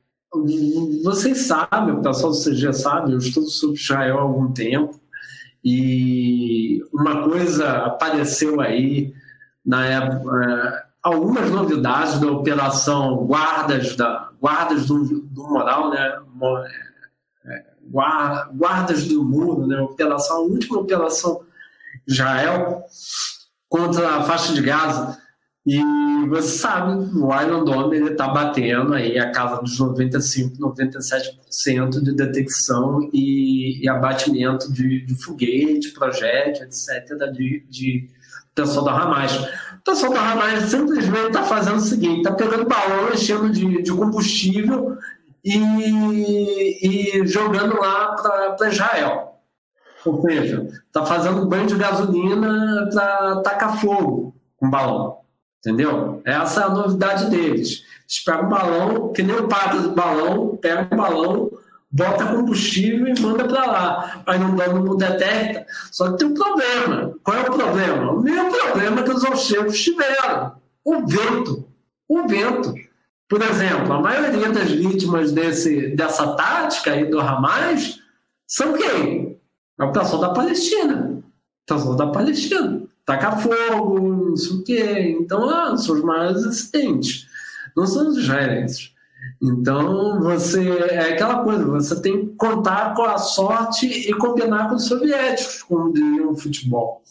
vocês 1.04 1.42
sabem, 1.42 1.94
o 1.94 2.02
pessoal 2.02 2.32
do 2.32 2.42
CG 2.42 2.72
sabe, 2.72 3.12
eu 3.12 3.18
estudo 3.18 3.46
sobre 3.46 3.76
Israel 3.76 4.18
há 4.18 4.22
algum 4.22 4.52
tempo, 4.52 5.00
e 5.64 6.82
uma 6.92 7.22
coisa 7.22 7.70
apareceu 7.84 8.60
aí 8.60 9.14
na 9.64 9.86
época, 9.86 10.44
é, 10.44 10.84
algumas 11.00 11.48
novidades 11.48 12.18
da 12.18 12.32
operação 12.32 13.24
Guardas, 13.24 13.94
da, 13.94 14.30
guardas 14.40 14.86
do, 14.86 15.20
do 15.20 15.44
Moral, 15.44 15.90
né? 15.90 16.18
É, 17.46 17.64
guardas 18.52 19.06
do 19.06 19.24
Muro, 19.24 19.64
né? 19.64 19.80
operação, 19.80 20.38
a 20.38 20.40
última 20.40 20.80
operação 20.80 21.44
Israel, 22.04 22.82
contra 23.74 24.08
a 24.18 24.22
faixa 24.22 24.54
de 24.54 24.62
Gaza. 24.62 25.18
E 25.66 25.82
você 26.28 26.58
sabe, 26.58 26.92
o 26.92 27.40
Iron 27.42 27.64
Dome 27.64 27.98
está 28.08 28.28
batendo 28.28 28.94
aí 28.94 29.18
a 29.18 29.32
casa 29.32 29.60
dos 29.60 29.80
95, 29.80 30.58
97% 30.58 32.00
de 32.00 32.14
detecção 32.14 33.10
e, 33.12 33.82
e 33.82 33.88
abatimento 33.88 34.72
de, 34.72 35.04
de, 35.04 35.14
foguete, 35.24 35.90
projétil, 35.92 36.66
etc., 36.66 37.32
de, 37.32 37.66
de 37.68 38.10
pessoal 38.54 38.84
da 38.84 38.92
Hamas. 38.92 39.34
O 39.34 39.82
pessoal 39.84 40.12
da 40.12 40.20
Hamas 40.20 40.70
simplesmente 40.70 41.26
está 41.26 41.42
fazendo 41.42 41.78
o 41.78 41.80
seguinte: 41.80 42.18
está 42.18 42.32
pegando 42.32 42.68
balão, 42.68 43.12
enchendo 43.12 43.50
de, 43.50 43.82
de 43.82 43.90
combustível 43.90 44.96
e, 45.44 47.18
e 47.18 47.26
jogando 47.26 47.76
lá 47.76 48.14
para 48.56 48.68
Israel. 48.68 49.40
Ou 50.04 50.22
seja, 50.22 50.83
está 50.94 51.04
fazendo 51.04 51.46
banho 51.46 51.66
de 51.66 51.74
gasolina 51.74 52.88
para 52.92 53.40
tacar 53.40 53.80
fogo 53.80 54.32
com 54.56 54.70
balão. 54.70 55.18
Entendeu? 55.58 56.22
Essa 56.24 56.60
é 56.60 56.64
a 56.64 56.68
novidade 56.68 57.30
deles. 57.30 57.82
Eles 58.04 58.24
pegam 58.24 58.46
um 58.46 58.48
balão, 58.48 59.12
que 59.12 59.22
nem 59.22 59.34
o 59.34 59.48
padre 59.48 59.80
do 59.80 59.92
balão, 59.92 60.56
pega 60.56 60.86
um 60.92 60.96
balão, 60.96 61.50
bota 61.90 62.26
combustível 62.26 63.08
e 63.08 63.20
manda 63.20 63.44
para 63.44 63.66
lá. 63.66 64.22
Mas 64.24 64.40
não, 64.40 64.52
não 64.52 64.96
detecta. 64.96 65.66
Só 65.90 66.12
que 66.12 66.18
tem 66.18 66.28
um 66.28 66.34
problema. 66.34 67.14
Qual 67.24 67.36
é 67.36 67.40
o 67.40 67.52
problema? 67.52 68.12
O 68.12 68.22
mesmo 68.22 68.52
problema 68.52 69.02
que 69.02 69.10
os 69.10 69.24
austríacos 69.24 69.80
tiveram. 69.80 70.52
O 70.84 71.04
vento. 71.06 71.66
O 72.08 72.28
vento. 72.28 72.72
Por 73.28 73.42
exemplo, 73.42 73.92
a 73.94 74.00
maioria 74.00 74.50
das 74.50 74.70
vítimas 74.70 75.32
desse, 75.32 75.96
dessa 75.96 76.36
tática 76.36 76.92
aí 76.92 77.06
do 77.06 77.18
Hamas 77.18 77.98
são 78.46 78.74
quem? 78.74 79.33
É 79.78 79.84
o 79.84 79.92
pessoal 79.92 80.20
da 80.20 80.30
Palestina. 80.30 81.22
O 81.66 81.74
pessoal 81.74 81.96
da 81.96 82.06
Palestina. 82.08 82.82
Taca 83.04 83.36
fogo, 83.36 84.28
não 84.28 84.36
sei 84.36 84.56
o 84.56 84.64
quê. 84.64 85.16
Então, 85.20 85.48
ah, 85.48 85.76
são 85.76 85.96
os 85.96 86.02
maiores 86.02 86.44
acidentes. 86.44 87.26
Não 87.76 87.86
são 87.86 88.08
os 88.08 88.16
israelenses. 88.16 88.94
Então, 89.42 90.20
você 90.20 90.68
é 90.68 91.12
aquela 91.12 91.42
coisa, 91.42 91.64
você 91.64 92.00
tem 92.00 92.26
que 92.26 92.34
contar 92.36 92.94
com 92.94 93.02
a 93.02 93.18
sorte 93.18 93.86
e 93.86 94.12
combinar 94.14 94.68
com 94.68 94.76
os 94.76 94.86
soviéticos, 94.86 95.62
como 95.62 95.92
diria 95.92 96.24
no 96.24 96.36
futebol. 96.36 97.02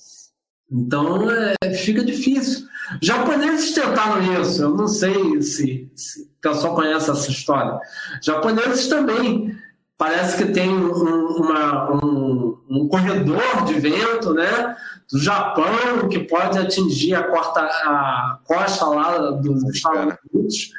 Então, 0.71 1.29
é, 1.29 1.73
fica 1.73 2.03
difícil. 2.03 2.67
Japoneses 3.01 3.73
tentaram 3.73 4.41
isso, 4.41 4.61
eu 4.61 4.75
não 4.75 4.87
sei 4.87 5.41
se, 5.41 5.91
se 5.95 6.21
o 6.21 6.27
pessoal 6.41 6.75
conhece 6.75 7.09
essa 7.09 7.29
história. 7.29 7.79
Japoneses 8.21 8.87
também 8.87 9.55
parece 10.03 10.35
que 10.35 10.51
tem 10.51 10.69
um, 10.69 10.91
uma, 10.91 11.91
um, 12.03 12.57
um, 12.69 12.87
corredor 12.89 13.63
de 13.63 13.75
vento 13.75 14.33
né, 14.33 14.75
do 15.09 15.17
Japão 15.17 16.09
que 16.09 16.19
pode 16.19 16.59
atingir 16.59 17.15
a, 17.15 17.23
corta, 17.23 17.61
a 17.61 18.39
costa 18.43 18.85
lá 18.85 19.31
dos 19.31 19.63
Estados 19.63 20.17
Unidos. 20.33 20.71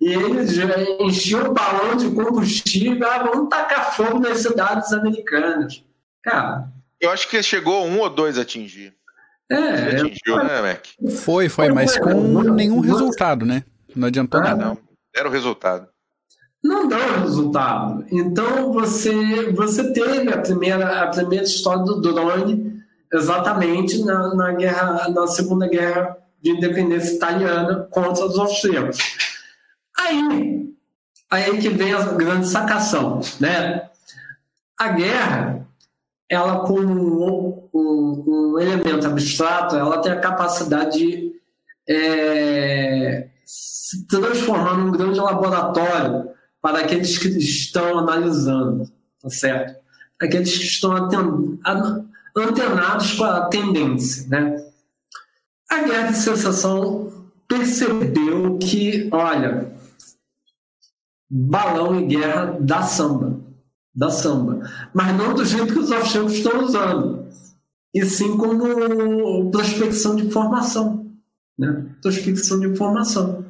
E 0.00 0.12
eles 0.12 0.56
enchiam 1.00 1.50
o 1.50 1.52
balão 1.52 1.96
de 1.96 2.08
combustível, 2.10 3.04
ah, 3.10 3.18
vamos 3.24 3.48
tacar 3.48 3.96
fogo 3.96 4.20
nas 4.20 4.38
cidades 4.38 4.92
americanas. 4.92 5.82
Cara. 6.22 6.68
Eu 7.00 7.10
acho 7.10 7.28
que 7.28 7.42
chegou 7.42 7.84
um 7.84 7.98
ou 7.98 8.08
dois 8.08 8.38
a 8.38 8.42
atingir. 8.42 8.94
É, 9.50 9.56
atingiu, 9.56 10.36
né, 10.36 10.60
Mac? 10.62 10.86
Foi, 11.16 11.48
foi, 11.48 11.70
mas 11.70 11.98
com 11.98 12.42
nenhum 12.42 12.78
resultado, 12.78 13.44
né? 13.44 13.64
Não 13.96 14.06
adiantou 14.06 14.40
nada. 14.40 14.64
Não, 14.66 14.78
era 15.16 15.28
o 15.28 15.32
resultado 15.32 15.88
não 16.62 16.88
dá 16.88 17.20
resultado. 17.22 18.04
Então 18.10 18.72
você 18.72 19.52
você 19.52 19.92
teve 19.92 20.32
a 20.32 20.38
primeira 20.38 21.02
a 21.02 21.06
primeira 21.08 21.44
história 21.44 21.84
do 21.84 22.00
drone 22.00 22.82
exatamente 23.12 24.04
na, 24.04 24.34
na 24.34 24.52
guerra 24.52 25.08
na 25.08 25.26
segunda 25.26 25.68
guerra 25.68 26.16
de 26.42 26.50
independência 26.50 27.16
italiana 27.16 27.88
contra 27.90 28.26
os 28.26 28.38
austríacos. 28.38 28.98
Aí 29.96 30.68
aí 31.30 31.58
que 31.58 31.68
vem 31.68 31.92
a 31.92 32.02
grande 32.12 32.48
sacação, 32.48 33.20
né? 33.40 33.88
A 34.78 34.88
guerra 34.88 35.66
ela 36.28 36.60
como 36.60 36.82
um, 36.82 37.68
um, 37.72 38.24
um 38.26 38.60
elemento 38.60 39.06
abstrato 39.06 39.76
ela 39.76 39.98
tem 39.98 40.12
a 40.12 40.20
capacidade 40.20 40.98
de 40.98 41.32
é, 41.88 43.28
se 43.46 44.06
transformar 44.06 44.76
num 44.76 44.92
grande 44.92 45.18
laboratório 45.18 46.28
para 46.60 46.80
aqueles 46.80 47.16
que 47.18 47.28
estão 47.28 47.98
analisando, 47.98 48.90
tá 49.20 49.30
certo? 49.30 49.78
Aqueles 50.20 50.56
que 50.56 50.64
estão 50.64 50.92
antenados 52.36 53.12
com 53.12 53.24
a 53.24 53.46
tendência, 53.46 54.28
né? 54.28 54.64
A 55.70 55.82
guerra 55.82 56.10
de 56.10 56.18
sensação 56.18 57.12
percebeu 57.46 58.58
que, 58.58 59.08
olha, 59.12 59.72
balão 61.30 62.00
e 62.00 62.06
guerra 62.06 62.56
dá 62.60 62.82
samba, 62.82 63.38
dá 63.94 64.10
samba, 64.10 64.68
mas 64.94 65.16
não 65.16 65.34
do 65.34 65.44
jeito 65.44 65.72
que 65.72 65.78
os 65.78 65.92
austríacos 65.92 66.32
estão 66.34 66.64
usando, 66.64 67.26
e 67.94 68.04
sim 68.04 68.36
como 68.36 69.50
prospecção 69.50 70.16
de 70.16 70.26
informação, 70.26 71.06
né? 71.58 71.86
Prospecção 72.02 72.60
de 72.60 72.66
informação. 72.66 73.44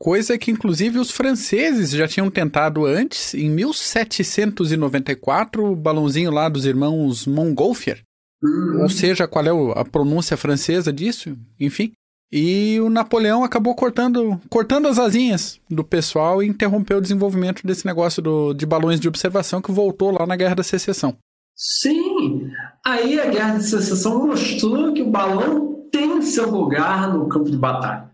Coisa 0.00 0.38
que, 0.38 0.52
inclusive, 0.52 0.98
os 0.98 1.10
franceses 1.10 1.90
já 1.90 2.06
tinham 2.06 2.30
tentado 2.30 2.86
antes, 2.86 3.34
em 3.34 3.50
1794, 3.50 5.72
o 5.72 5.74
balãozinho 5.74 6.30
lá 6.30 6.48
dos 6.48 6.64
irmãos 6.64 7.26
Montgolfier. 7.26 8.02
Uhum. 8.40 8.82
Ou 8.82 8.88
seja, 8.88 9.26
qual 9.26 9.44
é 9.44 9.80
a 9.80 9.84
pronúncia 9.84 10.36
francesa 10.36 10.92
disso? 10.92 11.36
Enfim. 11.58 11.90
E 12.30 12.78
o 12.80 12.90
Napoleão 12.90 13.42
acabou 13.42 13.74
cortando, 13.74 14.38
cortando 14.50 14.86
as 14.86 14.98
asinhas 14.98 15.58
do 15.68 15.82
pessoal 15.82 16.42
e 16.42 16.46
interrompeu 16.46 16.98
o 16.98 17.00
desenvolvimento 17.00 17.66
desse 17.66 17.86
negócio 17.86 18.22
do, 18.22 18.52
de 18.52 18.66
balões 18.66 19.00
de 19.00 19.08
observação 19.08 19.62
que 19.62 19.72
voltou 19.72 20.12
lá 20.12 20.26
na 20.26 20.36
Guerra 20.36 20.56
da 20.56 20.62
Secessão. 20.62 21.16
Sim, 21.56 22.50
aí 22.86 23.18
a 23.18 23.30
Guerra 23.30 23.54
da 23.54 23.60
Secessão 23.60 24.26
mostrou 24.26 24.92
que 24.92 25.02
o 25.02 25.10
balão 25.10 25.88
tem 25.90 26.20
seu 26.22 26.50
lugar 26.50 27.12
no 27.12 27.28
campo 27.28 27.50
de 27.50 27.56
batalha. 27.56 28.07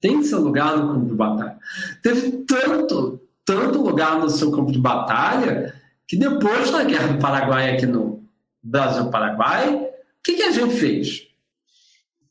Tem 0.00 0.22
seu 0.22 0.40
lugar 0.40 0.76
no 0.76 0.94
campo 0.94 1.06
de 1.06 1.14
batalha. 1.14 1.58
Teve 2.02 2.30
tanto, 2.44 3.20
tanto 3.44 3.82
lugar 3.82 4.18
no 4.18 4.30
seu 4.30 4.50
campo 4.50 4.72
de 4.72 4.78
batalha 4.78 5.74
que 6.08 6.16
depois 6.16 6.70
da 6.70 6.82
Guerra 6.82 7.08
do 7.08 7.18
Paraguai 7.20 7.74
aqui 7.74 7.86
no 7.86 8.24
Brasil-Paraguai, 8.62 9.74
o 9.74 9.88
que, 10.24 10.34
que 10.34 10.42
a 10.42 10.50
gente 10.50 10.74
fez? 10.74 11.28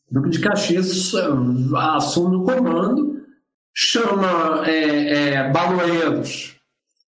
O 0.09 0.15
Duque 0.15 0.29
de 0.29 0.39
Caxias 0.39 1.13
eh, 1.13 1.27
assume 1.95 2.35
o 2.35 2.43
comando, 2.43 3.23
chama 3.73 4.67
é, 4.67 5.13
é, 5.13 5.51
baloeiros 5.51 6.55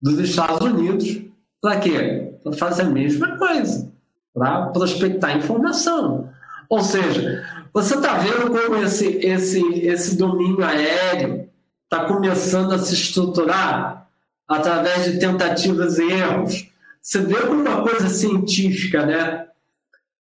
dos 0.02 0.20
Estados 0.20 0.60
Unidos 0.60 1.22
para 1.62 1.80
quê? 1.80 2.34
Para 2.44 2.54
fazer 2.54 2.84
a 2.84 2.90
mesma 2.90 3.38
coisa, 3.38 3.92
para 4.34 4.68
prospectar 4.68 5.38
informação. 5.38 6.30
Ou 6.70 6.82
seja, 6.82 7.59
você 7.74 7.96
está 7.96 8.18
vendo 8.18 8.50
como 8.50 8.78
esse, 8.78 9.08
esse, 9.26 9.62
esse 9.86 10.18
domínio 10.18 10.64
aéreo 10.64 11.50
está 11.84 12.06
começando 12.06 12.74
a 12.74 12.80
se 12.80 12.94
estruturar 12.94 14.08
através 14.48 15.06
de 15.06 15.20
tentativas 15.20 15.98
e 15.98 16.04
erros. 16.04 16.68
Você 17.02 17.20
vê 17.20 17.36
como 17.42 17.62
uma 17.62 17.82
coisa 17.82 18.10
científica, 18.10 19.06
né? 19.06 19.48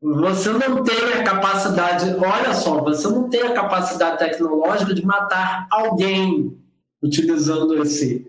Você 0.01 0.51
não 0.51 0.83
tem 0.83 1.13
a 1.15 1.23
capacidade, 1.23 2.15
olha 2.17 2.55
só, 2.55 2.83
você 2.83 3.07
não 3.09 3.31
tem 3.31 3.43
a 3.43 3.55
capacidade 3.55 4.19
tecnológica 4.19 4.93
de 4.93 5.05
matar 5.05 5.69
alguém 5.71 6.59
utilizando 7.01 7.81
esse, 7.83 8.27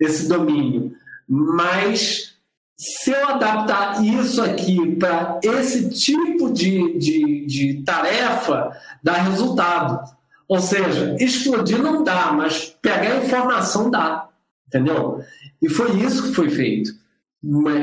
esse 0.00 0.28
domínio. 0.28 0.94
Mas 1.28 2.34
se 2.80 3.10
eu 3.10 3.28
adaptar 3.28 4.02
isso 4.02 4.42
aqui 4.42 4.96
para 4.96 5.38
esse 5.44 5.90
tipo 5.90 6.50
de, 6.50 6.98
de, 6.98 7.44
de 7.44 7.82
tarefa, 7.84 8.74
dá 9.02 9.12
resultado. 9.12 10.02
Ou 10.48 10.58
seja, 10.58 11.14
explodir 11.20 11.82
não 11.82 12.02
dá, 12.02 12.32
mas 12.32 12.74
pegar 12.80 13.22
informação 13.22 13.90
dá. 13.90 14.30
Entendeu? 14.66 15.22
E 15.60 15.68
foi 15.68 15.90
isso 15.98 16.22
que 16.22 16.34
foi 16.34 16.48
feito 16.48 16.90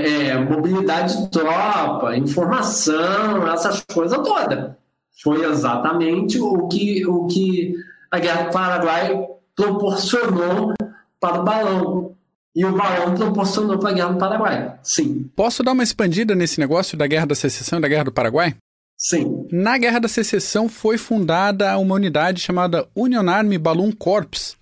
é, 0.04 0.36
mobilidade 0.36 1.16
de 1.16 1.30
tropa, 1.30 2.18
informação, 2.18 3.48
essas 3.52 3.84
coisas 3.93 4.18
todas. 4.18 4.72
Foi 5.22 5.45
exatamente 5.45 6.39
o 6.39 6.68
que, 6.68 7.06
o 7.06 7.28
que 7.28 7.76
a 8.10 8.18
Guerra 8.18 8.43
do 8.45 8.52
Paraguai 8.52 9.28
proporcionou 9.56 10.74
para 11.20 11.41
o 11.41 11.43
balão. 11.43 12.16
E 12.58 12.66
o 12.66 12.76
balão 12.76 13.14
proporcionou 13.14 13.78
para 13.78 13.91
a 13.91 13.93
Guerra 13.93 14.14
do 14.14 14.18
Paraguai. 14.18 14.80
Sim. 14.82 15.30
Posso 15.36 15.62
dar 15.62 15.74
uma 15.74 15.84
expandida 15.84 16.34
nesse 16.34 16.60
negócio 16.60 16.97
da 16.97 17.05
Guerra 17.05 17.28
da 17.28 17.36
Secessão 17.36 17.78
e 17.78 17.82
da 17.84 17.88
Guerra 17.88 18.05
do 18.05 18.12
Paraguai? 18.12 18.55
Sim. 18.97 19.45
Na 19.51 19.78
Guerra 19.78 19.99
da 19.99 20.08
Secessão 20.08 20.68
foi 20.68 20.97
fundada 20.97 21.78
uma 21.78 21.93
unidade 21.93 22.41
chamada 22.41 22.88
Union 22.95 23.30
Army 23.30 23.60
Balloon 23.60 23.91
Corps, 23.91 24.58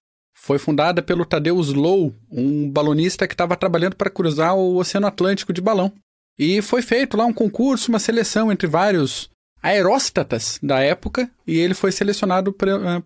foi 0.45 0.59
fundada 0.59 1.01
pelo 1.01 1.25
Tadeu 1.25 1.57
Slow, 1.61 2.13
um 2.29 2.69
balonista 2.69 3.27
que 3.27 3.33
estava 3.33 3.55
trabalhando 3.55 3.95
para 3.95 4.09
cruzar 4.09 4.57
o 4.57 4.75
Oceano 4.75 5.07
Atlântico 5.07 5.53
de 5.53 5.61
balão. 5.61 5.89
E 6.37 6.61
foi 6.61 6.81
feito 6.81 7.15
lá 7.15 7.25
um 7.25 7.33
concurso, 7.33 7.89
uma 7.89 7.97
seleção 7.97 8.51
entre 8.51 8.67
vários 8.67 9.29
aeróstatas 9.63 10.59
da 10.61 10.81
época, 10.81 11.31
e 11.47 11.57
ele 11.57 11.73
foi 11.73 11.93
selecionado 11.93 12.51
para 12.51 13.01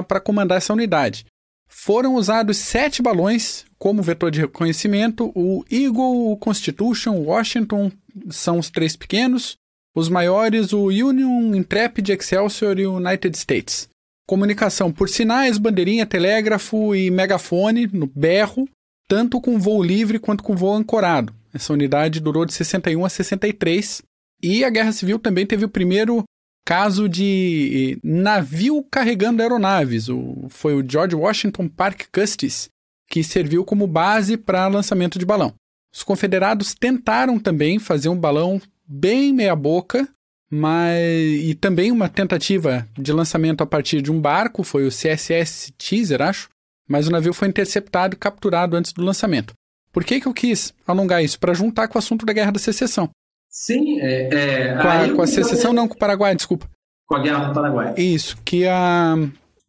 eh, 0.00 0.20
comandar 0.24 0.56
essa 0.56 0.72
unidade. 0.72 1.26
Foram 1.68 2.14
usados 2.14 2.56
sete 2.58 3.02
balões 3.02 3.64
como 3.78 4.02
vetor 4.02 4.30
de 4.30 4.40
reconhecimento: 4.40 5.32
o 5.34 5.64
Eagle, 5.70 6.32
o 6.32 6.36
Constitution, 6.36 7.12
o 7.12 7.24
Washington 7.24 7.90
são 8.30 8.58
os 8.58 8.70
três 8.70 8.96
pequenos, 8.96 9.56
os 9.94 10.08
maiores, 10.08 10.72
o 10.72 10.86
Union, 10.86 11.54
Intrepid, 11.54 12.10
Excelsior 12.10 12.78
e 12.78 12.86
o 12.86 12.96
United 12.96 13.36
States 13.36 13.88
comunicação 14.26 14.90
por 14.90 15.08
sinais, 15.08 15.58
bandeirinha, 15.58 16.06
telégrafo 16.06 16.94
e 16.94 17.10
megafone 17.10 17.86
no 17.86 18.06
berro, 18.06 18.68
tanto 19.08 19.40
com 19.40 19.58
voo 19.58 19.82
livre 19.82 20.18
quanto 20.18 20.42
com 20.42 20.56
voo 20.56 20.74
ancorado. 20.74 21.34
Essa 21.52 21.72
unidade 21.72 22.20
durou 22.20 22.44
de 22.44 22.52
61 22.52 23.04
a 23.04 23.08
63 23.08 24.02
e 24.42 24.64
a 24.64 24.70
Guerra 24.70 24.92
Civil 24.92 25.18
também 25.18 25.46
teve 25.46 25.64
o 25.64 25.68
primeiro 25.68 26.24
caso 26.64 27.08
de 27.08 27.98
navio 28.02 28.82
carregando 28.90 29.42
aeronaves. 29.42 30.08
O, 30.08 30.46
foi 30.48 30.74
o 30.74 30.84
George 30.88 31.14
Washington 31.14 31.68
Park 31.68 32.04
Custis, 32.12 32.68
que 33.08 33.22
serviu 33.22 33.64
como 33.64 33.86
base 33.86 34.36
para 34.36 34.66
lançamento 34.66 35.18
de 35.18 35.26
balão. 35.26 35.54
Os 35.94 36.02
confederados 36.02 36.74
tentaram 36.74 37.38
também 37.38 37.78
fazer 37.78 38.08
um 38.08 38.18
balão 38.18 38.60
bem 38.86 39.32
meia-boca, 39.32 40.08
mas 40.50 41.00
e 41.42 41.54
também 41.54 41.92
uma 41.92 42.08
tentativa 42.08 42.86
de 42.98 43.12
lançamento 43.12 43.62
a 43.62 43.66
partir 43.66 44.02
de 44.02 44.10
um 44.10 44.20
barco, 44.20 44.62
foi 44.62 44.86
o 44.86 44.90
CSS 44.90 45.72
Teaser, 45.78 46.22
acho, 46.22 46.48
mas 46.88 47.06
o 47.06 47.10
navio 47.10 47.32
foi 47.32 47.48
interceptado 47.48 48.14
e 48.14 48.18
capturado 48.18 48.76
antes 48.76 48.92
do 48.92 49.02
lançamento. 49.02 49.54
Por 49.92 50.04
que, 50.04 50.20
que 50.20 50.26
eu 50.26 50.34
quis 50.34 50.74
alongar 50.86 51.22
isso? 51.22 51.38
Para 51.38 51.54
juntar 51.54 51.86
com 51.86 51.96
o 51.96 51.98
assunto 51.98 52.26
da 52.26 52.32
Guerra 52.32 52.50
da 52.50 52.58
Secessão. 52.58 53.08
Sim, 53.54 54.00
é. 54.00 54.28
é 54.32 54.82
com, 54.82 54.88
a, 54.88 55.14
com 55.14 55.22
a 55.22 55.26
secessão, 55.28 55.72
não, 55.72 55.86
com 55.86 55.94
o 55.94 55.96
Paraguai, 55.98 56.34
desculpa. 56.34 56.68
Com 57.06 57.14
a 57.14 57.22
Guerra 57.22 57.44
do 57.44 57.54
Paraguai. 57.54 57.94
Isso, 57.96 58.36
que 58.44 58.66
a. 58.66 59.14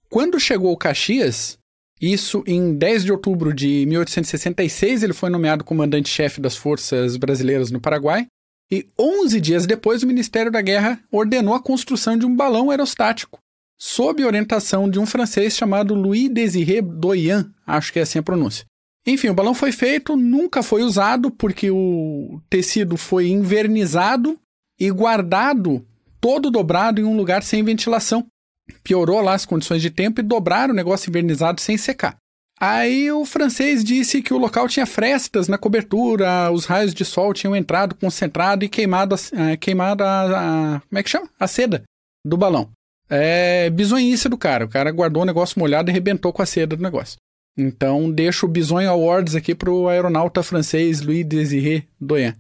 Quando 0.10 0.40
chegou 0.40 0.74
o 0.74 0.78
Caxias, 0.78 1.60
isso 2.02 2.44
em 2.48 2.74
10 2.74 3.04
de 3.04 3.12
outubro 3.12 3.54
de 3.54 3.86
1866, 3.86 5.04
ele 5.04 5.14
foi 5.14 5.30
nomeado 5.30 5.64
comandante-chefe 5.64 6.42
das 6.42 6.58
forças 6.58 7.16
brasileiras 7.16 7.70
no 7.70 7.80
Paraguai. 7.80 8.26
E 8.72 8.90
11 9.00 9.40
dias 9.40 9.68
depois, 9.68 10.02
o 10.02 10.08
Ministério 10.08 10.52
da 10.52 10.62
Guerra 10.62 11.00
ordenou 11.12 11.54
a 11.54 11.62
construção 11.62 12.18
de 12.18 12.26
um 12.26 12.36
balão 12.36 12.72
aerostático, 12.72 13.38
sob 13.78 14.26
orientação 14.26 14.90
de 14.90 14.98
um 14.98 15.06
francês 15.06 15.56
chamado 15.56 15.94
Louis 15.94 16.28
Désiré 16.28 16.82
Doyen, 16.82 17.46
acho 17.68 17.94
que 17.94 18.00
é 18.00 18.02
assim 18.02 18.18
a 18.18 18.24
pronúncia. 18.24 18.66
Enfim, 19.06 19.30
o 19.30 19.34
balão 19.34 19.54
foi 19.54 19.72
feito, 19.72 20.16
nunca 20.16 20.64
foi 20.64 20.82
usado 20.82 21.30
porque 21.30 21.70
o 21.70 22.42
tecido 22.50 22.98
foi 22.98 23.28
invernizado 23.28 24.40
e 24.80 24.90
guardado 24.90 25.86
todo 26.20 26.50
dobrado 26.50 27.00
em 27.00 27.04
um 27.04 27.16
lugar 27.16 27.44
sem 27.44 27.64
ventilação. 27.64 28.26
Piorou 28.84 29.22
lá 29.22 29.36
as 29.36 29.46
condições 29.46 29.82
de 29.82 29.92
tempo 29.92 30.20
e 30.20 30.24
dobraram 30.24 30.74
o 30.74 30.76
negócio 30.76 31.10
invernizado 31.10 31.62
sem 31.62 31.78
secar. 31.78 32.18
Aí 32.60 33.12
o 33.12 33.26
francês 33.26 33.84
disse 33.84 34.22
que 34.22 34.34
o 34.34 34.38
local 34.38 34.68
tinha 34.68 34.86
frestas 34.86 35.48
na 35.48 35.58
cobertura, 35.58 36.50
os 36.52 36.66
raios 36.66 36.94
de 36.94 37.04
sol 37.04 37.34
tinham 37.34 37.56
entrado, 37.56 37.94
concentrado 37.96 38.64
e 38.64 38.70
queimado, 38.70 39.14
a, 39.14 39.58
queimado 39.58 40.04
a, 40.04 40.76
a, 40.76 40.80
como 40.80 41.00
é 41.00 41.04
que 41.04 41.10
chama? 41.10 41.30
A 41.40 41.48
seda 41.48 41.84
do 42.26 42.38
balão. 42.38 42.72
É 43.10 43.70
bizonhice 43.70 44.30
do 44.30 44.38
cara. 44.38 44.66
O 44.66 44.70
cara 44.70 44.92
guardou 44.92 45.24
o 45.24 45.26
negócio 45.26 45.60
molhado 45.60 45.90
e 45.90 45.92
arrebentou 45.92 46.34
com 46.34 46.42
a 46.42 46.46
seda 46.46 46.76
do 46.76 46.82
negócio. 46.82 47.18
Então 47.58 48.12
deixo 48.12 48.46
o 48.46 48.50
Bisonho 48.50 48.90
Awards 48.90 49.36
aqui 49.36 49.56
pro 49.56 49.88
aeronauta 49.88 50.44
francês 50.44 51.02
Louis 51.02 51.26
Désiré 51.26 51.86
Doyen. 52.00 52.34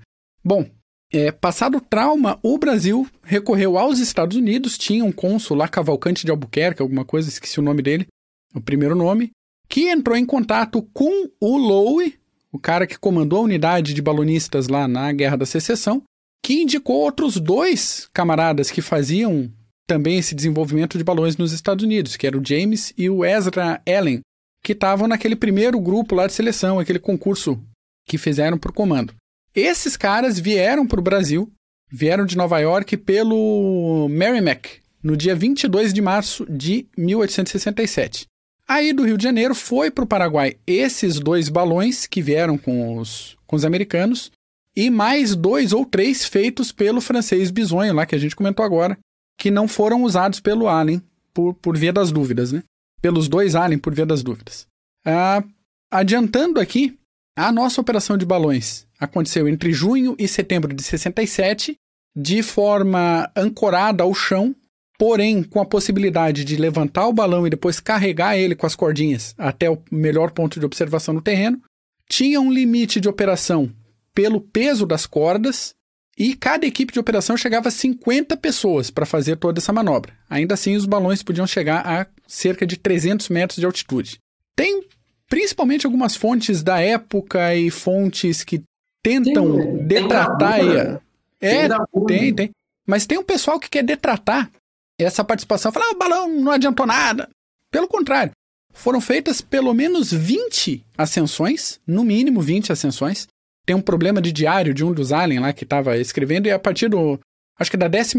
Bom, 0.43 0.70
é, 1.11 1.32
passado 1.32 1.78
o 1.78 1.82
trauma, 1.82 2.38
o 2.43 2.57
Brasil 2.57 3.07
recorreu 3.24 3.78
aos 3.78 3.99
Estados 3.99 4.36
Unidos, 4.36 4.78
tinha 4.78 5.05
um 5.05 5.11
cônsul 5.11 5.55
lá, 5.55 5.68
Cavalcante 5.68 6.26
de 6.26 6.32
Albuquerque, 6.32 6.82
alguma 6.82 7.05
coisa, 7.05 7.30
esqueci 7.30 7.59
o 7.59 7.63
nome 7.63 7.82
dele, 7.82 8.07
o 8.53 8.59
primeiro 8.59 8.95
nome, 8.95 9.32
que 9.70 9.89
entrou 9.89 10.18
em 10.18 10.26
contato 10.26 10.82
com 10.93 11.30
o 11.39 11.57
Lowe, 11.57 12.20
o 12.51 12.59
cara 12.59 12.86
que 12.86 12.99
comandou 12.99 13.39
a 13.39 13.43
unidade 13.43 13.93
de 13.93 14.01
balonistas 14.01 14.68
lá 14.68 14.88
na 14.88 15.11
Guerra 15.13 15.38
da 15.38 15.45
Secessão, 15.45 16.03
que 16.43 16.61
indicou 16.61 16.97
outros 16.97 17.39
dois 17.39 18.09
camaradas 18.13 18.70
que 18.70 18.82
faziam 18.82 19.51
também 19.88 20.18
esse 20.18 20.36
desenvolvimento 20.36 20.97
de 20.97 21.03
balões 21.03 21.38
nos 21.38 21.51
Estados 21.51 21.84
Unidos, 21.84 22.16
que 22.16 22.28
era 22.28 22.38
o 22.38 22.45
James 22.45 22.93
e 22.97 23.09
o 23.09 23.24
Ezra 23.24 23.82
Allen, 23.88 24.22
que 24.66 24.72
estavam 24.74 25.07
naquele 25.07 25.36
primeiro 25.36 25.80
grupo 25.80 26.16
lá 26.16 26.26
de 26.26 26.34
seleção, 26.34 26.80
aquele 26.80 26.97
concurso 26.97 27.61
que 28.03 28.18
fizeram 28.18 28.57
o 28.57 28.74
comando. 28.74 29.13
Esses 29.53 29.95
caras 29.95 30.39
vieram 30.39 30.88
para 30.88 30.99
o 30.99 31.03
Brasil, 31.03 31.51
vieram 31.88 32.26
de 32.26 32.36
Nova 32.36 32.57
York 32.57 32.97
pelo 32.97 34.07
Merrimack, 34.09 34.80
no 35.03 35.16
dia 35.16 35.36
22 35.36 35.93
de 35.93 36.01
março 36.01 36.47
de 36.49 36.88
1867. 36.97 38.26
Aí 38.68 38.91
do 38.91 39.05
Rio 39.05 39.20
de 39.20 39.24
Janeiro 39.24 39.53
foi 39.53 39.91
para 39.91 40.03
o 40.03 40.07
Paraguai 40.07 40.55
esses 40.66 41.20
dois 41.20 41.47
balões 41.47 42.07
que 42.07 42.20
vieram 42.20 42.57
com 42.57 42.97
os, 42.97 43.38
com 43.45 43.55
os 43.55 43.63
americanos 43.63 44.32
e 44.76 44.89
mais 44.89 45.36
dois 45.36 45.74
ou 45.74 45.86
três 45.86 46.26
feitos 46.26 46.72
pelo 46.72 46.99
francês 46.99 47.51
Bisonho, 47.51 47.93
lá 47.93 48.07
que 48.07 48.16
a 48.16 48.20
gente 48.20 48.36
comentou 48.36 48.66
agora, 48.66 48.97
que 49.38 49.51
não 49.51 49.68
foram 49.68 50.01
usados 50.01 50.39
pelo 50.39 50.68
Allen 50.68 51.03
por, 51.32 51.53
por 51.53 51.78
via 51.78 51.93
das 51.93 52.11
dúvidas, 52.11 52.51
né? 52.51 52.63
Pelos 53.06 53.28
dois 53.28 53.53
Allen 53.53 53.78
por 53.78 53.93
via 53.93 54.03
das 54.03 54.24
dúvidas. 54.24 54.66
Ah, 55.06 55.43
adiantando 55.91 56.60
aqui, 56.60 56.97
a 57.38 57.51
nossa 57.51 57.80
operação 57.80 58.18
de 58.18 58.26
balões 58.26 58.88
aconteceu 58.99 59.47
entre 59.47 59.72
junho 59.72 60.16
e 60.18 60.28
setembro 60.28 60.74
de 60.74 60.82
67, 60.82 61.76
de 62.18 62.41
forma 62.41 63.32
ancorada 63.38 64.01
ao 64.01 64.12
chão 64.12 64.56
porém 64.97 65.43
com 65.43 65.62
a 65.62 65.66
possibilidade 65.66 66.43
de 66.43 66.56
levantar 66.56 67.08
o 67.08 67.14
balão 67.14 67.45
e 67.45 67.49
depois 67.51 67.80
carregar 67.80 68.39
ele 68.39 68.56
com 68.56 68.66
as 68.66 68.76
cordinhas 68.76 69.36
até 69.38 69.70
o 69.70 69.78
melhor 69.91 70.32
ponto 70.32 70.60
de 70.60 70.66
observação 70.66 71.14
no 71.14 71.22
terreno. 71.22 71.62
Tinha 72.10 72.41
um 72.41 72.51
limite 72.51 72.99
de 72.99 73.08
operação 73.08 73.72
pelo 74.16 74.41
peso 74.41 74.84
das 74.84 75.06
cordas 75.06 75.74
e 76.18 76.34
cada 76.34 76.66
equipe 76.66 76.93
de 76.93 76.99
operação 76.99 77.36
chegava 77.36 77.68
a 77.68 77.72
50 77.72 78.38
pessoas 78.38 78.89
para 78.89 79.05
fazer 79.05 79.36
toda 79.36 79.59
essa 79.59 79.74
manobra. 79.74 80.13
Ainda 80.30 80.53
assim, 80.53 80.76
os 80.76 80.86
balões 80.86 81.22
podiam 81.22 81.45
chegar 81.45 81.86
a 81.86 82.07
cerca 82.26 82.66
de 82.66 82.78
300 82.78 83.28
metros 83.30 83.59
de 83.59 83.66
altitude. 83.66 84.18
Tem 84.55 84.88
principalmente 85.28 85.86
algumas 85.86 86.16
fontes 86.16 86.63
da 86.63 86.80
época 86.80 87.53
e 87.55 87.70
fontes 87.70 88.43
que 88.43 88.63
tentam 89.03 89.57
tem, 89.57 89.88
detratar. 89.88 90.59
Tem 90.59 90.80
a... 90.80 91.01
É, 91.41 91.68
tem, 92.07 92.34
tem. 92.34 92.51
Mas 92.88 93.05
tem 93.05 93.18
um 93.18 93.24
pessoal 93.24 93.59
que 93.59 93.70
quer 93.70 93.84
detratar 93.84 94.49
essa 94.97 95.24
participação. 95.24 95.72
Falar, 95.72 95.88
ah, 95.88 95.91
o 95.91 95.97
balão 95.97 96.30
não 96.30 96.51
adiantou 96.51 96.86
nada. 96.86 97.30
Pelo 97.70 97.88
contrário, 97.88 98.32
foram 98.74 99.01
feitas 99.01 99.41
pelo 99.41 99.74
menos 99.74 100.11
20 100.11 100.86
ascensões, 100.97 101.80
no 101.86 102.03
mínimo 102.03 102.41
20 102.41 102.72
ascensões, 102.72 103.28
tem 103.66 103.76
um 103.76 103.82
problema 103.82 104.22
de 104.22 104.32
diário 104.32 104.74
de 104.74 104.84
um 104.84 104.93
dos 104.93 105.11
aliens 105.11 105.41
lá 105.41 105.51
que 105.51 105.63
estava 105.63 105.97
escrevendo, 105.97 106.47
e 106.47 106.51
a 106.51 106.59
partir 106.59 106.88
do. 106.88 107.20
Acho 107.57 107.72
que 107.72 107.78
da 107.78 107.89
15 107.89 108.16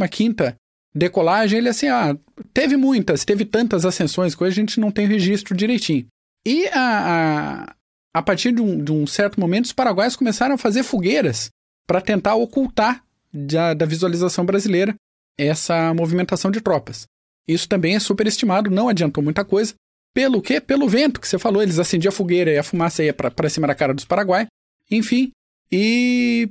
decolagem, 0.94 1.59
ele 1.59 1.68
assim, 1.68 1.88
ah, 1.88 2.16
teve 2.55 2.76
muitas, 2.76 3.24
teve 3.24 3.44
tantas 3.44 3.84
ascensões, 3.84 4.34
coisa 4.34 4.53
a 4.53 4.55
gente 4.55 4.80
não 4.80 4.90
tem 4.90 5.07
registro 5.07 5.55
direitinho. 5.55 6.07
E 6.47 6.66
a, 6.68 7.64
a, 7.64 7.74
a 8.14 8.22
partir 8.22 8.53
de 8.53 8.62
um, 8.62 8.82
de 8.82 8.92
um 8.92 9.07
certo 9.07 9.38
momento, 9.38 9.66
os 9.66 9.72
paraguaios 9.72 10.16
começaram 10.16 10.55
a 10.55 10.59
fazer 10.59 10.82
fogueiras 10.82 11.51
para 11.86 12.01
tentar 12.01 12.34
ocultar 12.34 13.05
da, 13.32 13.74
da 13.74 13.84
visualização 13.84 14.44
brasileira 14.44 14.94
essa 15.38 15.92
movimentação 15.92 16.51
de 16.51 16.62
tropas. 16.62 17.07
Isso 17.47 17.68
também 17.68 17.94
é 17.94 18.01
superestimado, 18.01 18.70
não 18.70 18.88
adiantou 18.88 19.22
muita 19.22 19.44
coisa. 19.44 19.74
Pelo 20.14 20.40
quê? 20.40 20.61
Pelo 20.61 20.88
vento 20.88 21.20
que 21.20 21.28
você 21.28 21.38
falou, 21.38 21.62
eles 21.62 21.78
acendiam 21.78 22.09
a 22.09 22.12
fogueira 22.12 22.51
e 22.51 22.59
a 22.59 22.62
fumaça 22.62 23.05
ia 23.05 23.12
para 23.12 23.51
cima 23.51 23.66
da 23.66 23.74
cara 23.74 23.92
dos 23.92 24.07
paraguaios. 24.07 24.49
Enfim, 24.90 25.30
e 25.71 26.51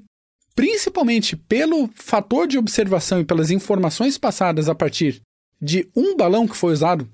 principalmente 0.55 1.35
pelo 1.35 1.89
fator 1.93 2.47
de 2.47 2.57
observação 2.57 3.19
e 3.19 3.25
pelas 3.25 3.51
informações 3.51 4.17
passadas 4.17 4.69
a 4.69 4.75
partir 4.75 5.21
de 5.61 5.87
um 5.95 6.15
balão 6.15 6.47
que 6.47 6.55
foi 6.55 6.73
usado 6.73 7.09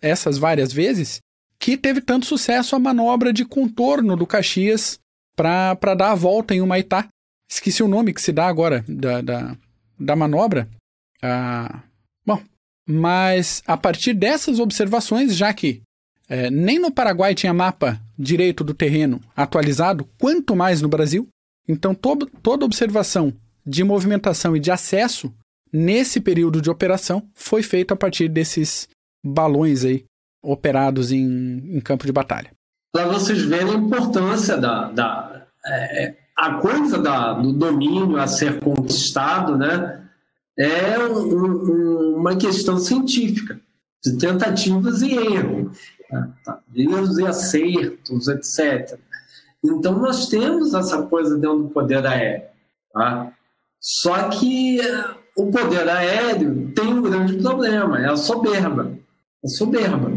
essas 0.00 0.38
várias 0.38 0.72
vezes, 0.72 1.20
que 1.58 1.76
teve 1.76 2.00
tanto 2.00 2.26
sucesso 2.26 2.76
a 2.76 2.78
manobra 2.78 3.32
de 3.32 3.44
contorno 3.44 4.16
do 4.16 4.26
Caxias 4.26 4.98
para 5.36 5.94
dar 5.96 6.12
a 6.12 6.14
volta 6.14 6.54
em 6.54 6.60
Humaitá. 6.60 7.08
Esqueci 7.48 7.82
o 7.82 7.88
nome 7.88 8.12
que 8.12 8.22
se 8.22 8.32
dá 8.32 8.46
agora 8.46 8.84
da, 8.88 9.20
da, 9.20 9.56
da 9.98 10.16
manobra. 10.16 10.68
Ah, 11.22 11.82
bom, 12.26 12.42
mas 12.86 13.62
a 13.66 13.76
partir 13.76 14.14
dessas 14.14 14.58
observações, 14.58 15.36
já 15.36 15.52
que 15.52 15.82
é, 16.28 16.50
nem 16.50 16.78
no 16.78 16.90
Paraguai 16.90 17.34
tinha 17.34 17.52
mapa 17.52 18.00
direito 18.18 18.64
do 18.64 18.74
terreno 18.74 19.20
atualizado, 19.36 20.08
quanto 20.18 20.56
mais 20.56 20.80
no 20.80 20.88
Brasil. 20.88 21.28
Então, 21.68 21.94
toda 21.94 22.64
observação 22.64 23.32
de 23.64 23.84
movimentação 23.84 24.56
e 24.56 24.60
de 24.60 24.70
acesso 24.70 25.32
nesse 25.72 26.20
período 26.20 26.60
de 26.60 26.68
operação 26.68 27.28
foi 27.34 27.62
feita 27.62 27.94
a 27.94 27.96
partir 27.96 28.28
desses 28.28 28.88
balões 29.24 29.84
aí 29.84 30.04
operados 30.42 31.12
em, 31.12 31.76
em 31.76 31.80
campo 31.80 32.04
de 32.04 32.12
batalha. 32.12 32.50
Para 32.92 33.06
vocês 33.06 33.42
verem 33.42 33.74
a 33.74 33.78
importância 33.78 34.56
da, 34.58 34.90
da 34.90 35.46
é, 35.64 36.16
a 36.36 36.54
coisa 36.54 36.98
da, 36.98 37.34
do 37.34 37.52
domínio 37.52 38.16
a 38.16 38.26
ser 38.26 38.58
conquistado, 38.60 39.56
né, 39.56 40.02
é 40.58 40.98
um, 40.98 41.20
um, 41.20 42.16
uma 42.16 42.36
questão 42.36 42.78
científica 42.78 43.60
de 44.04 44.18
tentativas 44.18 45.00
e 45.00 45.14
erros 45.14 45.78
tá? 46.44 46.60
erros 46.74 47.18
e 47.18 47.26
acertos, 47.26 48.28
etc. 48.28 48.98
Então, 49.64 49.98
nós 49.98 50.28
temos 50.28 50.74
essa 50.74 51.02
coisa 51.02 51.36
dentro 51.36 51.64
do 51.64 51.68
poder 51.68 52.04
aéreo. 52.06 52.48
Tá? 52.92 53.32
Só 53.80 54.28
que 54.28 54.80
eh, 54.80 55.14
o 55.36 55.50
poder 55.50 55.88
aéreo 55.88 56.72
tem 56.74 56.86
um 56.86 57.02
grande 57.02 57.36
problema, 57.38 58.00
é 58.00 58.08
a 58.08 58.16
soberba. 58.16 58.92
A 59.44 59.48
soberba. 59.48 60.10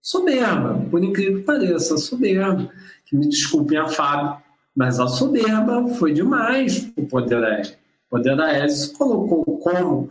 Soberba, 0.00 0.86
por 0.90 1.02
incrível 1.02 1.40
que 1.40 1.44
pareça, 1.44 1.94
a 1.94 1.98
soberba. 1.98 2.70
Que 3.06 3.16
me 3.16 3.28
desculpem 3.28 3.78
a 3.78 3.88
Fábio, 3.88 4.42
mas 4.74 4.98
a 4.98 5.06
soberba 5.06 5.86
foi 5.94 6.12
demais 6.12 6.90
o 6.96 7.06
poder 7.06 7.42
aéreo. 7.44 7.72
O 8.06 8.16
poder 8.16 8.40
aéreo 8.40 8.70
se 8.70 8.92
colocou 8.92 9.44
como 9.58 10.10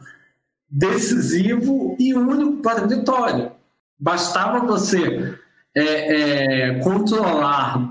decisivo 0.70 1.96
e 2.00 2.14
único 2.14 2.62
para 2.62 2.82
a 2.82 2.88
vitória. 2.88 3.52
Bastava 4.00 4.66
você 4.66 5.36
é, 5.76 5.84
é, 6.70 6.80
controlar 6.80 7.91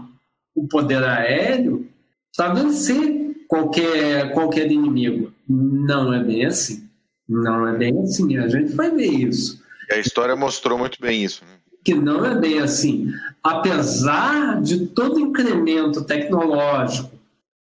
o 0.55 0.66
poder 0.66 1.03
aéreo 1.03 1.88
para 2.36 2.55
vencer 2.55 3.36
qualquer, 3.48 4.32
qualquer 4.32 4.70
inimigo. 4.70 5.32
Não 5.48 6.12
é 6.12 6.22
bem 6.22 6.44
assim. 6.46 6.88
Não 7.28 7.66
é 7.66 7.76
bem 7.76 7.98
assim. 8.01 8.36
A 8.36 8.48
gente 8.48 8.72
vai 8.72 8.90
ver 8.90 9.07
isso. 9.07 9.61
E 9.90 9.94
a 9.94 9.98
história 9.98 10.36
mostrou 10.36 10.78
muito 10.78 11.01
bem 11.01 11.24
isso. 11.24 11.44
Né? 11.44 11.53
Que 11.84 11.94
não 11.94 12.24
é 12.24 12.38
bem 12.38 12.61
assim. 12.61 13.12
Apesar 13.42 14.61
de 14.62 14.86
todo 14.86 15.18
incremento 15.18 16.05
tecnológico 16.05 17.11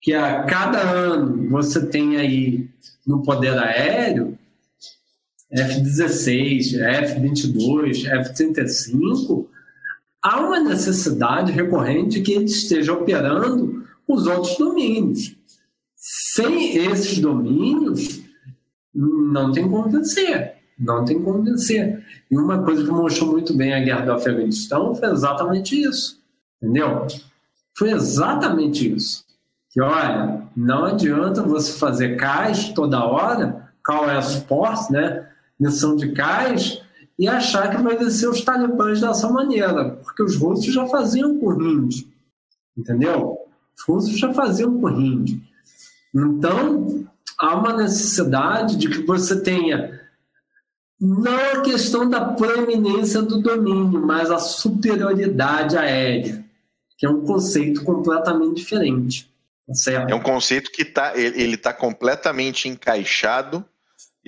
que 0.00 0.14
a 0.14 0.44
cada 0.44 0.78
ano 0.80 1.48
você 1.50 1.86
tem 1.86 2.16
aí 2.16 2.68
no 3.06 3.22
poder 3.22 3.58
aéreo, 3.58 4.38
F-16, 5.52 6.80
F-22, 6.80 8.06
F-35, 8.06 9.46
há 10.22 10.40
uma 10.40 10.60
necessidade 10.60 11.52
recorrente 11.52 12.20
que 12.20 12.32
ele 12.32 12.44
esteja 12.44 12.92
operando 12.92 13.84
os 14.06 14.26
outros 14.26 14.56
domínios. 14.56 15.36
Sem 15.96 16.76
esses 16.76 17.18
domínios, 17.18 18.22
não 18.94 19.52
tem 19.52 19.68
como 19.68 19.88
vencer. 19.88 20.54
Não 20.78 21.04
tem 21.04 21.22
como 21.22 21.42
vencer. 21.42 22.04
E 22.30 22.36
uma 22.36 22.62
coisa 22.62 22.84
que 22.84 22.90
mostrou 22.90 23.32
muito 23.32 23.54
bem 23.54 23.74
a 23.74 23.80
guerra 23.80 24.06
do 24.06 24.12
Afeganistão 24.12 24.94
foi 24.94 25.10
exatamente 25.10 25.80
isso. 25.80 26.20
Entendeu? 26.62 27.06
Foi 27.76 27.90
exatamente 27.90 28.92
isso. 28.92 29.24
Que, 29.70 29.80
olha, 29.80 30.42
não 30.56 30.86
adianta 30.86 31.42
você 31.42 31.78
fazer 31.78 32.16
cais 32.16 32.70
toda 32.70 33.04
hora, 33.04 33.70
call 33.84 34.10
é 34.10 34.20
suporte, 34.20 34.92
né? 34.92 35.26
missão 35.60 35.94
de 35.94 36.12
cais 36.12 36.82
e 37.20 37.28
achar 37.28 37.68
que 37.68 37.82
vai 37.82 37.98
vencer 37.98 38.30
os 38.30 38.40
talibãs 38.40 38.98
dessa 38.98 39.28
maneira, 39.28 39.90
porque 40.02 40.22
os 40.22 40.36
russos 40.36 40.72
já 40.72 40.86
faziam 40.86 41.38
com 41.38 41.86
entendeu? 42.74 43.36
Os 43.76 43.84
russos 43.86 44.18
já 44.18 44.32
faziam 44.32 44.80
com. 44.80 44.88
Então, 46.14 47.06
há 47.38 47.54
uma 47.56 47.76
necessidade 47.76 48.76
de 48.76 48.88
que 48.88 49.02
você 49.02 49.38
tenha 49.38 50.00
não 50.98 51.58
a 51.58 51.60
questão 51.60 52.08
da 52.08 52.24
proeminência 52.24 53.20
do 53.20 53.42
domínio, 53.42 54.00
mas 54.00 54.30
a 54.30 54.38
superioridade 54.38 55.76
aérea, 55.76 56.42
que 56.96 57.04
é 57.04 57.10
um 57.10 57.20
conceito 57.26 57.84
completamente 57.84 58.56
diferente. 58.56 59.30
Tá 59.68 59.74
certo? 59.74 60.10
É 60.10 60.14
um 60.14 60.22
conceito 60.22 60.72
que 60.72 60.86
tá, 60.86 61.12
ele 61.14 61.54
está 61.54 61.74
completamente 61.74 62.66
encaixado 62.66 63.62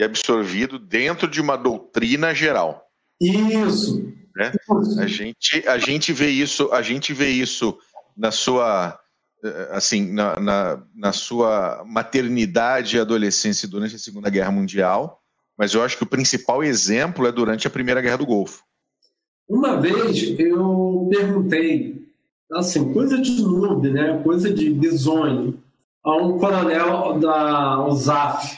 e 0.03 0.05
absorvido 0.05 0.79
dentro 0.79 1.29
de 1.29 1.41
uma 1.41 1.57
doutrina 1.57 2.35
geral. 2.35 2.85
Isso. 3.21 4.13
Né? 4.35 4.53
A 4.99 5.07
gente 5.07 5.67
a 5.67 5.79
gente 5.79 6.13
vê 6.13 6.29
isso 6.29 6.73
a 6.73 6.83
gente 6.83 7.13
vê 7.13 7.29
isso 7.29 7.79
na 8.17 8.31
sua 8.31 8.99
eh, 9.45 9.69
assim 9.71 10.11
na, 10.13 10.41
na, 10.41 10.83
na 10.95 11.13
sua 11.13 11.85
maternidade 11.87 12.97
e 12.97 13.01
adolescência 13.01 13.69
durante 13.69 13.97
a 13.97 13.99
Segunda 13.99 14.31
Guerra 14.31 14.51
Mundial, 14.51 15.21
mas 15.57 15.75
eu 15.75 15.83
acho 15.83 15.97
que 15.97 16.03
o 16.03 16.09
principal 16.09 16.65
exemplo 16.65 17.27
é 17.27 17.33
durante 17.33 17.67
a 17.67 17.71
Primeira 17.71 18.01
Guerra 18.01 18.19
do 18.19 18.27
Golfo. 18.27 18.63
Uma 19.49 19.79
vez 19.79 20.35
eu 20.39 21.09
perguntei, 21.11 22.09
assim, 22.53 22.93
coisa 22.93 23.21
de 23.21 23.43
noob, 23.43 23.91
né? 23.91 24.19
coisa 24.25 24.53
de 24.53 24.71
bisonho, 24.71 25.63
a 26.03 26.17
um 26.17 26.39
coronel 26.39 27.19
da 27.21 27.87
USAF, 27.87 28.57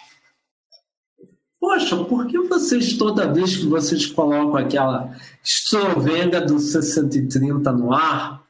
Poxa, 1.64 1.96
por 2.04 2.26
que 2.26 2.38
vocês, 2.40 2.92
toda 2.98 3.32
vez 3.32 3.56
que 3.56 3.64
vocês 3.64 4.04
colocam 4.04 4.56
aquela 4.56 5.16
estrovenga 5.42 6.38
do 6.38 6.58
6030 6.58 7.72
no 7.72 7.90
ar, 7.90 8.44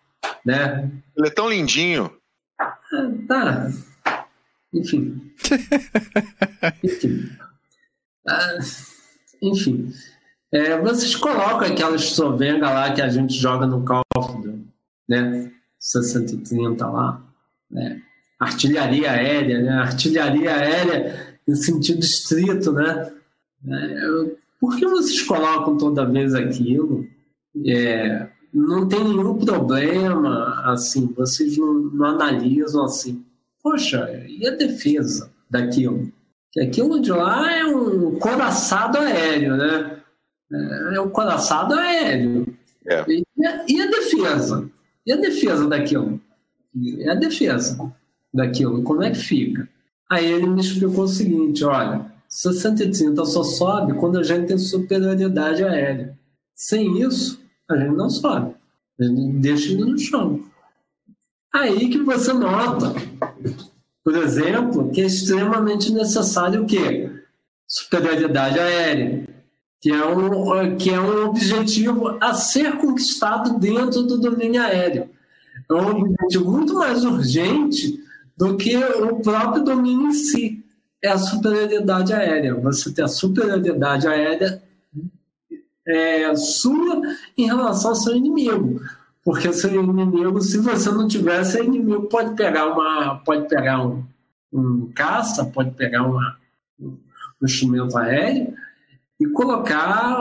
né? 0.44 0.90
Ele 1.16 1.28
é 1.28 1.30
tão 1.30 1.48
lindinho. 1.48 2.10
Ah, 2.60 2.76
tá. 3.28 3.70
Enfim. 4.74 5.32
enfim. 6.82 7.30
Ah, 8.26 8.58
enfim. 9.40 9.92
É, 10.52 10.80
vocês 10.80 11.14
colocam 11.14 11.68
aquela 11.68 11.94
estrovenga 11.94 12.68
lá 12.68 12.92
que 12.92 13.00
a 13.00 13.08
gente 13.08 13.32
joga 13.34 13.64
no 13.64 13.84
Call 13.84 14.02
of 14.16 14.42
Duty, 14.42 14.66
né? 15.08 15.52
6030 15.78 16.84
lá, 16.84 17.22
né? 17.70 18.02
Artilharia 18.40 19.12
aérea, 19.12 19.62
né? 19.62 19.70
Artilharia 19.70 20.52
aérea 20.52 21.34
em 21.49 21.55
sentido 21.55 22.01
estrito, 22.01 22.72
né? 22.72 23.12
É, 23.66 24.36
por 24.61 24.76
que 24.76 24.86
vocês 24.86 25.22
colocam 25.22 25.76
toda 25.76 26.07
vez 26.07 26.34
aquilo? 26.34 27.07
É, 27.66 28.28
não 28.53 28.86
tem 28.88 29.03
nenhum 29.03 29.36
problema, 29.38 30.62
assim, 30.72 31.12
vocês 31.16 31.57
não, 31.59 31.74
não 31.74 32.07
analisam 32.07 32.84
assim, 32.84 33.24
poxa, 33.62 34.09
e 34.28 34.47
a 34.47 34.53
defesa 34.53 35.30
daquilo? 35.51 36.11
Que 36.53 36.61
aquilo 36.61 37.01
de 37.01 37.11
lá 37.11 37.53
é 37.53 37.64
um 37.64 38.16
coraçado 38.18 38.99
aéreo, 38.99 39.57
né? 39.57 40.01
É, 40.53 40.97
é 40.97 41.01
um 41.01 41.11
coraçado 41.11 41.74
aéreo. 41.74 42.47
É. 42.86 43.05
E, 43.09 43.24
e, 43.68 43.82
a 43.82 43.86
defesa? 43.86 44.70
E 45.05 45.12
a 45.12 45.16
defesa 45.16 45.66
daquilo? 45.66 46.20
E 46.74 47.09
a 47.09 47.14
defesa 47.14 47.92
daquilo? 48.32 48.82
Como 48.82 49.03
é 49.03 49.11
que 49.11 49.18
fica? 49.18 49.68
Aí 50.14 50.30
ele 50.30 50.46
me 50.46 50.60
explicou 50.60 51.04
o 51.04 51.08
seguinte: 51.08 51.64
olha, 51.64 52.06
60 52.28 53.24
só 53.24 53.42
sobe 53.42 53.94
quando 53.94 54.16
a 54.16 54.22
gente 54.22 54.46
tem 54.46 54.56
superioridade 54.56 55.64
aérea. 55.64 56.16
Sem 56.54 57.00
isso, 57.00 57.40
a 57.68 57.76
gente 57.76 57.96
não 57.96 58.08
sobe. 58.08 58.54
A 59.00 59.02
gente 59.02 59.32
deixa 59.38 59.72
ele 59.72 59.84
no 59.84 59.98
chão. 59.98 60.40
Aí 61.52 61.88
que 61.88 61.98
você 61.98 62.32
nota, 62.32 62.94
por 64.04 64.16
exemplo, 64.16 64.88
que 64.92 65.00
é 65.00 65.06
extremamente 65.06 65.92
necessário 65.92 66.62
o 66.62 66.66
quê? 66.66 67.10
Superioridade 67.66 68.60
aérea, 68.60 69.28
que 69.80 69.90
é 69.90 70.06
um, 70.06 70.76
que 70.76 70.90
é 70.90 71.00
um 71.00 71.26
objetivo 71.26 72.18
a 72.20 72.34
ser 72.34 72.76
conquistado 72.76 73.58
dentro 73.58 74.04
do 74.04 74.20
domínio 74.20 74.62
aéreo. 74.62 75.10
É 75.68 75.74
um 75.74 76.02
objetivo 76.02 76.52
muito 76.52 76.74
mais 76.74 77.04
urgente 77.04 78.04
do 78.37 78.57
que 78.57 78.76
o 78.76 79.20
próprio 79.20 79.64
domínio 79.64 80.09
em 80.09 80.12
si. 80.12 80.64
É 81.03 81.09
a 81.09 81.18
superioridade 81.18 82.12
aérea. 82.12 82.55
Você 82.55 82.93
tem 82.93 83.05
a 83.05 83.09
superioridade 83.09 84.09
aérea 84.09 84.62
é, 85.87 86.35
sua 86.35 87.03
em 87.37 87.47
relação 87.47 87.91
ao 87.91 87.97
seu 87.97 88.16
inimigo. 88.16 88.80
Porque 89.24 89.53
seu 89.53 89.82
inimigo, 89.82 90.41
se 90.41 90.59
você 90.59 90.91
não 90.91 91.09
tiver, 91.09 91.45
seu 91.45 91.64
inimigo 91.64 92.09
pode 92.09 92.35
pegar 92.35 92.66
uma, 92.66 93.16
pode 93.16 93.49
pegar 93.49 93.85
um, 93.85 94.05
um 94.53 94.91
caça, 94.95 95.45
pode 95.45 95.70
pegar 95.72 96.03
uma, 96.03 96.37
um 96.80 96.97
instrumento 97.43 97.97
aéreo 97.97 98.55
e 99.18 99.26
colocar 99.28 100.18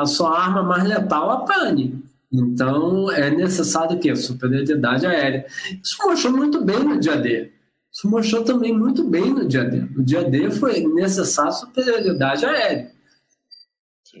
a 0.00 0.06
sua 0.06 0.38
arma 0.38 0.62
mais 0.62 0.84
letal 0.84 1.30
a 1.30 1.36
pane. 1.44 2.02
Então 2.32 3.10
é 3.10 3.30
necessário 3.30 3.98
que 3.98 4.14
superioridade 4.14 5.06
aérea. 5.06 5.46
Isso 5.82 5.96
mostrou 6.04 6.36
muito 6.36 6.64
bem 6.64 6.78
no 6.78 7.00
dia 7.00 7.16
D. 7.16 7.50
Isso 7.92 8.08
mostrou 8.08 8.44
também 8.44 8.76
muito 8.76 9.02
bem 9.04 9.32
no 9.32 9.46
dia 9.48 9.64
D. 9.64 9.80
No 9.80 10.04
dia 10.04 10.22
D 10.22 10.50
foi 10.50 10.86
necessário 10.86 11.52
superioridade 11.52 12.46
aérea. 12.46 12.92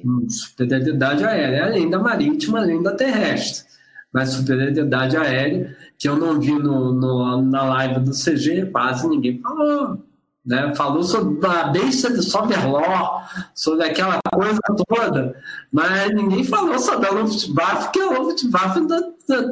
Hum, 0.04 0.26
superioridade 0.28 1.24
aérea, 1.24 1.66
além 1.66 1.88
da 1.88 1.98
marítima, 1.98 2.60
além 2.60 2.82
da 2.82 2.94
terrestre. 2.94 3.68
Mas 4.12 4.30
superioridade 4.30 5.16
aérea, 5.16 5.76
que 5.96 6.08
eu 6.08 6.16
não 6.16 6.40
vi 6.40 6.52
no, 6.52 6.92
no, 6.92 7.42
na 7.42 7.62
live 7.62 8.00
do 8.00 8.10
CG, 8.10 8.66
quase 8.72 9.08
ninguém 9.08 9.40
falou. 9.40 10.04
Né? 10.44 10.74
Falou 10.74 11.02
sobre 11.02 11.46
a 11.46 11.64
besta 11.64 12.10
de 12.10 12.22
Soberló, 12.22 13.22
sobre 13.54 13.84
aquela 13.84 14.18
coisa 14.32 14.60
toda, 14.88 15.36
mas 15.70 16.14
ninguém 16.14 16.44
falou 16.44 16.78
sobre 16.78 17.08
a 17.08 17.12
Luftwaffe, 17.12 17.90
que 17.92 18.00
a 18.00 18.18
Luftwaffe 18.18 18.80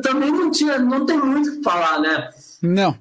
também 0.02 0.32
não, 0.32 0.50
tinha, 0.50 0.78
não 0.78 1.04
tem 1.04 1.18
muito 1.18 1.50
o 1.50 1.56
que 1.56 1.62
falar, 1.62 2.00
né? 2.00 2.30
Não. 2.62 2.96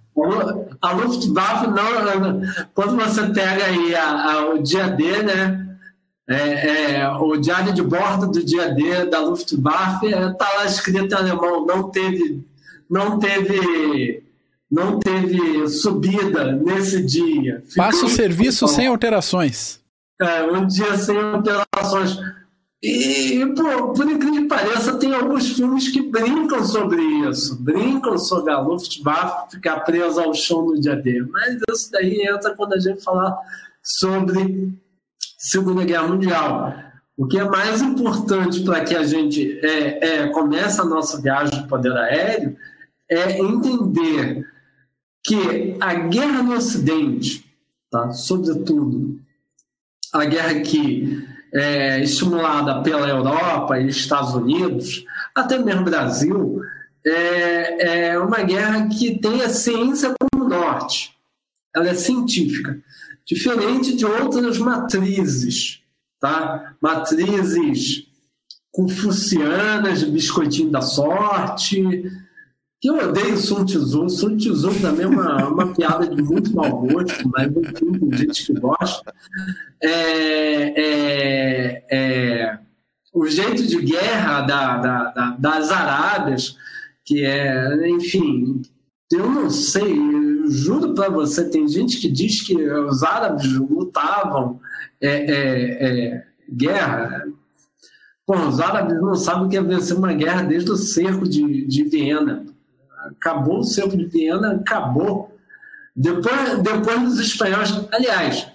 A 0.82 0.92
Luftwaffe, 0.92 1.68
não, 1.68 2.42
quando 2.74 2.98
você 2.98 3.28
pega 3.30 3.66
aí 3.66 3.96
a, 3.96 4.32
a, 4.32 4.46
o 4.50 4.62
dia 4.62 4.90
D, 4.90 5.24
né? 5.24 5.64
É, 6.30 6.96
é, 7.00 7.10
o 7.10 7.38
diário 7.38 7.72
de 7.72 7.82
bordo 7.82 8.28
do 8.28 8.44
dia 8.44 8.74
D 8.76 9.06
da 9.06 9.22
Luftwaffe 9.22 10.08
está 10.08 10.54
é, 10.54 10.58
lá 10.58 10.66
escrito 10.66 11.14
em 11.14 11.18
alemão, 11.18 11.66
não 11.66 11.90
teve, 11.90 12.46
não 12.90 13.18
teve, 13.18 14.24
não 14.70 15.00
teve 15.00 15.68
subida 15.70 16.52
nesse 16.52 17.02
dia. 17.04 17.64
Passa 17.76 18.06
o 18.06 18.10
serviço 18.10 18.68
sem 18.68 18.88
alterações. 18.88 19.80
É, 20.22 20.44
um 20.44 20.68
dia 20.68 20.98
sem 20.98 21.18
alterações. 21.18 22.18
E, 22.82 23.44
por, 23.56 23.94
por 23.94 24.10
incrível 24.10 24.44
que 24.44 24.48
pareça, 24.48 25.00
tem 25.00 25.14
alguns 25.14 25.54
filmes 25.54 25.90
que 25.90 26.02
brincam 26.02 26.64
sobre 26.64 27.02
isso, 27.02 27.62
brincam 27.62 28.18
sobre 28.20 28.54
a 28.54 28.60
Luftwaffe 28.60 29.56
ficar 29.56 29.80
presa 29.80 30.24
ao 30.24 30.34
chão 30.34 30.66
no 30.66 30.80
dia 30.80 30.96
D. 30.96 31.26
Mas 31.32 31.58
isso 31.72 31.92
daí 31.92 32.22
entra 32.22 32.56
quando 32.56 32.74
a 32.74 32.80
gente 32.80 33.04
falar 33.04 33.36
sobre 33.82 34.72
Segunda 35.38 35.84
Guerra 35.84 36.08
Mundial. 36.08 36.74
O 37.18 37.26
que 37.26 37.40
é 37.40 37.44
mais 37.44 37.82
importante 37.82 38.64
para 38.64 38.84
que 38.84 38.96
a 38.96 39.04
gente 39.04 39.60
é, 39.66 40.08
é, 40.08 40.28
comece 40.28 40.80
a 40.80 40.86
nossa 40.86 41.20
viagem 41.20 41.62
de 41.62 41.68
poder 41.68 41.92
aéreo 41.94 42.56
é 43.10 43.40
entender 43.40 44.46
que 45.28 45.76
a 45.80 45.94
guerra 45.94 46.42
no 46.42 46.56
Ocidente, 46.56 47.46
tá? 47.92 48.12
sobretudo 48.12 49.20
a 50.14 50.24
guerra 50.26 50.62
que 50.62 51.28
é 51.54 52.02
estimulada 52.02 52.82
pela 52.82 53.08
Europa 53.08 53.78
e 53.80 53.88
Estados 53.88 54.34
Unidos, 54.34 55.06
até 55.36 55.60
mesmo 55.60 55.84
Brasil, 55.84 56.62
é, 57.06 58.12
é 58.12 58.20
uma 58.20 58.42
guerra 58.42 58.88
que 58.88 59.20
tem 59.20 59.42
a 59.42 59.50
ciência 59.50 60.14
como 60.20 60.48
norte. 60.48 61.16
Ela 61.76 61.90
é 61.90 61.94
científica 61.94 62.82
diferente 63.28 63.94
de 63.94 64.06
outras 64.06 64.58
matrizes, 64.58 65.82
tá? 66.18 66.74
Matrizes 66.82 68.08
confucianas, 68.72 70.04
biscoitinho 70.04 70.72
da 70.72 70.82
sorte, 70.82 71.84
eu 72.84 73.10
odeio 73.10 73.38
Sun 73.38 73.66
Tzu. 73.66 74.10
Sun 74.10 74.38
Tzu 74.38 74.82
também 74.82 75.06
é 75.06 75.08
uma, 75.08 75.48
uma 75.48 75.74
piada 75.74 76.08
de 76.08 76.22
muito 76.22 76.56
mau 76.56 76.82
gosto, 76.82 77.28
mas 77.30 77.48
enfim, 77.48 78.00
tem 78.00 78.18
gente 78.18 78.46
que 78.46 78.54
gosta. 78.60 79.14
É, 79.82 80.82
é, 80.82 81.86
é, 81.92 82.60
o 83.14 83.26
jeito 83.26 83.64
de 83.66 83.82
guerra 83.82 84.42
da, 84.42 84.78
da, 84.78 85.04
da, 85.12 85.30
das 85.32 85.72
Arábias, 85.72 86.56
que 87.04 87.24
é, 87.26 87.90
enfim, 87.90 88.62
eu 89.12 89.30
não 89.30 89.50
sei, 89.50 89.96
juro 90.50 90.94
para 90.94 91.10
você, 91.10 91.50
tem 91.50 91.68
gente 91.68 92.00
que 92.00 92.12
diz 92.12 92.42
que 92.42 92.56
os 92.56 93.02
árabes 93.02 93.52
lutavam 93.54 94.60
é, 95.02 95.10
é, 95.10 95.88
é, 95.88 96.24
guerra. 96.52 97.26
Pô, 98.26 98.36
os 98.36 98.60
árabes 98.60 99.02
não 99.02 99.16
sabem 99.16 99.46
o 99.46 99.50
que 99.50 99.58
é 99.58 99.62
vencer 99.62 99.98
uma 99.98 100.14
guerra 100.14 100.44
desde 100.44 100.70
o 100.70 100.76
cerco 100.76 101.28
de, 101.28 101.66
de 101.66 101.84
Viena. 101.86 102.46
Acabou 103.12 103.60
o 103.60 103.64
cerco 103.64 103.98
de 103.98 104.06
Viena, 104.06 104.54
acabou. 104.54 105.36
Depois, 105.96 106.60
depois 106.62 107.02
dos 107.02 107.20
espanhóis, 107.20 107.74
aliás, 107.92 108.48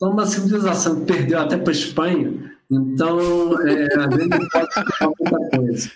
uma 0.00 0.26
civilização 0.26 1.00
que 1.00 1.12
perdeu 1.12 1.40
até 1.40 1.56
para 1.56 1.70
a 1.70 1.76
Espanha, 1.76 2.54
então, 2.70 3.18
é, 3.60 4.08
vezes 4.08 4.28
não 4.28 4.48
pode 4.48 4.74
falar 4.74 5.12
muita 5.20 5.56
coisa. 5.56 5.90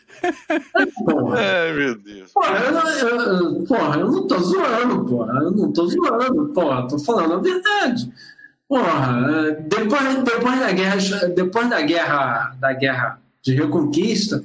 Porra. 1.04 1.40
É, 1.40 1.72
meu 1.72 1.98
Deus. 1.98 2.32
Porra, 2.32 2.58
eu, 2.58 3.08
eu, 3.08 3.64
porra, 3.64 4.00
eu 4.00 4.12
não 4.12 4.26
tô 4.26 4.38
zoando, 4.38 5.04
porra. 5.04 5.32
Eu 5.42 5.50
não 5.50 5.72
tô 5.72 5.86
zoando, 5.86 6.48
porra. 6.48 6.88
Tô 6.88 6.98
falando 6.98 7.34
a 7.34 7.38
verdade. 7.38 8.12
Porra, 8.68 9.56
depois, 9.62 10.22
depois 10.22 10.60
da 10.60 10.72
guerra, 10.72 10.96
depois 11.34 11.70
da 11.70 11.80
guerra, 11.80 12.56
da 12.60 12.72
guerra 12.74 13.18
de 13.42 13.54
reconquista, 13.54 14.44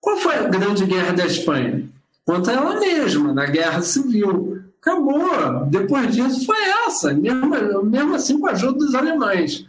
qual 0.00 0.16
foi 0.18 0.36
a 0.36 0.48
grande 0.48 0.86
guerra 0.86 1.12
da 1.12 1.26
Espanha? 1.26 1.88
Contra 2.32 2.54
ela 2.54 2.80
mesma, 2.80 3.34
na 3.34 3.44
guerra 3.44 3.82
civil. 3.82 4.62
Acabou. 4.80 5.66
Depois 5.66 6.14
disso 6.14 6.46
foi 6.46 6.56
essa, 6.86 7.12
mesmo, 7.12 7.84
mesmo 7.84 8.14
assim 8.14 8.40
com 8.40 8.46
a 8.46 8.52
ajuda 8.52 8.78
dos 8.78 8.94
alemães. 8.94 9.66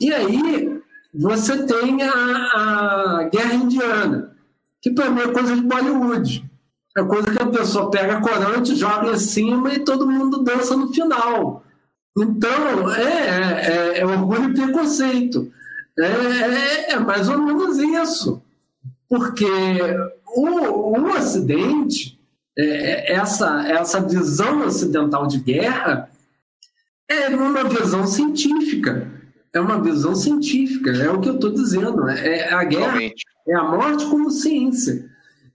E 0.00 0.12
aí, 0.12 0.80
você 1.14 1.64
tem 1.64 2.02
a, 2.02 2.10
a 2.12 3.30
guerra 3.32 3.54
indiana, 3.54 4.36
que 4.82 4.90
para 4.90 5.10
mim 5.10 5.20
é 5.20 5.28
coisa 5.28 5.54
de 5.54 5.62
Bollywood. 5.62 6.50
É 6.98 7.04
coisa 7.04 7.30
que 7.30 7.42
a 7.42 7.46
pessoa 7.46 7.90
pega 7.90 8.20
corante, 8.20 8.74
joga 8.74 9.12
em 9.12 9.18
cima 9.18 9.72
e 9.72 9.84
todo 9.84 10.10
mundo 10.10 10.42
dança 10.42 10.76
no 10.76 10.92
final. 10.92 11.62
Então, 12.18 12.92
é, 12.92 13.98
é, 13.98 13.98
é 14.00 14.06
orgulho 14.06 14.50
e 14.50 14.54
preconceito. 14.54 15.52
É, 15.98 16.04
é, 16.04 16.92
é, 16.94 16.98
mais 16.98 17.28
ou 17.28 17.38
menos 17.38 17.78
isso. 17.78 18.42
Porque 19.08 19.46
o, 20.36 20.98
o 20.98 21.16
Ocidente, 21.16 22.18
é, 22.58 23.12
essa, 23.12 23.66
essa 23.68 24.00
visão 24.00 24.66
ocidental 24.66 25.26
de 25.26 25.38
guerra, 25.38 26.10
é 27.08 27.28
uma 27.28 27.64
visão 27.64 28.06
científica 28.06 29.16
é 29.56 29.60
uma 29.60 29.82
visão 29.82 30.14
científica, 30.14 30.90
é 30.90 31.10
o 31.10 31.20
que 31.20 31.28
eu 31.28 31.34
estou 31.34 31.50
dizendo. 31.50 32.08
É, 32.08 32.38
é 32.40 32.52
a 32.52 32.64
guerra 32.64 32.92
Realmente. 32.92 33.24
é 33.48 33.54
a 33.54 33.64
morte 33.64 34.04
como 34.06 34.30
ciência. 34.30 35.08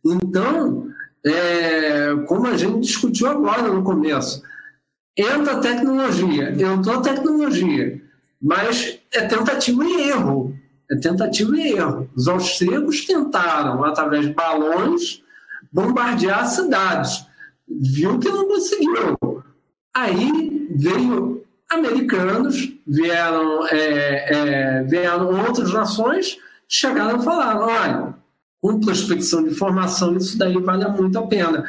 Então, 0.04 0.88
é, 1.24 2.16
como 2.28 2.48
a 2.48 2.58
gente 2.58 2.80
discutiu 2.80 3.28
agora 3.28 3.72
no 3.72 3.84
começo, 3.84 4.42
entra 5.16 5.54
a 5.54 5.60
tecnologia, 5.60 6.52
entrou 6.52 6.98
a 6.98 7.02
tecnologia, 7.02 8.02
mas 8.42 9.00
é 9.14 9.22
tentativa 9.28 9.86
e 9.86 10.10
erro. 10.10 10.51
É 10.92 10.96
tentativa 10.98 11.56
e 11.56 11.72
erro. 11.72 12.10
Os 12.16 12.28
austríacos 12.28 13.06
tentaram, 13.06 13.84
através 13.86 14.26
de 14.26 14.34
balões, 14.34 15.24
bombardear 15.72 16.46
cidades. 16.48 17.26
Viu 17.66 18.20
que 18.20 18.28
não 18.28 18.46
conseguiu. 18.46 19.18
Aí 19.94 20.68
veio 20.76 21.44
americanos, 21.70 22.74
vieram, 22.86 23.66
é, 23.68 24.34
é, 24.34 24.84
vieram 24.84 25.46
outras 25.46 25.72
nações, 25.72 26.38
chegaram 26.68 27.22
e 27.22 27.24
falaram: 27.24 27.62
olha, 27.62 28.16
com 28.62 28.82
prospecção 28.82 29.44
de 29.44 29.52
informação, 29.52 30.18
isso 30.18 30.38
daí 30.38 30.58
vale 30.58 30.86
muito 30.90 31.18
a 31.18 31.26
pena. 31.26 31.64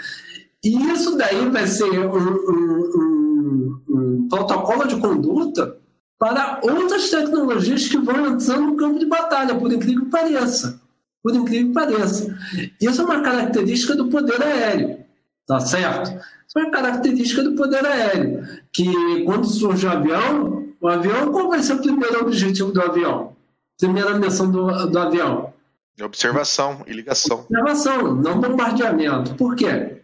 E 0.65 0.91
isso 0.91 1.17
daí 1.17 1.49
vai 1.49 1.67
ser 1.69 1.91
um, 1.91 2.17
um, 2.17 2.91
um, 2.97 3.81
um 3.89 4.29
protocolo 4.29 4.87
de 4.89 4.97
conduta 4.97 5.81
para 6.23 6.61
outras 6.63 7.11
tecnologias 7.11 7.89
que 7.89 7.99
vão 7.99 8.29
entrando 8.29 8.63
no 8.63 8.77
campo 8.77 8.97
de 8.97 9.07
batalha, 9.07 9.57
por 9.57 9.73
incrível 9.73 10.05
que 10.05 10.11
pareça. 10.11 10.81
Por 11.21 11.35
incrível 11.35 11.67
que 11.67 11.75
pareça. 11.75 12.39
Isso 12.81 13.03
é 13.03 13.05
uma 13.05 13.23
característica 13.23 13.97
do 13.97 14.07
poder 14.07 14.41
aéreo, 14.41 15.01
tá 15.49 15.59
certo? 15.59 16.11
Isso 16.47 16.59
é 16.59 16.63
uma 16.63 16.71
característica 16.71 17.43
do 17.43 17.57
poder 17.57 17.85
aéreo, 17.85 18.47
que 18.73 19.25
quando 19.25 19.49
surge 19.49 19.85
o 19.85 19.91
avião, 19.91 20.69
o 20.81 20.87
avião, 20.87 21.33
qual 21.33 21.49
vai 21.49 21.61
ser 21.61 21.73
o 21.73 21.83
primeiro 21.83 22.21
objetivo 22.21 22.71
do 22.71 22.81
avião? 22.81 23.35
Primeira 23.77 24.17
missão 24.17 24.49
do, 24.49 24.87
do 24.87 24.99
avião? 25.01 25.53
Observação 26.01 26.85
e 26.87 26.93
ligação. 26.93 27.41
Observação, 27.41 28.15
não 28.15 28.41
bombardeamento. 28.41 29.35
Por 29.35 29.57
quê? 29.57 30.03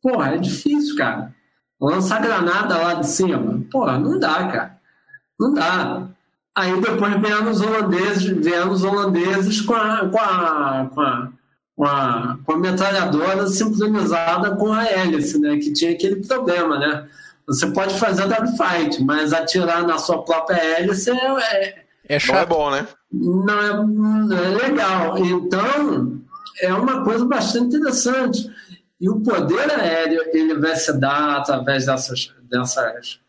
Porra, 0.00 0.36
é 0.36 0.38
difícil, 0.38 0.94
cara. 0.94 1.34
Lançar 1.80 2.22
granada 2.22 2.78
lá 2.78 2.94
de 2.94 3.08
cima. 3.08 3.64
Porra, 3.68 3.98
não 3.98 4.16
dá, 4.16 4.46
cara. 4.46 4.75
Não 5.38 5.54
dá. 5.54 6.08
Aí 6.54 6.80
depois 6.80 7.20
vieram 7.20 7.50
os 7.50 7.60
holandeses, 7.60 8.22
vieram 8.24 8.70
os 8.70 8.82
holandeses 8.82 9.60
com 9.60 9.74
a, 9.74 10.08
com 10.08 10.18
a, 10.18 10.90
com 10.94 11.00
a, 11.02 11.28
com 11.76 11.84
a, 11.84 12.38
com 12.44 12.52
a 12.52 12.58
metralhadora 12.58 13.46
sincronizada 13.46 14.56
com 14.56 14.72
a 14.72 14.86
hélice, 14.86 15.38
né? 15.38 15.56
Que 15.58 15.72
tinha 15.72 15.92
aquele 15.92 16.26
problema, 16.26 16.78
né? 16.78 17.06
Você 17.46 17.66
pode 17.68 17.98
fazer 17.98 18.26
dogfight, 18.26 19.04
mas 19.04 19.32
atirar 19.32 19.86
na 19.86 19.98
sua 19.98 20.24
própria 20.24 20.56
hélice 20.56 21.10
é, 21.10 21.14
é, 21.14 21.84
é 22.08 22.18
chato. 22.18 22.34
Não 22.34 22.40
é 22.40 22.46
bom, 22.46 22.70
né? 22.70 22.88
Não 23.12 23.60
é, 23.60 23.86
não 23.86 24.38
é 24.38 24.68
legal. 24.68 25.18
Então, 25.18 26.20
é 26.60 26.72
uma 26.72 27.04
coisa 27.04 27.24
bastante 27.26 27.76
interessante. 27.76 28.50
E 28.98 29.10
o 29.10 29.20
poder 29.20 29.70
aéreo 29.70 30.22
ele 30.32 30.54
vai 30.54 30.74
se 30.74 30.90
dar 30.94 31.36
através 31.36 31.84
dessas, 31.84 32.32
dessas, 32.48 33.20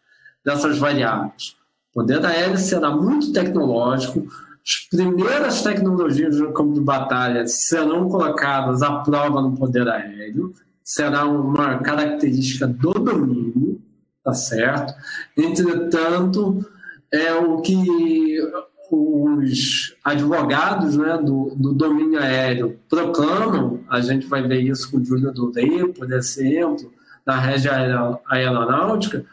dessas 0.45 0.77
variáveis. 0.77 1.56
O 1.97 2.01
poder 2.01 2.23
aéreo 2.23 2.59
será 2.59 2.91
muito 2.91 3.33
tecnológico. 3.33 4.27
As 4.63 4.87
primeiras 4.87 5.63
tecnologias 5.63 6.39
no 6.39 6.53
campo 6.53 6.73
de 6.73 6.79
batalha 6.79 7.47
serão 7.47 8.07
colocadas 8.07 8.83
à 8.83 8.99
prova 8.99 9.41
no 9.41 9.55
poder 9.55 9.87
aéreo. 9.87 10.53
Será 10.83 11.25
uma 11.25 11.79
característica 11.79 12.67
do 12.67 12.93
domínio, 12.93 13.81
tá 14.23 14.31
certo? 14.31 14.93
Entretanto, 15.35 16.63
é 17.11 17.33
o 17.33 17.61
que 17.61 18.47
os 18.91 19.95
advogados 20.03 20.95
né, 20.97 21.17
do, 21.17 21.55
do, 21.55 21.73
domínio 21.73 22.19
aéreo 22.19 22.79
proclamam, 22.87 23.79
a 23.89 24.01
gente 24.01 24.27
vai 24.27 24.47
ver 24.47 24.61
isso 24.61 24.91
com 24.91 24.97
o 24.97 25.03
Júlio 25.03 25.33
Doré, 25.33 25.87
por 25.87 26.11
exemplo, 26.11 26.93
na 27.25 27.39
rede 27.39 27.67
aeronáutica, 28.29 29.25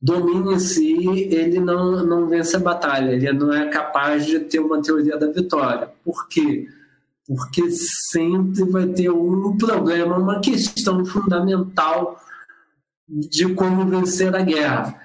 domínio 0.00 0.52
em 0.52 0.58
si, 0.58 0.96
ele 1.30 1.60
não, 1.60 2.04
não 2.04 2.28
vence 2.28 2.56
a 2.56 2.60
batalha, 2.60 3.10
ele 3.10 3.32
não 3.32 3.52
é 3.52 3.68
capaz 3.68 4.24
de 4.26 4.40
ter 4.40 4.58
uma 4.58 4.80
teoria 4.80 5.18
da 5.18 5.26
vitória. 5.26 5.90
Por 6.04 6.26
quê? 6.28 6.68
Porque 7.26 7.70
sempre 7.70 8.64
vai 8.64 8.86
ter 8.86 9.10
um 9.10 9.56
problema, 9.56 10.16
uma 10.16 10.40
questão 10.40 11.04
fundamental 11.04 12.18
de 13.08 13.54
como 13.54 13.86
vencer 13.86 14.34
a 14.34 14.42
guerra. 14.42 14.98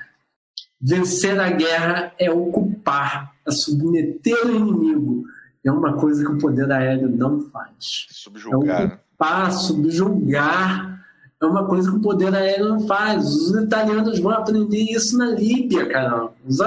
Vencer 0.80 1.40
a 1.40 1.50
guerra 1.50 2.14
é 2.18 2.32
ocupar 2.32 3.34
a 3.46 3.52
submeter 3.52 4.46
o 4.46 4.56
inimigo. 4.56 5.26
É 5.64 5.72
uma 5.72 5.94
coisa 5.94 6.24
que 6.24 6.32
o 6.32 6.38
poder 6.38 6.72
aéreo 6.72 7.10
não 7.10 7.42
faz. 7.50 8.08
Subjugar. 8.12 8.82
É 8.82 8.86
ocupar, 8.86 9.52
subjugar. 9.52 10.95
É 11.42 11.46
uma 11.46 11.66
coisa 11.66 11.90
que 11.90 11.98
o 11.98 12.02
poder 12.02 12.34
aéreo 12.34 12.70
não 12.70 12.88
faz. 12.88 13.26
Os 13.26 13.56
italianos 13.56 14.20
vão 14.20 14.32
aprender 14.32 14.84
isso 14.84 15.18
na 15.18 15.32
Líbia, 15.32 15.86
caramba. 15.88 16.34
Os, 16.48 16.58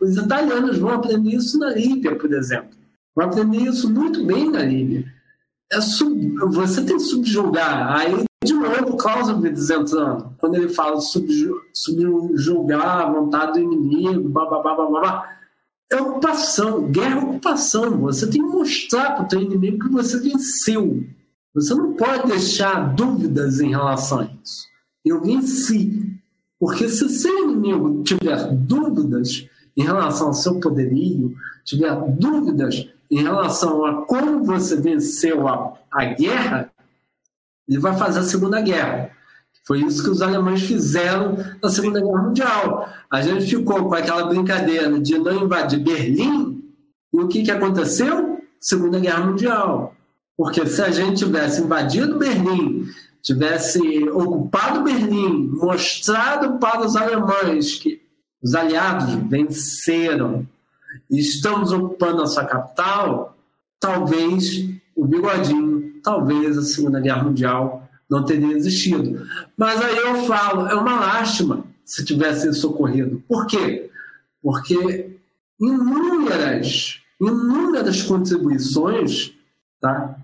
os 0.00 0.16
italianos 0.16 0.78
vão 0.78 0.90
aprender 0.90 1.30
isso 1.30 1.58
na 1.58 1.70
Líbia, 1.70 2.16
por 2.16 2.32
exemplo. 2.32 2.70
Vão 3.14 3.26
aprender 3.26 3.58
isso 3.58 3.88
muito 3.88 4.24
bem 4.24 4.50
na 4.50 4.62
Líbia. 4.62 5.04
É 5.70 5.80
sub... 5.80 6.34
Você 6.50 6.84
tem 6.84 6.96
que 6.96 7.04
subjugar. 7.04 7.96
Aí, 7.96 8.24
de 8.44 8.52
novo, 8.52 8.96
Clausewitz 8.96 9.70
entrando. 9.70 10.34
Quando 10.38 10.56
ele 10.56 10.68
fala 10.68 11.00
subju... 11.00 11.60
subjugar 11.72 13.02
a 13.02 13.10
vontade 13.10 13.52
do 13.52 13.60
inimigo, 13.60 14.28
blá, 14.28 14.46
blá 14.46 14.62
é 15.92 16.00
ocupação, 16.00 16.90
guerra 16.90 17.20
é 17.20 17.22
ocupação. 17.22 17.98
Você 18.00 18.26
tem 18.26 18.40
que 18.40 18.48
mostrar 18.48 19.14
para 19.14 19.24
o 19.24 19.28
teu 19.28 19.40
inimigo 19.40 19.78
que 19.78 19.92
você 19.92 20.18
venceu. 20.18 21.04
Você 21.54 21.74
não 21.74 21.94
pode 21.94 22.28
deixar 22.28 22.94
dúvidas 22.94 23.60
em 23.60 23.70
relação 23.70 24.20
a 24.20 24.24
isso. 24.24 24.66
Eu 25.04 25.20
venci. 25.22 26.12
Porque 26.58 26.88
se 26.88 27.08
seu 27.08 27.44
inimigo 27.44 28.02
tiver 28.04 28.52
dúvidas 28.52 29.48
em 29.76 29.82
relação 29.82 30.28
ao 30.28 30.34
seu 30.34 30.60
poderio, 30.60 31.34
tiver 31.64 31.94
dúvidas 32.12 32.88
em 33.10 33.20
relação 33.20 33.84
a 33.84 34.06
como 34.06 34.44
você 34.44 34.76
venceu 34.76 35.48
a, 35.48 35.76
a 35.90 36.04
guerra, 36.04 36.70
ele 37.68 37.78
vai 37.78 37.96
fazer 37.96 38.20
a 38.20 38.24
Segunda 38.24 38.60
Guerra. 38.60 39.10
Foi 39.66 39.80
isso 39.80 40.02
que 40.02 40.10
os 40.10 40.22
alemães 40.22 40.62
fizeram 40.62 41.36
na 41.62 41.68
Segunda 41.68 42.00
Guerra 42.00 42.22
Mundial. 42.22 42.88
A 43.10 43.22
gente 43.22 43.46
ficou 43.46 43.88
com 43.88 43.94
aquela 43.94 44.26
brincadeira 44.26 44.98
de 45.00 45.18
não 45.18 45.44
invadir 45.44 45.80
Berlim, 45.80 46.62
e 47.12 47.20
o 47.20 47.28
que, 47.28 47.42
que 47.42 47.50
aconteceu? 47.50 48.40
Segunda 48.60 48.98
Guerra 48.98 49.26
Mundial. 49.26 49.94
Porque 50.42 50.66
se 50.66 50.82
a 50.82 50.90
gente 50.90 51.18
tivesse 51.18 51.62
invadido 51.62 52.18
Berlim, 52.18 52.88
tivesse 53.22 53.78
ocupado 54.08 54.82
Berlim, 54.82 55.50
mostrado 55.52 56.58
para 56.58 56.84
os 56.84 56.96
alemães 56.96 57.76
que 57.76 58.02
os 58.42 58.52
aliados 58.52 59.14
venceram 59.30 60.44
e 61.08 61.20
estamos 61.20 61.70
ocupando 61.70 62.22
a 62.22 62.26
sua 62.26 62.44
capital, 62.44 63.36
talvez 63.78 64.68
o 64.96 65.06
bigodinho, 65.06 66.00
talvez 66.02 66.58
a 66.58 66.62
Segunda 66.62 66.98
Guerra 66.98 67.22
Mundial 67.22 67.88
não 68.10 68.24
teria 68.24 68.56
existido. 68.56 69.24
Mas 69.56 69.80
aí 69.80 69.96
eu 69.96 70.24
falo, 70.24 70.66
é 70.66 70.74
uma 70.74 70.98
lástima 70.98 71.62
se 71.84 72.04
tivesse 72.04 72.52
socorrido. 72.52 73.22
Por 73.28 73.46
quê? 73.46 73.88
Porque 74.42 75.20
inúmeras, 75.60 77.00
inúmeras 77.20 78.02
contribuições 78.02 79.32
tá, 79.80 80.16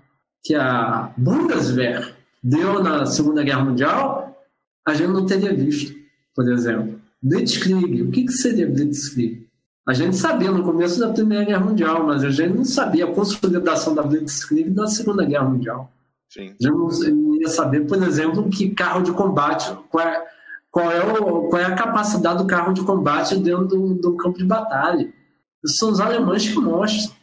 que 0.43 0.55
a 0.55 1.11
Bundeswehr 1.17 2.15
deu 2.43 2.81
na 2.81 3.05
Segunda 3.05 3.43
Guerra 3.43 3.65
Mundial, 3.65 4.43
a 4.87 4.93
gente 4.93 5.09
não 5.09 5.25
teria 5.25 5.53
visto, 5.53 5.93
por 6.35 6.49
exemplo. 6.49 6.99
Blitzkrieg, 7.21 8.01
o 8.01 8.11
que, 8.11 8.25
que 8.25 8.31
seria 8.31 8.67
Blitzkrieg? 8.67 9.47
A 9.87 9.93
gente 9.93 10.15
sabia 10.15 10.51
no 10.51 10.63
começo 10.63 10.99
da 10.99 11.09
Primeira 11.09 11.43
Guerra 11.43 11.65
Mundial, 11.65 12.05
mas 12.05 12.23
a 12.23 12.29
gente 12.29 12.55
não 12.55 12.63
sabia 12.63 13.05
a 13.05 13.11
consolidação 13.11 13.93
da 13.95 14.03
Blitzkrieg 14.03 14.69
na 14.69 14.87
Segunda 14.87 15.25
Guerra 15.25 15.49
Mundial. 15.49 15.91
Sim. 16.29 16.53
Eu 16.61 16.77
não 16.77 17.35
ia 17.35 17.47
saber, 17.47 17.87
por 17.87 18.01
exemplo, 18.03 18.49
que 18.49 18.69
carro 18.69 19.01
de 19.01 19.11
combate, 19.11 19.75
qual 19.89 20.07
é, 20.07 20.23
qual 20.71 20.91
é, 20.91 21.03
o, 21.03 21.49
qual 21.49 21.61
é 21.61 21.65
a 21.65 21.75
capacidade 21.75 22.37
do 22.37 22.47
carro 22.47 22.71
de 22.73 22.83
combate 22.83 23.35
dentro 23.37 23.65
do, 23.65 23.95
do 23.95 24.15
campo 24.15 24.37
de 24.37 24.45
batalha. 24.45 25.11
Isso 25.63 25.77
são 25.77 25.89
os 25.89 25.99
alemães 25.99 26.47
que 26.47 26.59
mostram. 26.59 27.15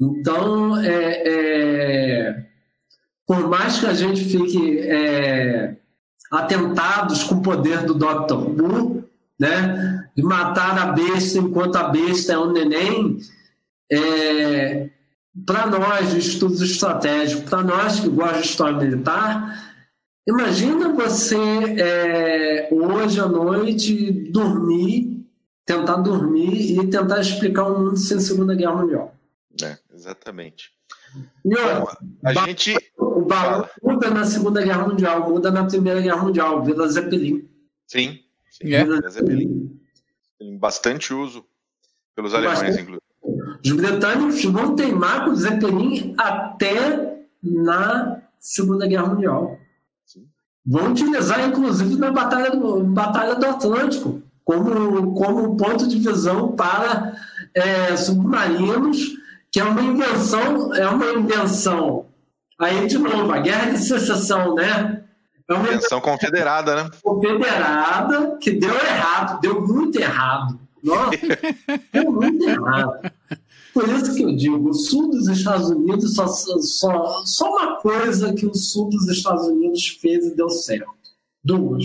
Então, 0.00 0.78
é, 0.78 1.22
é, 1.26 2.46
por 3.26 3.48
mais 3.48 3.78
que 3.78 3.86
a 3.86 3.94
gente 3.94 4.24
fique 4.24 4.80
é, 4.80 5.76
atentados 6.30 7.22
com 7.24 7.36
o 7.36 7.42
poder 7.42 7.84
do 7.84 7.94
Dr. 7.94 8.34
Who, 8.34 9.04
né, 9.38 10.08
de 10.16 10.22
matar 10.22 10.78
a 10.78 10.86
besta 10.92 11.38
enquanto 11.38 11.76
a 11.76 11.88
besta 11.88 12.32
é 12.32 12.38
um 12.38 12.52
neném, 12.52 13.18
é, 13.90 14.90
para 15.46 15.66
nós 15.66 16.10
de 16.10 16.18
estudos 16.18 16.60
estratégicos, 16.60 17.48
para 17.48 17.62
nós 17.62 18.00
que 18.00 18.08
gostamos 18.08 18.42
de 18.42 18.48
história 18.48 18.78
militar, 18.78 19.74
imagina 20.26 20.92
você 20.92 21.36
é, 21.36 22.68
hoje 22.70 23.20
à 23.20 23.26
noite 23.26 24.30
dormir, 24.30 25.26
tentar 25.66 25.96
dormir 25.96 26.78
e 26.78 26.86
tentar 26.88 27.20
explicar 27.20 27.64
o 27.64 27.78
mundo 27.78 27.96
sem 27.96 28.20
Segunda 28.20 28.54
Guerra 28.54 28.76
Mundial. 28.76 29.14
É, 29.62 29.76
exatamente. 29.92 30.70
E, 31.44 31.56
ó, 31.56 31.86
a 32.24 32.32
gente. 32.46 32.76
O 32.96 33.22
balão 33.22 33.68
muda 33.82 34.10
na 34.10 34.24
Segunda 34.24 34.62
Guerra 34.62 34.86
Mundial, 34.86 35.28
muda 35.28 35.50
na 35.50 35.64
Primeira 35.64 36.00
Guerra 36.00 36.22
Mundial, 36.22 36.62
Vila 36.62 36.88
Zeppelin. 36.88 37.48
Sim, 37.86 38.20
sim. 38.50 38.72
É. 38.72 38.84
Vila 38.84 39.08
Zeppelin. 39.08 39.80
Tem 40.38 40.58
bastante 40.58 41.14
uso 41.14 41.44
pelos 42.14 42.34
alemães, 42.34 42.76
inclusive. 42.76 43.02
Os 43.64 43.72
britânicos 43.72 44.44
vão 44.44 44.76
teimar 44.76 45.24
com 45.24 45.30
o 45.30 45.36
Zeppelin 45.36 46.14
até 46.18 47.24
na 47.42 48.22
Segunda 48.38 48.86
Guerra 48.86 49.06
Mundial. 49.06 49.58
Vão 50.66 50.92
utilizar, 50.92 51.46
inclusive, 51.46 51.96
na 51.96 52.10
Batalha 52.10 52.50
do, 52.50 52.82
Batalha 52.84 53.34
do 53.34 53.46
Atlântico, 53.46 54.22
como, 54.44 55.14
como 55.14 55.56
ponto 55.56 55.86
de 55.86 55.98
visão 55.98 56.52
para 56.52 57.16
é, 57.54 57.96
submarinos, 57.96 59.14
que 59.54 59.60
é 59.60 59.64
uma 59.64 59.82
invenção, 59.82 60.74
é 60.74 60.88
uma 60.88 61.12
invenção. 61.12 62.06
Aí, 62.58 62.88
de 62.88 62.98
novo, 62.98 63.30
a 63.30 63.38
guerra 63.38 63.70
de 63.70 63.78
secessão, 63.78 64.52
né? 64.56 65.04
É 65.48 65.54
uma 65.54 65.68
invenção 65.68 66.00
confederada, 66.00 66.74
né? 66.74 66.90
Confederada, 67.00 68.36
que 68.38 68.50
deu 68.50 68.74
errado, 68.74 69.40
deu 69.40 69.64
muito 69.64 69.96
errado. 69.96 70.58
Nossa, 70.82 71.12
deu 71.92 72.10
muito 72.10 72.48
errado. 72.48 73.12
Por 73.72 73.88
isso 73.90 74.16
que 74.16 74.24
eu 74.24 74.34
digo, 74.34 74.70
o 74.70 74.74
sul 74.74 75.12
dos 75.12 75.28
Estados 75.28 75.70
Unidos, 75.70 76.16
só, 76.16 76.26
só, 76.26 77.22
só 77.24 77.48
uma 77.48 77.76
coisa 77.76 78.34
que 78.34 78.46
o 78.46 78.54
sul 78.56 78.88
dos 78.88 79.06
Estados 79.08 79.46
Unidos 79.46 79.86
fez 80.00 80.26
e 80.26 80.34
deu 80.34 80.50
certo. 80.50 80.90
Duas. 81.44 81.84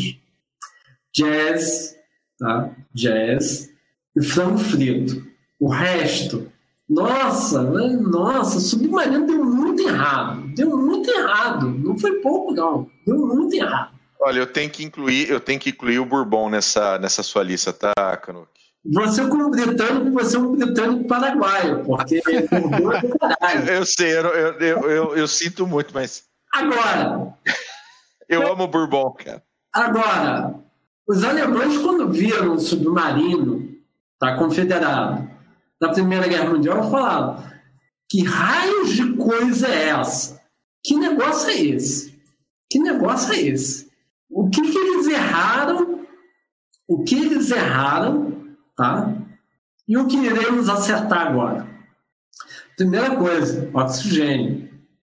Jazz, 1.14 1.96
tá? 2.40 2.76
Jazz 2.96 3.70
e 4.16 4.24
frango 4.24 4.58
frito. 4.58 5.24
O 5.60 5.70
resto, 5.70 6.52
nossa, 6.90 7.62
nossa, 7.62 8.60
submarino 8.60 9.28
deu 9.28 9.46
muito 9.46 9.88
errado. 9.88 10.42
Deu 10.56 10.76
muito 10.76 11.08
errado. 11.12 11.70
Não 11.70 11.96
foi 11.98 12.14
pouco, 12.20 12.52
não. 12.52 12.90
Deu 13.06 13.16
muito 13.16 13.54
errado. 13.56 13.94
Olha, 14.20 14.40
eu 14.40 14.48
tenho 14.48 14.72
que 14.72 14.84
incluir, 14.84 15.30
eu 15.30 15.40
tenho 15.40 15.60
que 15.60 15.70
incluir 15.70 16.00
o 16.00 16.06
Bourbon 16.06 16.50
nessa, 16.50 16.98
nessa 16.98 17.22
sua 17.22 17.44
lista, 17.44 17.72
tá, 17.72 17.94
Canuck? 18.18 18.50
Você, 18.84 19.28
como 19.28 19.52
britânico, 19.52 20.12
você 20.12 20.36
é 20.36 20.40
um 20.40 20.56
britânico 20.56 21.08
paraguaio, 21.08 21.84
porque 21.86 22.22
é 22.26 23.78
Eu 23.78 23.86
sei, 23.86 24.18
eu, 24.18 24.26
eu, 24.26 24.90
eu, 24.90 25.18
eu, 25.18 25.28
sinto 25.28 25.68
muito, 25.68 25.94
mas. 25.94 26.24
Agora. 26.52 27.34
eu 28.28 28.52
amo 28.52 28.68
Bourbon, 28.68 29.12
cara. 29.12 29.44
Agora, 29.72 30.56
os 31.08 31.24
alemães, 31.24 31.78
quando 31.78 32.10
viram 32.10 32.56
o 32.56 32.60
submarino 32.60 33.70
tá, 34.20 34.36
confederado 34.36 35.39
na 35.82 35.90
Primeira 35.90 36.28
Guerra 36.28 36.50
Mundial, 36.50 36.90
falaram: 36.90 37.44
que 38.10 38.24
raios 38.24 38.90
de 38.92 39.14
coisa 39.14 39.68
é 39.68 39.90
essa? 39.90 40.40
Que 40.84 40.96
negócio 40.96 41.50
é 41.50 41.62
esse? 41.62 42.20
Que 42.70 42.80
negócio 42.80 43.34
é 43.34 43.42
esse? 43.42 43.90
O 44.30 44.50
que, 44.50 44.62
que 44.62 44.78
eles 44.78 45.08
erraram? 45.08 46.06
O 46.88 47.04
que 47.04 47.16
eles 47.16 47.52
erraram 47.52 48.30
Tá? 48.80 49.14
E 49.86 49.98
o 49.98 50.08
que 50.08 50.16
iremos 50.16 50.70
acertar 50.70 51.28
agora? 51.28 51.68
Primeira 52.78 53.14
coisa, 53.18 53.70
oxigênio. 53.74 54.70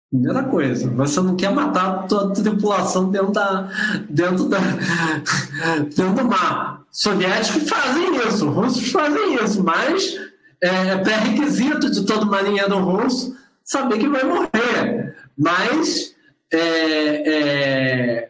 Primeira 0.10 0.44
coisa, 0.46 0.90
você 0.90 1.22
não 1.22 1.36
quer 1.36 1.54
matar 1.54 1.86
a 1.86 1.98
tua 2.08 2.34
tripulação 2.34 3.12
dentro, 3.12 3.32
da, 3.32 3.70
dentro, 4.10 4.50
da, 4.50 4.58
dentro 5.96 6.16
do 6.16 6.26
mar. 6.26 6.82
Soviéticos 6.90 7.70
fazem 7.70 8.28
isso, 8.28 8.50
russos 8.50 8.92
fazem 8.92 9.36
isso, 9.36 9.64
mas 9.64 10.16
é, 10.62 10.98
pré-requisito 10.98 11.90
de 11.90 12.06
todo 12.06 12.26
marinheiro 12.26 12.80
russo 12.80 13.36
saber 13.64 14.00
que 14.00 14.08
vai 14.08 14.24
morrer. 14.24 15.16
Mas 15.38 16.16
é, 16.52 16.60
é, 16.60 18.30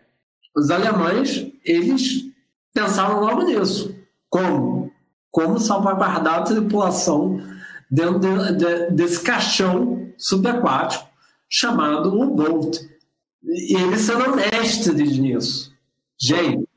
os 0.55 0.69
alemães, 0.69 1.51
eles 1.63 2.25
pensaram 2.73 3.19
logo 3.19 3.43
nisso. 3.43 3.95
Como? 4.29 4.79
como 5.31 5.59
salvaguardar 5.59 6.39
a 6.39 6.43
tripulação 6.43 7.41
dentro 7.89 8.19
de, 8.19 8.57
de, 8.57 8.91
desse 8.91 9.21
caixão 9.21 10.11
subaquático 10.17 11.07
chamado 11.47 12.13
U-Boat. 12.19 12.79
E 13.43 13.75
eles 13.75 14.01
são 14.01 14.35
mestres 14.35 15.17
nisso. 15.17 15.73
Gente, 16.19 16.67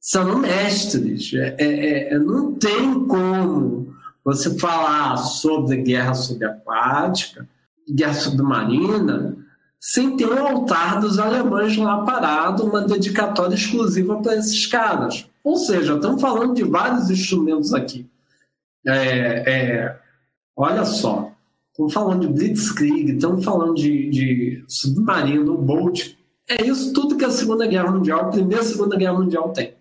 são 0.00 0.38
mestres. 0.38 1.32
É, 1.34 1.56
é, 1.58 2.14
é, 2.14 2.18
não 2.18 2.54
tem 2.54 3.04
como 3.06 3.94
você 4.24 4.58
falar 4.58 5.16
sobre 5.18 5.76
guerra 5.82 6.14
subaquática, 6.14 7.46
guerra 7.88 8.14
submarina, 8.14 9.36
sem 9.78 10.16
ter 10.16 10.26
um 10.26 10.46
altar 10.46 10.98
dos 10.98 11.18
alemães 11.18 11.76
lá 11.76 12.02
parado, 12.04 12.64
uma 12.64 12.80
dedicatória 12.80 13.54
exclusiva 13.54 14.16
para 14.22 14.36
esses 14.36 14.66
caras. 14.66 15.28
Ou 15.44 15.56
seja, 15.56 15.94
estamos 15.94 16.22
falando 16.22 16.54
de 16.54 16.64
vários 16.64 17.10
instrumentos 17.10 17.74
aqui. 17.74 18.08
É, 18.86 18.94
é, 19.46 20.00
olha 20.56 20.86
só, 20.86 21.30
estamos 21.70 21.92
falando 21.92 22.26
de 22.26 22.32
Blitzkrieg, 22.32 23.12
estamos 23.12 23.44
falando 23.44 23.74
de, 23.74 24.08
de 24.08 24.64
submarino, 24.66 25.58
boat. 25.58 26.16
É 26.48 26.64
isso 26.64 26.94
tudo 26.94 27.18
que 27.18 27.24
a 27.24 27.30
Segunda 27.30 27.66
Guerra 27.66 27.90
Mundial, 27.90 28.20
a 28.20 28.30
Primeira 28.30 28.62
e 28.62 28.66
Segunda 28.66 28.96
Guerra 28.96 29.18
Mundial 29.18 29.52
tem. 29.52 29.74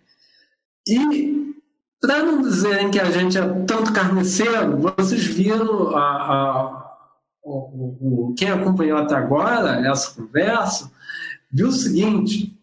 E, 0.85 1.42
para 2.03 2.21
não 2.21 2.41
dizerem 2.41 2.91
que 2.91 2.99
a 2.99 3.09
gente 3.09 3.37
é 3.37 3.47
tanto 3.65 3.93
carniceiro, 3.93 4.77
vocês 4.77 5.23
viram 5.23 5.95
a, 5.95 6.01
a, 6.01 6.97
o, 7.41 8.27
o, 8.29 8.35
quem 8.37 8.49
acompanhou 8.49 8.97
até 8.97 9.15
agora 9.15 9.79
essa 9.87 10.13
conversa, 10.13 10.91
viu 11.49 11.69
o 11.69 11.71
seguinte, 11.71 12.53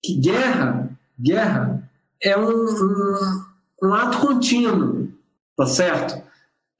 que 0.00 0.14
guerra, 0.14 0.96
guerra 1.18 1.90
é 2.22 2.38
um, 2.38 2.50
um, 2.50 3.44
um 3.82 3.94
ato 3.94 4.18
contínuo, 4.24 5.08
tá 5.56 5.66
certo? 5.66 6.22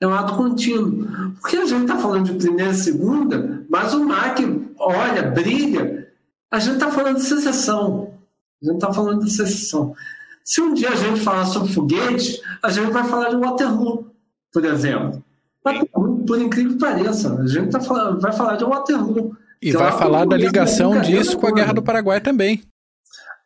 É 0.01 0.07
um 0.07 0.15
ato 0.15 0.37
contínuo. 0.37 1.33
Porque 1.41 1.57
a 1.57 1.67
gente 1.67 1.83
está 1.83 1.99
falando 1.99 2.27
de 2.27 2.39
primeira 2.39 2.71
e 2.71 2.77
segunda, 2.77 3.67
mas 3.69 3.93
o 3.93 4.05
MAC 4.05 4.73
olha, 4.79 5.33
brilha, 5.33 6.07
a 6.49 6.61
gente 6.61 6.75
está 6.75 6.93
falando 6.93 7.17
de 7.17 7.25
secessão. 7.25 8.15
A 8.63 8.67
gente 8.67 8.77
está 8.77 8.93
falando 8.93 9.25
de 9.25 9.33
secessão. 9.33 9.97
Se 10.49 10.63
um 10.63 10.73
dia 10.73 10.89
a 10.89 10.95
gente 10.95 11.21
falar 11.21 11.45
sobre 11.45 11.71
foguete, 11.75 12.41
a 12.63 12.71
gente 12.71 12.91
vai 12.91 13.05
falar 13.05 13.29
de 13.29 13.37
Waterloo, 13.37 14.11
por 14.51 14.65
exemplo. 14.65 15.23
Waterloo, 15.63 16.25
por 16.25 16.41
incrível 16.41 16.73
que 16.73 16.79
pareça, 16.79 17.35
a 17.35 17.47
gente 17.47 17.71
tá 17.71 17.79
falando, 17.83 18.19
vai 18.19 18.33
falar 18.33 18.57
de 18.57 18.65
Waterloo. 18.65 19.37
E 19.61 19.73
vai 19.73 19.93
falar 19.93 20.25
da 20.25 20.39
ligação 20.39 21.03
disso 21.03 21.37
com 21.37 21.49
a 21.49 21.53
Guerra 21.53 21.75
do 21.75 21.83
Paraguai 21.83 22.23
também. 22.23 22.63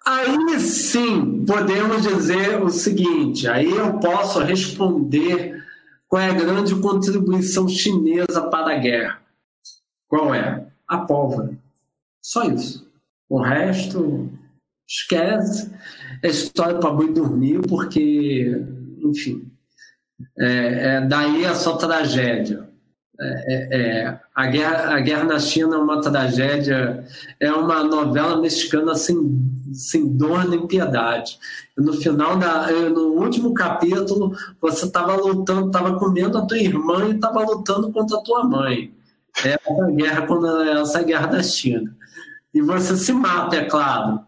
Aí 0.06 0.60
sim 0.60 1.44
podemos 1.44 2.02
dizer 2.02 2.62
o 2.62 2.70
seguinte: 2.70 3.48
aí 3.48 3.68
eu 3.68 3.98
posso 3.98 4.38
responder 4.38 5.60
qual 6.06 6.22
é 6.22 6.30
a 6.30 6.34
grande 6.34 6.76
contribuição 6.76 7.68
chinesa 7.68 8.42
para 8.48 8.76
a 8.76 8.78
guerra. 8.78 9.20
Qual 10.06 10.32
é? 10.32 10.68
A 10.86 10.98
pólvora. 10.98 11.50
Só 12.22 12.44
isso. 12.44 12.88
O 13.28 13.40
resto, 13.40 14.30
esquece. 14.92 15.72
É 16.22 16.28
história 16.28 16.78
para 16.78 16.90
boi 16.90 17.12
dormir, 17.12 17.60
porque, 17.66 18.62
enfim, 19.02 19.50
é, 20.38 20.96
é, 20.96 21.00
daí 21.00 21.44
é 21.44 21.54
só 21.54 21.76
tragédia. 21.76 22.70
É, 23.20 23.24
é, 23.24 23.80
é, 23.80 24.20
a, 24.34 24.46
guerra, 24.46 24.96
a 24.96 25.00
Guerra 25.00 25.24
na 25.24 25.38
China 25.38 25.76
é 25.76 25.78
uma 25.78 26.00
tragédia, 26.00 27.04
é 27.38 27.52
uma 27.52 27.84
novela 27.84 28.40
mexicana 28.40 28.94
sem, 28.94 29.16
sem 29.72 30.16
dor 30.16 30.48
nem 30.48 30.66
piedade. 30.66 31.38
no 31.76 31.92
final, 31.92 32.36
da, 32.36 32.70
no 32.90 33.12
último 33.20 33.54
capítulo, 33.54 34.34
você 34.60 34.86
estava 34.86 35.14
lutando, 35.14 35.66
estava 35.66 35.98
comendo 35.98 36.38
a 36.38 36.46
tua 36.46 36.58
irmã 36.58 37.06
e 37.06 37.14
estava 37.14 37.42
lutando 37.42 37.92
contra 37.92 38.18
a 38.18 38.22
tua 38.22 38.44
mãe. 38.44 38.92
É 39.44 39.50
essa 39.50 39.90
guerra, 39.90 40.26
quando, 40.26 40.62
essa 40.62 41.02
guerra 41.02 41.26
da 41.26 41.42
China. 41.42 41.94
E 42.52 42.60
você 42.60 42.96
se 42.96 43.12
mata, 43.12 43.56
é 43.56 43.64
claro. 43.64 44.20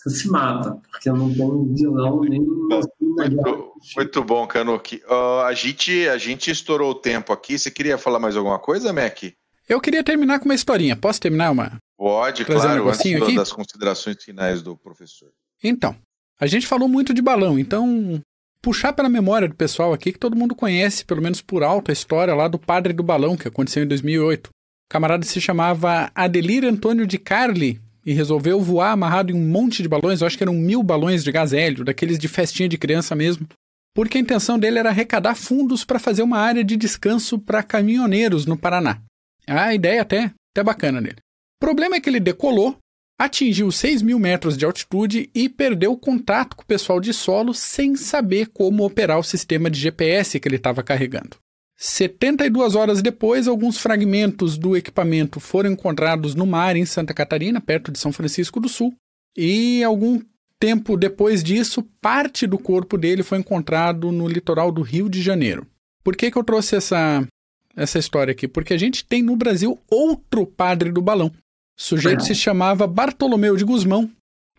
Você 0.00 0.10
se 0.10 0.28
mata, 0.28 0.80
porque 0.90 1.10
não 1.10 1.28
tem 1.28 1.74
vilão 1.74 2.22
nem. 2.22 2.40
Muito, 2.40 3.74
muito 3.94 4.24
bom, 4.24 4.46
Kanuki. 4.46 5.02
Uh, 5.06 5.40
a, 5.44 5.52
gente, 5.52 6.08
a 6.08 6.16
gente 6.16 6.50
estourou 6.50 6.92
o 6.92 6.94
tempo 6.94 7.34
aqui. 7.34 7.58
Você 7.58 7.70
queria 7.70 7.98
falar 7.98 8.18
mais 8.18 8.34
alguma 8.34 8.58
coisa, 8.58 8.94
Mac? 8.94 9.24
Eu 9.68 9.78
queria 9.78 10.02
terminar 10.02 10.38
com 10.38 10.46
uma 10.46 10.54
historinha. 10.54 10.96
Posso 10.96 11.20
terminar 11.20 11.50
uma? 11.50 11.76
Pode, 11.98 12.46
Trazer 12.46 12.66
claro, 12.66 12.86
um 12.86 12.88
antes 12.88 13.22
aqui? 13.22 13.34
das 13.34 13.52
considerações 13.52 14.24
finais 14.24 14.62
do 14.62 14.74
professor. 14.74 15.28
Então, 15.62 15.94
a 16.40 16.46
gente 16.46 16.66
falou 16.66 16.88
muito 16.88 17.12
de 17.12 17.20
balão, 17.20 17.58
então 17.58 18.22
puxar 18.62 18.94
pela 18.94 19.08
memória 19.08 19.48
do 19.48 19.54
pessoal 19.54 19.92
aqui 19.92 20.12
que 20.12 20.18
todo 20.18 20.36
mundo 20.36 20.54
conhece, 20.54 21.04
pelo 21.04 21.20
menos 21.20 21.42
por 21.42 21.62
alto, 21.62 21.90
a 21.90 21.92
história 21.92 22.34
lá 22.34 22.48
do 22.48 22.58
padre 22.58 22.94
do 22.94 23.02
balão 23.02 23.36
que 23.36 23.48
aconteceu 23.48 23.84
em 23.84 23.86
2008. 23.86 24.46
O 24.48 24.50
camarada 24.88 25.26
se 25.26 25.40
chamava 25.42 26.10
Adelir 26.14 26.64
Antônio 26.64 27.06
de 27.06 27.18
Carli 27.18 27.78
e 28.04 28.12
resolveu 28.12 28.60
voar 28.60 28.92
amarrado 28.92 29.32
em 29.32 29.34
um 29.34 29.48
monte 29.48 29.82
de 29.82 29.88
balões, 29.88 30.20
eu 30.20 30.26
acho 30.26 30.36
que 30.36 30.44
eram 30.44 30.54
mil 30.54 30.82
balões 30.82 31.22
de 31.22 31.30
gás 31.32 31.52
hélio, 31.52 31.84
daqueles 31.84 32.18
de 32.18 32.28
festinha 32.28 32.68
de 32.68 32.78
criança 32.78 33.14
mesmo, 33.14 33.46
porque 33.94 34.18
a 34.18 34.20
intenção 34.20 34.58
dele 34.58 34.78
era 34.78 34.90
arrecadar 34.90 35.34
fundos 35.34 35.84
para 35.84 35.98
fazer 35.98 36.22
uma 36.22 36.38
área 36.38 36.64
de 36.64 36.76
descanso 36.76 37.38
para 37.38 37.62
caminhoneiros 37.62 38.46
no 38.46 38.56
Paraná. 38.56 39.00
A 39.46 39.74
ideia 39.74 40.02
até, 40.02 40.32
até 40.54 40.62
bacana 40.62 41.02
dele. 41.02 41.16
O 41.60 41.64
problema 41.64 41.96
é 41.96 42.00
que 42.00 42.08
ele 42.08 42.20
decolou, 42.20 42.76
atingiu 43.18 43.70
6 43.70 44.00
mil 44.00 44.18
metros 44.18 44.56
de 44.56 44.64
altitude 44.64 45.28
e 45.34 45.48
perdeu 45.48 45.96
contato 45.96 46.56
com 46.56 46.62
o 46.62 46.66
pessoal 46.66 47.00
de 47.00 47.12
solo 47.12 47.52
sem 47.52 47.96
saber 47.96 48.46
como 48.46 48.84
operar 48.84 49.18
o 49.18 49.24
sistema 49.24 49.68
de 49.68 49.78
GPS 49.78 50.40
que 50.40 50.48
ele 50.48 50.56
estava 50.56 50.82
carregando. 50.82 51.36
72 51.82 52.74
horas 52.74 53.00
depois, 53.00 53.48
alguns 53.48 53.78
fragmentos 53.78 54.58
do 54.58 54.76
equipamento 54.76 55.40
foram 55.40 55.70
encontrados 55.70 56.34
no 56.34 56.44
mar 56.44 56.76
em 56.76 56.84
Santa 56.84 57.14
Catarina, 57.14 57.58
perto 57.58 57.90
de 57.90 57.98
São 57.98 58.12
Francisco 58.12 58.60
do 58.60 58.68
Sul, 58.68 58.94
e 59.34 59.82
algum 59.82 60.20
tempo 60.58 60.94
depois 60.94 61.42
disso, 61.42 61.82
parte 61.98 62.46
do 62.46 62.58
corpo 62.58 62.98
dele 62.98 63.22
foi 63.22 63.38
encontrado 63.38 64.12
no 64.12 64.28
litoral 64.28 64.70
do 64.70 64.82
Rio 64.82 65.08
de 65.08 65.22
Janeiro. 65.22 65.66
Por 66.04 66.14
que, 66.14 66.30
que 66.30 66.36
eu 66.36 66.44
trouxe 66.44 66.76
essa, 66.76 67.26
essa 67.74 67.98
história 67.98 68.32
aqui? 68.32 68.46
Porque 68.46 68.74
a 68.74 68.78
gente 68.78 69.02
tem 69.02 69.22
no 69.22 69.34
Brasil 69.34 69.78
outro 69.90 70.44
padre 70.44 70.92
do 70.92 71.00
balão. 71.00 71.28
O 71.28 71.82
sujeito 71.82 72.24
se 72.24 72.34
chamava 72.34 72.86
Bartolomeu 72.86 73.56
de 73.56 73.64
Guzmão, 73.64 74.10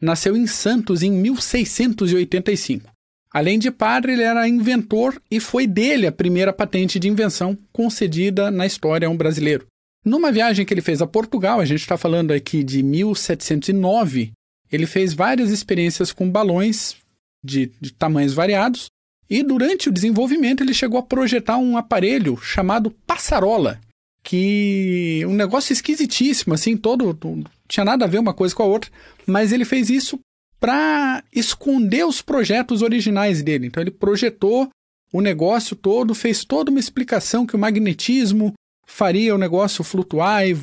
nasceu 0.01 0.35
em 0.35 0.47
Santos 0.47 1.03
em 1.03 1.11
1685. 1.11 2.90
Além 3.33 3.57
de 3.57 3.71
padre, 3.71 4.13
ele 4.13 4.23
era 4.23 4.47
inventor 4.47 5.21
e 5.29 5.39
foi 5.39 5.65
dele 5.65 6.05
a 6.05 6.11
primeira 6.11 6.51
patente 6.51 6.99
de 6.99 7.07
invenção 7.07 7.57
concedida 7.71 8.51
na 8.51 8.65
história 8.65 9.07
a 9.07 9.11
um 9.11 9.15
brasileiro. 9.15 9.65
Numa 10.03 10.31
viagem 10.31 10.65
que 10.65 10.73
ele 10.73 10.81
fez 10.81 11.01
a 11.01 11.07
Portugal, 11.07 11.59
a 11.59 11.65
gente 11.65 11.81
está 11.81 11.97
falando 11.97 12.31
aqui 12.31 12.63
de 12.63 12.83
1709, 12.83 14.31
ele 14.71 14.85
fez 14.85 15.13
várias 15.13 15.49
experiências 15.49 16.11
com 16.11 16.29
balões 16.29 16.95
de, 17.43 17.71
de 17.79 17.93
tamanhos 17.93 18.33
variados 18.33 18.87
e 19.29 19.43
durante 19.43 19.87
o 19.87 19.91
desenvolvimento 19.93 20.61
ele 20.61 20.73
chegou 20.73 20.99
a 20.99 21.03
projetar 21.03 21.57
um 21.57 21.77
aparelho 21.77 22.35
chamado 22.37 22.91
passarola, 23.05 23.79
que 24.23 25.23
um 25.25 25.33
negócio 25.33 25.71
esquisitíssimo, 25.71 26.53
assim, 26.53 26.75
todo, 26.75 27.13
todo 27.13 27.49
tinha 27.71 27.85
nada 27.85 28.03
a 28.03 28.07
ver 28.07 28.19
uma 28.19 28.33
coisa 28.33 28.53
com 28.53 28.63
a 28.63 28.65
outra, 28.65 28.91
mas 29.25 29.53
ele 29.53 29.63
fez 29.63 29.89
isso 29.89 30.19
para 30.61 31.23
esconder 31.33 32.05
os 32.05 32.21
projetos 32.21 32.83
originais 32.83 33.41
dele. 33.41 33.65
Então 33.65 33.81
ele 33.81 33.89
projetou 33.89 34.69
o 35.11 35.19
negócio 35.19 35.75
todo, 35.75 36.13
fez 36.13 36.45
toda 36.45 36.69
uma 36.69 36.79
explicação 36.79 37.45
que 37.45 37.55
o 37.55 37.59
magnetismo 37.59 38.53
faria 38.85 39.33
o 39.33 39.39
negócio 39.39 39.83
flutuar 39.83 40.47
e 40.47 40.57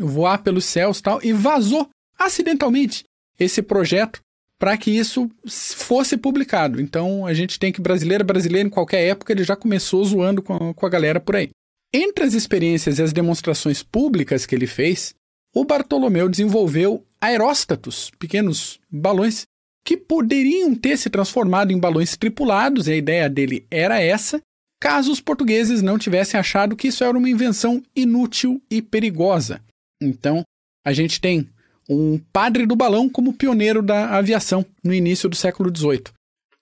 voar 0.00 0.42
pelos 0.42 0.64
céus 0.64 1.00
tal, 1.02 1.20
e 1.22 1.32
vazou 1.32 1.88
acidentalmente 2.18 3.04
esse 3.38 3.60
projeto 3.60 4.20
para 4.58 4.76
que 4.76 4.90
isso 4.90 5.30
fosse 5.46 6.16
publicado. 6.16 6.80
Então 6.80 7.26
a 7.26 7.34
gente 7.34 7.58
tem 7.58 7.70
que 7.72 7.80
brasileiro 7.80 8.24
brasileiro 8.24 8.68
em 8.68 8.70
qualquer 8.70 9.06
época 9.08 9.32
ele 9.32 9.44
já 9.44 9.54
começou 9.54 10.02
zoando 10.04 10.40
com 10.40 10.54
a, 10.54 10.74
com 10.74 10.86
a 10.86 10.88
galera 10.88 11.20
por 11.20 11.36
aí. 11.36 11.50
Entre 11.92 12.24
as 12.24 12.32
experiências 12.32 12.98
e 12.98 13.02
as 13.02 13.12
demonstrações 13.12 13.82
públicas 13.82 14.46
que 14.46 14.54
ele 14.54 14.66
fez, 14.66 15.14
o 15.54 15.64
Bartolomeu 15.64 16.28
desenvolveu 16.28 17.04
aeróstatos, 17.22 18.10
pequenos 18.18 18.80
balões, 18.90 19.46
que 19.84 19.96
poderiam 19.96 20.74
ter 20.74 20.96
se 20.96 21.08
transformado 21.08 21.72
em 21.72 21.78
balões 21.78 22.16
tripulados, 22.16 22.88
e 22.88 22.92
a 22.92 22.96
ideia 22.96 23.30
dele 23.30 23.64
era 23.70 24.00
essa, 24.00 24.40
caso 24.80 25.12
os 25.12 25.20
portugueses 25.20 25.80
não 25.80 25.96
tivessem 25.96 26.38
achado 26.38 26.74
que 26.74 26.88
isso 26.88 27.04
era 27.04 27.16
uma 27.16 27.30
invenção 27.30 27.80
inútil 27.94 28.60
e 28.68 28.82
perigosa. 28.82 29.62
Então, 30.02 30.42
a 30.84 30.92
gente 30.92 31.20
tem 31.20 31.48
um 31.88 32.18
padre 32.32 32.66
do 32.66 32.74
balão 32.74 33.08
como 33.08 33.32
pioneiro 33.32 33.82
da 33.82 34.16
aviação 34.16 34.66
no 34.82 34.92
início 34.92 35.28
do 35.28 35.36
século 35.36 35.70
XVIII. 35.74 36.04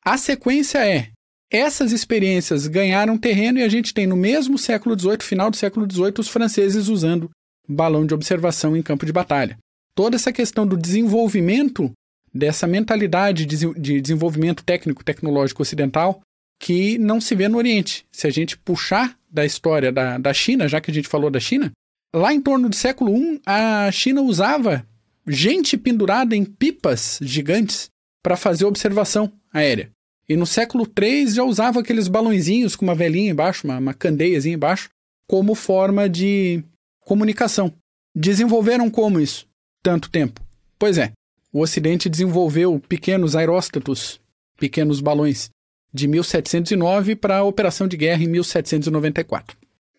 A 0.05 0.19
sequência 0.19 0.87
é: 0.87 1.11
essas 1.51 1.91
experiências 1.93 2.67
ganharam 2.67 3.17
terreno 3.17 3.59
e 3.59 3.63
a 3.63 3.69
gente 3.69 3.95
tem 3.95 4.07
no 4.07 4.17
mesmo 4.17 4.59
século 4.59 4.99
XVIII, 4.99 5.23
final 5.23 5.51
do 5.51 5.57
século 5.57 5.91
XVIII, 5.91 6.15
os 6.19 6.29
franceses 6.29 6.89
usando 6.89 7.31
balão 7.67 8.05
de 8.05 8.13
observação 8.13 8.77
em 8.77 8.83
campo 8.83 9.07
de 9.07 9.13
batalha. 9.13 9.59
Toda 10.01 10.17
essa 10.17 10.33
questão 10.33 10.67
do 10.67 10.79
desenvolvimento 10.79 11.93
dessa 12.33 12.67
mentalidade 12.67 13.45
de 13.45 14.01
desenvolvimento 14.01 14.65
técnico 14.65 15.05
tecnológico 15.05 15.61
ocidental 15.61 16.23
que 16.59 16.97
não 16.97 17.21
se 17.21 17.35
vê 17.35 17.49
no 17.49 17.59
Oriente. 17.59 18.07
Se 18.11 18.27
a 18.27 18.31
gente 18.31 18.57
puxar 18.57 19.15
da 19.31 19.45
história 19.45 19.93
da, 19.93 20.17
da 20.17 20.33
China, 20.33 20.67
já 20.67 20.81
que 20.81 20.91
a 20.91 20.95
gente 20.95 21.07
falou 21.07 21.31
da 21.31 21.39
China, 21.39 21.71
lá 22.17 22.33
em 22.33 22.41
torno 22.41 22.71
do 22.71 22.75
século 22.75 23.15
I, 23.15 23.43
a 23.45 23.93
China 23.93 24.23
usava 24.23 24.87
gente 25.27 25.77
pendurada 25.77 26.35
em 26.35 26.47
pipas 26.47 27.19
gigantes 27.21 27.91
para 28.23 28.39
fazer 28.39 28.65
observação 28.65 29.31
aérea. 29.53 29.91
E 30.27 30.35
no 30.35 30.47
século 30.47 30.89
III 30.99 31.27
já 31.27 31.45
usava 31.45 31.81
aqueles 31.81 32.09
balãozinhos 32.09 32.75
com 32.75 32.87
uma 32.87 32.95
velhinha 32.95 33.33
embaixo, 33.33 33.67
uma, 33.67 33.77
uma 33.77 33.93
candeiazinha 33.93 34.55
embaixo, 34.55 34.89
como 35.27 35.55
forma 35.55 36.09
de 36.09 36.65
comunicação. 37.01 37.71
Desenvolveram 38.17 38.89
como 38.89 39.21
isso? 39.21 39.50
Tanto 39.83 40.11
tempo. 40.11 40.41
Pois 40.79 40.99
é, 40.99 41.13
o 41.53 41.61
Ocidente 41.61 42.09
desenvolveu 42.09 42.81
pequenos 42.89 43.35
aeróstatos, 43.35 44.21
pequenos 44.59 45.01
balões, 45.01 45.51
de 45.93 46.07
1709 46.07 47.17
para 47.17 47.39
a 47.39 47.45
operação 47.45 47.89
de 47.89 47.97
guerra 47.97 48.23
em 48.23 48.29
1794. 48.29 49.57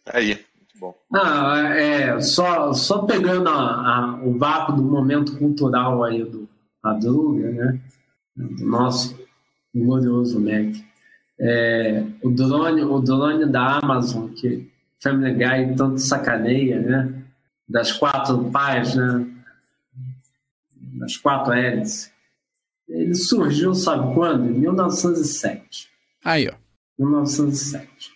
Aí, 0.07 0.27
muito 0.27 0.79
bom. 0.79 0.95
Ah, 1.13 1.73
é, 1.75 2.19
só, 2.21 2.71
só 2.73 2.99
pegando 2.99 3.49
a, 3.49 3.53
a, 3.53 4.19
o 4.23 4.37
vácuo 4.37 4.75
do 4.75 4.83
momento 4.83 5.37
cultural 5.37 6.03
aí 6.03 6.23
do 6.23 6.47
Madruga, 6.83 7.51
né? 7.51 7.79
Do 8.35 8.65
nosso 8.65 9.19
glorioso 9.75 10.39
Mac. 10.39 10.75
É, 11.39 12.03
o, 12.23 12.29
drone, 12.29 12.83
o 12.83 12.99
drone 12.99 13.45
da 13.45 13.79
Amazon, 13.79 14.29
que 14.29 14.71
Family 15.01 15.33
Guy 15.33 15.75
tanto 15.75 15.99
sacaneia, 15.99 16.79
né? 16.79 17.13
Das 17.67 17.91
quatro 17.91 18.49
pais, 18.51 18.95
né? 18.95 19.25
Das 21.01 21.17
quatro 21.17 21.51
hélices. 21.51 22.11
Ele 22.87 23.15
surgiu, 23.15 23.73
sabe 23.73 24.13
quando? 24.13 24.49
Em 24.49 24.59
1907. 24.59 25.89
Aí, 26.23 26.47
ó. 26.47 26.53
1907. 26.99 28.11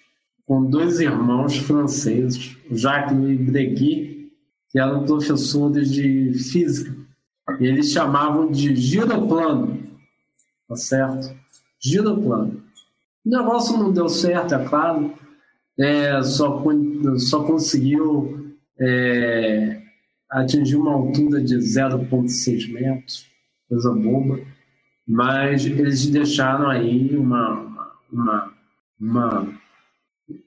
Com 0.45 0.63
dois 0.63 0.99
irmãos 0.99 1.57
franceses, 1.57 2.55
Jacques 2.69 3.17
Louis 3.17 3.41
Breguet, 3.41 4.29
que 4.69 4.79
eram 4.79 5.03
professores 5.05 5.91
de 5.91 6.33
física. 6.33 6.95
E 7.59 7.65
eles 7.65 7.91
chamavam 7.91 8.51
de 8.51 8.75
giroplano. 8.75 9.81
Tá 10.67 10.75
certo? 10.75 11.35
Giroplano. 11.81 12.63
O 13.25 13.29
negócio 13.29 13.75
não 13.77 13.91
deu 13.91 14.07
certo, 14.07 14.53
é 14.53 14.65
claro 14.65 15.11
é, 15.77 16.21
só, 16.23 16.63
só 17.17 17.43
conseguiu 17.43 18.55
é, 18.79 19.81
atingir 20.29 20.75
uma 20.75 20.93
altura 20.93 21.41
de 21.41 21.55
0,6 21.55 22.71
metros, 22.71 23.25
coisa 23.69 23.91
boba, 23.93 24.39
mas 25.07 25.65
eles 25.65 26.07
deixaram 26.07 26.69
aí 26.69 27.15
uma, 27.15 27.93
uma, 28.11 28.53
uma, 28.99 29.53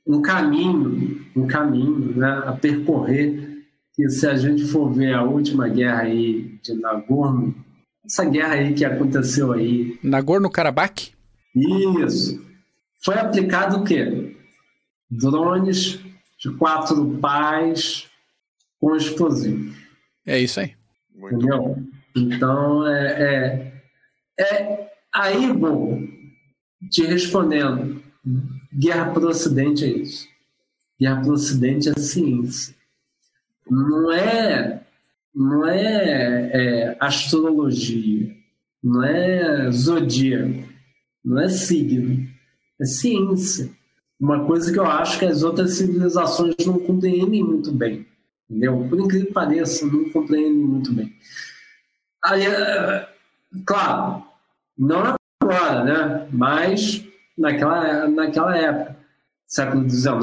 um 0.06 0.20
caminho, 0.22 1.24
um 1.36 1.46
caminho 1.46 2.16
né, 2.16 2.42
a 2.46 2.52
percorrer 2.52 3.64
que 3.94 4.08
se 4.08 4.26
a 4.26 4.36
gente 4.36 4.64
for 4.64 4.92
ver 4.92 5.14
a 5.14 5.22
última 5.22 5.68
guerra 5.68 6.02
aí 6.02 6.58
de 6.62 6.74
Nagorno, 6.74 7.54
essa 8.04 8.24
guerra 8.24 8.54
aí 8.54 8.74
que 8.74 8.84
aconteceu 8.84 9.52
aí... 9.52 9.98
Nagorno-Karabakh? 10.02 11.12
Isso. 11.54 12.40
Foi 13.04 13.16
aplicado 13.16 13.78
o 13.78 13.84
quê? 13.84 14.34
drones 15.10 15.98
de 16.38 16.50
quatro 16.56 17.18
pás 17.20 18.07
com 18.80 18.96
explosivos. 18.96 19.76
É 20.26 20.38
isso 20.38 20.60
aí. 20.60 20.74
Muito 21.14 21.36
Entendeu? 21.36 21.58
Bom. 21.58 21.84
Então, 22.16 22.86
é, 22.86 23.72
é, 24.38 24.44
é, 24.44 24.90
aí, 25.14 25.52
bom, 25.52 26.02
te 26.90 27.04
respondendo, 27.04 28.02
guerra 28.72 29.12
para 29.12 29.24
o 29.24 29.28
Ocidente 29.28 29.84
é 29.84 29.88
isso. 29.88 30.26
Guerra 31.00 31.20
para 31.20 31.30
o 31.30 31.32
Ocidente 31.32 31.88
é 31.88 31.98
ciência. 31.98 32.74
Não 33.70 34.12
é, 34.12 34.82
não 35.34 35.66
é, 35.66 36.50
é 36.52 36.96
astrologia, 37.00 38.34
não 38.82 39.04
é 39.04 39.70
zodíaco, 39.70 40.64
não 41.24 41.40
é 41.40 41.48
signo, 41.48 42.26
é 42.80 42.84
ciência. 42.84 43.70
Uma 44.18 44.44
coisa 44.46 44.72
que 44.72 44.78
eu 44.78 44.86
acho 44.86 45.18
que 45.18 45.24
as 45.24 45.42
outras 45.42 45.74
civilizações 45.74 46.54
não 46.66 46.78
compreendem 46.78 47.44
muito 47.44 47.70
bem. 47.70 48.06
Entendeu? 48.48 48.86
Por 48.88 48.98
incrível 48.98 49.26
que 49.26 49.32
pareça, 49.32 49.86
não 49.86 50.08
compreendem 50.10 50.54
muito 50.54 50.92
bem. 50.92 51.12
Aí, 52.24 52.46
é, 52.46 53.08
claro, 53.66 54.24
não 54.76 55.14
agora, 55.42 55.84
né? 55.84 56.28
mas 56.32 57.04
naquela, 57.36 58.08
naquela 58.08 58.56
época, 58.56 58.96
século 59.46 59.88
XIX, 59.88 60.14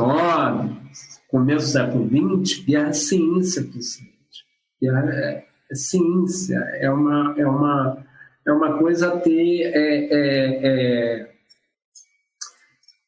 começo 1.28 1.68
do 1.68 1.72
século 1.72 2.42
XX, 2.44 2.66
guerra 2.66 2.90
é 2.90 2.94
ciência, 2.94 3.64
presidente. 3.64 4.46
Guerra 4.82 5.10
é, 5.14 5.46
é 5.72 5.76
ciência, 5.76 6.58
é 6.58 6.90
uma, 6.90 7.36
é 7.38 7.46
uma, 7.46 8.06
é 8.48 8.52
uma 8.52 8.78
coisa 8.78 9.14
a 9.14 9.20
ter. 9.20 9.72
É, 9.74 10.08
é, 10.12 11.36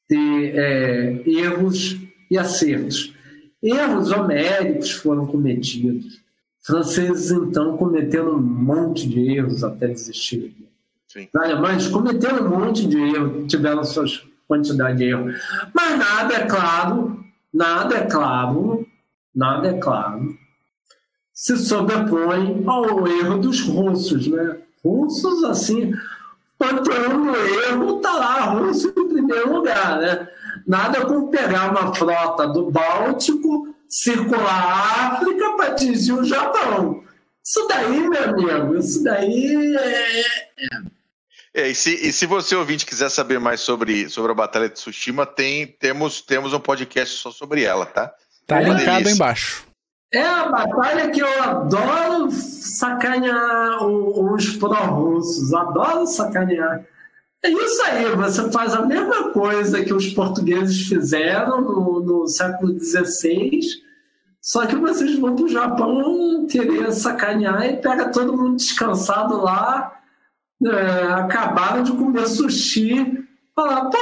ter 0.07 1.27
erros 1.27 1.97
e 2.31 2.37
acertos. 2.37 3.13
Erros 3.61 4.11
homéricos 4.11 4.91
foram 4.91 5.25
cometidos. 5.25 6.21
Franceses, 6.61 7.31
então, 7.31 7.77
cometeram 7.77 8.35
um 8.35 8.41
monte 8.41 9.07
de 9.07 9.37
erros 9.37 9.63
até 9.63 9.87
desistir. 9.87 10.55
Sim. 11.07 11.27
Os 11.33 11.41
alemães 11.41 11.87
cometeram 11.87 12.45
um 12.45 12.59
monte 12.59 12.85
de 12.85 12.97
erros, 12.97 13.47
tiveram 13.47 13.83
suas 13.83 14.23
quantidade 14.47 14.97
de 14.97 15.05
erros. 15.05 15.35
Mas 15.73 15.99
nada, 15.99 16.33
é 16.33 16.45
claro, 16.45 17.23
nada 17.53 17.97
é 17.97 18.05
claro, 18.05 18.87
nada 19.35 19.67
é 19.69 19.73
claro, 19.77 20.35
se 21.33 21.55
sobrepõe 21.57 22.63
ao 22.65 23.07
erro 23.07 23.37
dos 23.37 23.61
russos, 23.61 24.27
né? 24.27 24.57
Russos, 24.83 25.43
assim, 25.43 25.93
quando 26.57 26.87
o 26.87 27.35
erro, 27.69 27.99
tá 27.99 28.13
lá, 28.13 28.41
russo 28.45 28.87
em 28.97 29.07
primeiro 29.07 29.53
lugar, 29.53 29.99
né? 29.99 30.27
Nada 30.65 31.05
como 31.05 31.29
pegar 31.29 31.71
uma 31.71 31.93
frota 31.93 32.47
do 32.47 32.71
Báltico, 32.71 33.75
circular 33.87 34.63
a 34.63 35.13
África 35.13 35.51
para 35.57 35.67
atingir 35.67 36.13
o 36.13 36.23
Japão. 36.23 37.03
Isso 37.43 37.67
daí, 37.67 38.09
meu 38.09 38.23
amigo, 38.23 38.77
isso 38.77 39.03
daí 39.03 39.75
é, 39.77 40.21
é 40.21 40.97
é, 41.57 41.69
e, 41.69 41.75
se, 41.75 41.89
e 41.89 42.13
se 42.13 42.27
você 42.27 42.55
ouvinte 42.55 42.85
quiser 42.85 43.09
saber 43.09 43.39
mais 43.39 43.61
sobre, 43.61 44.07
sobre 44.09 44.31
a 44.31 44.35
Batalha 44.35 44.69
de 44.69 44.75
Tsushima, 44.75 45.25
tem, 45.25 45.65
temos, 45.65 46.21
temos 46.21 46.53
um 46.53 46.59
podcast 46.59 47.17
só 47.17 47.31
sobre 47.31 47.63
ela, 47.63 47.83
tá? 47.83 48.13
Tá 48.45 48.61
é 48.61 48.65
linkado 48.65 49.09
embaixo. 49.09 49.65
É 50.13 50.21
a 50.21 50.49
batalha 50.49 51.09
que 51.09 51.19
eu 51.19 51.43
adoro 51.43 52.29
sacanear 52.31 53.83
os 53.83 54.55
pró-russos, 54.55 55.51
adoro 55.51 56.05
sacanear. 56.05 56.85
É 57.43 57.49
isso 57.49 57.81
aí, 57.85 58.15
você 58.15 58.51
faz 58.51 58.73
a 58.73 58.85
mesma 58.85 59.31
coisa 59.31 59.83
que 59.83 59.93
os 59.93 60.07
portugueses 60.07 60.87
fizeram 60.87 61.61
no, 61.61 61.99
no 62.01 62.27
século 62.27 62.79
XVI, 62.79 63.59
só 64.41 64.65
que 64.65 64.75
vocês 64.75 65.17
vão 65.19 65.35
para 65.35 65.45
o 65.45 65.49
Japão 65.49 66.47
querer 66.49 66.91
sacanear 66.91 67.65
e 67.65 67.77
pega 67.77 68.11
todo 68.11 68.35
mundo 68.35 68.55
descansado 68.55 69.37
lá 69.37 69.97
é, 70.65 71.13
acabaram 71.13 71.83
de 71.83 71.91
comer 71.91 72.27
sushi. 72.27 73.25
Falar, 73.55 73.89
pô, 73.89 73.97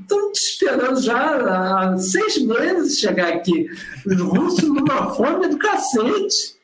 estão 0.00 0.32
te 0.32 0.38
esperando 0.38 1.00
já 1.00 1.90
há 1.90 1.96
seis 1.96 2.38
meses 2.38 2.98
chegar 2.98 3.28
aqui. 3.28 3.68
Os 4.04 4.20
russos 4.20 4.68
numa 4.68 5.14
fome 5.14 5.48
do 5.48 5.58
cacete. 5.58 6.56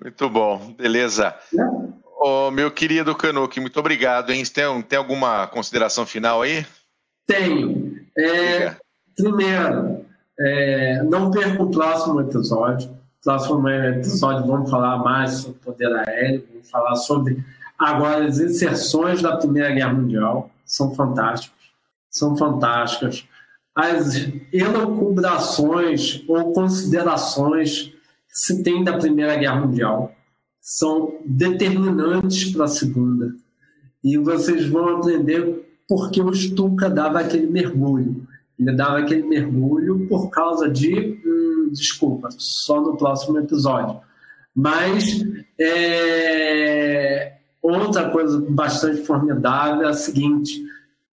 Muito 0.00 0.30
bom, 0.30 0.74
beleza. 0.74 1.34
É. 1.54 2.07
Oh, 2.20 2.50
meu 2.50 2.70
querido 2.70 3.14
Canuque, 3.14 3.60
muito 3.60 3.78
obrigado. 3.78 4.30
Hein? 4.30 4.42
Tem, 4.44 4.82
tem 4.82 4.98
alguma 4.98 5.46
consideração 5.46 6.04
final 6.04 6.42
aí? 6.42 6.66
Tenho. 7.26 7.96
É, 8.18 8.74
primeiro, 9.16 10.04
é, 10.38 11.02
não 11.04 11.30
perca 11.30 11.62
o 11.62 11.70
próximo 11.70 12.20
episódio 12.20 12.98
próximo 13.22 13.68
episódio 13.68 14.46
vamos 14.46 14.70
falar 14.70 14.98
mais 14.98 15.32
sobre 15.32 15.58
o 15.58 15.60
poder 15.60 15.94
aéreo, 15.94 16.46
vamos 16.50 16.70
falar 16.70 16.94
sobre 16.94 17.44
agora 17.78 18.26
as 18.26 18.38
inserções 18.38 19.20
da 19.20 19.36
Primeira 19.36 19.70
Guerra 19.70 19.92
Mundial, 19.92 20.50
são 20.64 20.94
fantásticas, 20.94 21.58
são 22.10 22.36
fantásticas. 22.36 23.26
As 23.74 24.28
elucubrações 24.52 26.24
ou 26.28 26.52
considerações 26.52 27.92
que 28.28 28.34
se 28.34 28.62
tem 28.62 28.82
da 28.82 28.96
Primeira 28.96 29.36
Guerra 29.36 29.60
Mundial 29.60 30.12
são 30.68 31.18
determinantes 31.24 32.52
para 32.52 32.66
a 32.66 32.68
Segunda. 32.68 33.34
E 34.04 34.18
vocês 34.18 34.66
vão 34.66 34.98
aprender 34.98 35.66
por 35.88 36.10
que 36.10 36.20
o 36.20 36.34
Stuka 36.34 36.90
dava 36.90 37.20
aquele 37.20 37.46
mergulho. 37.46 38.26
Ele 38.58 38.76
dava 38.76 38.98
aquele 38.98 39.22
mergulho 39.22 40.06
por 40.08 40.28
causa 40.28 40.68
de 40.68 41.18
desculpa, 41.72 42.28
só 42.36 42.82
no 42.82 42.98
próximo 42.98 43.38
episódio. 43.38 43.98
Mas 44.54 45.24
é, 45.58 47.38
outra 47.62 48.10
coisa 48.10 48.38
bastante 48.50 49.06
formidável 49.06 49.86
é 49.86 49.88
a 49.88 49.94
seguinte: 49.94 50.62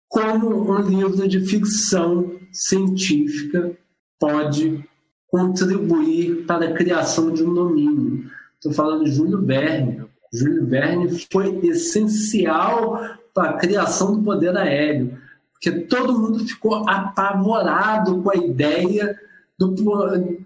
como 0.08 0.72
um 0.72 0.80
livro 0.80 1.28
de 1.28 1.40
ficção 1.40 2.38
científica 2.50 3.76
pode 4.18 4.82
contribuir 5.28 6.46
para 6.46 6.66
a 6.66 6.72
criação 6.72 7.30
de 7.30 7.42
um 7.42 7.52
domínio. 7.52 8.30
Estou 8.62 8.72
falando 8.72 9.04
de 9.04 9.10
Júlio 9.10 9.44
Verne. 9.44 10.04
Júlio 10.32 10.64
Verne 10.66 11.08
foi 11.32 11.58
essencial 11.64 12.96
para 13.34 13.50
a 13.50 13.52
criação 13.54 14.16
do 14.16 14.22
poder 14.22 14.56
aéreo, 14.56 15.18
porque 15.52 15.72
todo 15.80 16.16
mundo 16.16 16.46
ficou 16.46 16.88
apavorado 16.88 18.22
com 18.22 18.30
a 18.30 18.36
ideia 18.36 19.18
do, 19.58 19.74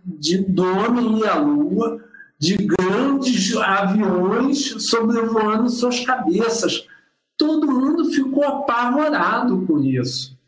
de, 0.02 0.38
do 0.38 0.64
homem 0.64 1.18
e 1.18 1.26
a 1.26 1.38
lua, 1.38 2.02
de 2.38 2.56
grandes 2.56 3.54
aviões 3.54 4.88
sobrevoando 4.88 5.68
suas 5.68 6.00
cabeças. 6.00 6.86
Todo 7.36 7.70
mundo 7.70 8.10
ficou 8.12 8.44
apavorado 8.44 9.60
com 9.66 9.78
isso. 9.80 10.38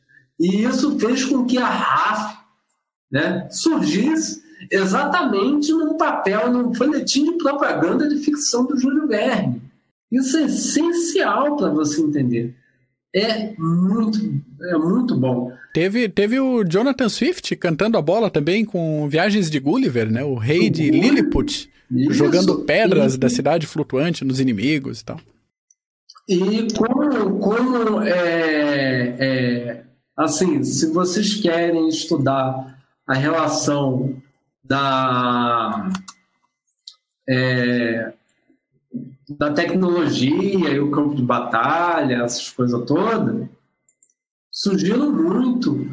E 0.40 0.64
isso 0.64 0.98
fez 0.98 1.22
com 1.26 1.44
que 1.44 1.58
a 1.58 1.68
RAF 1.68 2.38
né, 3.12 3.46
surgisse 3.50 4.47
exatamente 4.70 5.72
num 5.72 5.96
papel, 5.96 6.52
num 6.52 6.74
folhetim 6.74 7.24
de 7.24 7.38
propaganda 7.38 8.08
de 8.08 8.16
ficção 8.18 8.66
do 8.66 8.76
Júlio 8.78 9.06
Verne. 9.06 9.62
Isso 10.10 10.36
é 10.36 10.44
essencial 10.44 11.56
para 11.56 11.70
você 11.70 12.00
entender. 12.00 12.54
É 13.14 13.54
muito, 13.58 14.18
é 14.62 14.78
muito 14.78 15.16
bom. 15.16 15.52
Teve, 15.72 16.08
teve 16.08 16.40
o 16.40 16.64
Jonathan 16.64 17.08
Swift 17.08 17.54
cantando 17.56 17.96
a 17.96 18.02
bola 18.02 18.30
também 18.30 18.64
com 18.64 19.08
Viagens 19.08 19.50
de 19.50 19.58
Gulliver, 19.58 20.10
né? 20.10 20.24
O 20.24 20.34
rei 20.34 20.68
de 20.70 20.90
Lilliput, 20.90 21.70
Isso. 21.90 22.12
jogando 22.12 22.60
pedras 22.60 23.16
da 23.16 23.28
cidade 23.28 23.66
flutuante 23.66 24.24
nos 24.24 24.40
inimigos 24.40 25.00
e 25.00 25.04
tal. 25.04 25.20
E 26.28 26.68
como, 26.76 27.38
como 27.38 28.02
é, 28.02 29.16
é, 29.18 29.84
assim, 30.16 30.62
se 30.62 30.92
vocês 30.92 31.36
querem 31.36 31.88
estudar 31.88 32.78
a 33.06 33.14
relação 33.14 34.20
da 34.68 35.90
é, 37.28 38.12
da 39.38 39.52
tecnologia 39.52 40.70
e 40.70 40.80
o 40.80 40.90
campo 40.90 41.14
de 41.14 41.22
batalha, 41.22 42.22
essas 42.22 42.50
coisas 42.50 42.84
todas, 42.86 43.46
sugiro 44.50 45.12
muito 45.12 45.86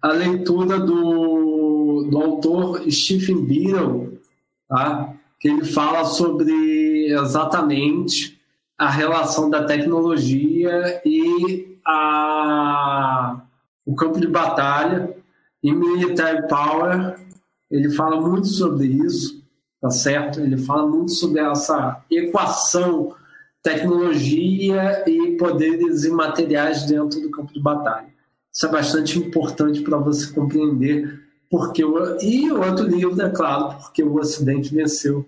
a 0.00 0.08
leitura 0.08 0.78
do, 0.78 2.08
do 2.10 2.18
autor 2.18 2.90
Stephen 2.90 3.44
Beadle, 3.44 4.20
tá? 4.68 5.12
que 5.40 5.48
ele 5.48 5.64
fala 5.64 6.04
sobre 6.04 7.12
exatamente 7.12 8.40
a 8.78 8.88
relação 8.88 9.50
da 9.50 9.64
tecnologia 9.64 11.00
e 11.04 11.78
a, 11.86 13.40
o 13.84 13.94
campo 13.94 14.20
de 14.20 14.28
batalha 14.28 15.16
e 15.62 15.72
military 15.72 16.46
power. 16.48 17.25
Ele 17.70 17.90
fala 17.90 18.20
muito 18.20 18.46
sobre 18.46 18.86
isso 18.86 19.46
tá 19.80 19.90
certo? 19.90 20.40
Ele 20.40 20.56
fala 20.56 20.86
muito 20.86 21.12
sobre 21.12 21.40
essa 21.40 22.02
equação 22.10 23.14
tecnologia 23.62 25.04
e 25.08 25.36
poderes 25.36 26.04
imateriais 26.04 26.84
dentro 26.84 27.20
do 27.20 27.30
campo 27.30 27.52
de 27.52 27.60
batalha. 27.60 28.08
Isso 28.52 28.66
é 28.66 28.70
bastante 28.70 29.18
importante 29.18 29.80
para 29.82 29.98
você 29.98 30.32
compreender 30.32 31.20
porque 31.50 31.84
o... 31.84 32.20
e 32.20 32.50
o 32.50 32.60
outro 32.60 32.86
livro, 32.86 33.20
é 33.20 33.30
claro, 33.30 33.76
porque 33.78 34.02
o 34.02 34.16
Ocidente 34.16 34.74
venceu, 34.74 35.26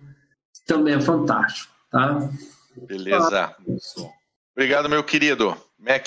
também 0.66 0.94
é 0.94 1.00
fantástico, 1.00 1.72
tá? 1.90 2.28
Beleza. 2.76 3.54
Obrigado, 4.52 4.88
meu 4.88 5.02
querido. 5.04 5.56
Mac. 5.78 6.06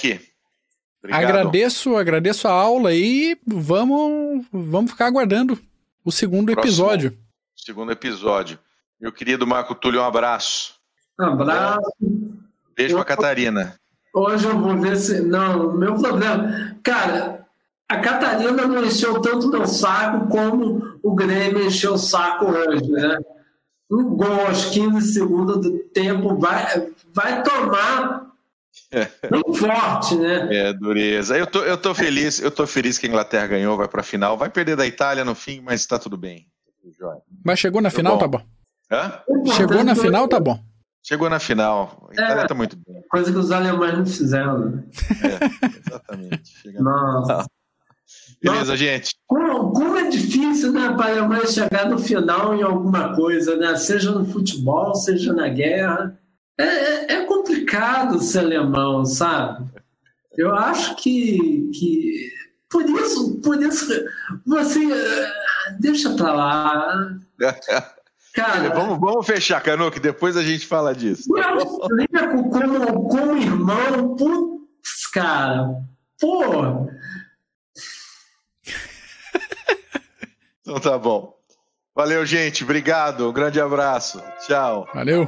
Obrigado. 1.00 1.24
Agradeço, 1.24 1.96
agradeço 1.96 2.48
a 2.48 2.52
aula 2.52 2.94
e 2.94 3.38
vamos, 3.46 4.46
vamos 4.52 4.92
ficar 4.92 5.08
aguardando 5.08 5.60
o 6.04 6.12
segundo 6.12 6.52
Próximo. 6.52 6.62
episódio 6.62 7.18
segundo 7.64 7.92
episódio. 7.92 8.58
Meu 9.00 9.12
querido 9.12 9.46
Marco 9.46 9.76
Túlio, 9.76 10.02
um 10.02 10.06
abraço. 10.06 10.74
Um 11.20 11.26
abraço. 11.26 11.80
Beijo 12.76 12.96
pra 12.96 13.06
Catarina. 13.06 13.76
Hoje 14.14 14.48
eu 14.48 14.58
vou 14.60 14.78
ver 14.78 14.98
se. 14.98 15.22
Não, 15.22 15.72
meu 15.74 15.96
problema. 15.96 16.76
Cara, 16.84 17.46
a 17.88 18.00
Catarina 18.00 18.68
não 18.68 18.84
encheu 18.84 19.22
tanto 19.22 19.50
meu 19.50 19.68
saco 19.68 20.28
como 20.28 20.98
o 21.04 21.14
Grêmio 21.14 21.66
encheu 21.66 21.94
o 21.94 21.98
saco 21.98 22.46
hoje, 22.46 22.90
né? 22.90 23.20
Um 23.90 24.16
gol 24.16 24.48
aos 24.48 24.66
15 24.66 25.14
segundos 25.14 25.62
do 25.62 25.78
tempo 25.94 26.38
vai, 26.40 26.92
vai 27.14 27.44
tomar 27.44 28.31
Bem 29.32 29.56
forte, 29.56 30.16
né? 30.16 30.48
É, 30.52 30.74
dureza. 30.74 31.38
Eu 31.38 31.48
tô, 31.48 31.60
eu 31.64 31.78
tô 31.78 31.94
feliz, 31.94 32.40
eu 32.42 32.52
tô 32.52 32.68
feliz 32.68 32.98
que 32.98 33.06
a 33.06 33.10
Inglaterra 33.10 33.48
ganhou, 33.48 33.78
vai 33.78 33.88
pra 33.88 34.04
final. 34.04 34.38
Vai 34.38 34.50
perder 34.50 34.76
da 34.76 34.86
Itália 34.86 35.24
no 35.24 35.36
fim, 35.36 35.62
mas 35.62 35.86
tá 35.86 35.98
tudo 35.98 36.18
bem. 36.18 36.48
Mas 37.44 37.60
chegou 37.60 37.82
na 37.82 37.90
final, 37.90 38.14
bom. 38.14 38.20
tá 38.20 38.28
bom. 38.28 38.42
Hã? 38.92 39.22
Chegou 39.54 39.84
na 39.84 39.96
final, 39.96 40.28
tá 40.28 40.40
bom. 40.40 40.60
Chegou 41.04 41.30
na 41.30 41.40
final. 41.40 42.08
A 42.10 42.14
Itália 42.14 42.44
é, 42.44 42.48
tá 42.48 42.54
muito 42.54 42.78
bem. 42.78 43.02
Coisa 43.10 43.32
que 43.32 43.38
os 43.38 43.52
alemães 43.52 43.98
não 43.98 44.06
fizeram, 44.06 44.60
né? 44.60 44.84
É, 45.24 45.88
exatamente. 45.88 46.54
Nossa. 46.80 47.46
Beleza, 48.42 48.66
Nossa. 48.66 48.78
gente. 48.78 49.16
Como, 49.26 49.72
como, 49.72 49.98
é 49.98 50.10
difícil, 50.10 50.72
né, 50.72 50.94
para 50.96 51.06
a 51.06 51.10
Alemanha 51.12 51.48
chegar 51.48 51.90
no 51.90 51.98
final 51.98 52.56
em 52.56 52.62
alguma 52.62 53.16
coisa, 53.16 53.56
né? 53.56 53.76
Seja 53.78 54.12
no 54.12 54.26
futebol, 54.26 54.94
seja 54.94 55.34
na 55.34 55.48
guerra. 55.48 56.20
É, 56.62 57.14
é, 57.14 57.14
é 57.14 57.26
complicado 57.26 58.22
ser 58.22 58.40
alemão, 58.40 59.06
sabe? 59.06 59.66
Eu 60.38 60.56
acho 60.56 60.96
que, 60.98 61.72
que 61.74 62.32
por 62.70 62.88
isso, 62.90 63.42
por 63.42 63.62
isso, 63.62 64.06
você 64.46 64.80
eh, 64.80 65.32
deixa 65.80 66.16
pra 66.16 66.34
lá. 66.34 67.18
Cara, 68.34 68.70
vamos, 68.70 68.98
vamos 69.00 69.26
fechar, 69.26 69.62
Cano, 69.62 69.92
que 69.92 70.00
depois 70.00 70.38
a 70.38 70.44
gente 70.44 70.66
fala 70.66 70.96
disso. 70.96 71.28
Como, 71.28 72.50
como, 72.50 73.10
como 73.10 73.38
irmão, 73.38 74.16
putz, 74.16 75.08
cara, 75.14 75.68
pô. 76.18 76.88
Então 80.62 80.80
tá 80.80 80.98
bom. 80.98 81.36
Valeu, 81.94 82.26
gente. 82.26 82.64
Obrigado. 82.64 83.28
Um 83.28 83.34
grande 83.34 83.60
abraço. 83.60 84.24
Tchau. 84.48 84.88
Valeu. 84.94 85.28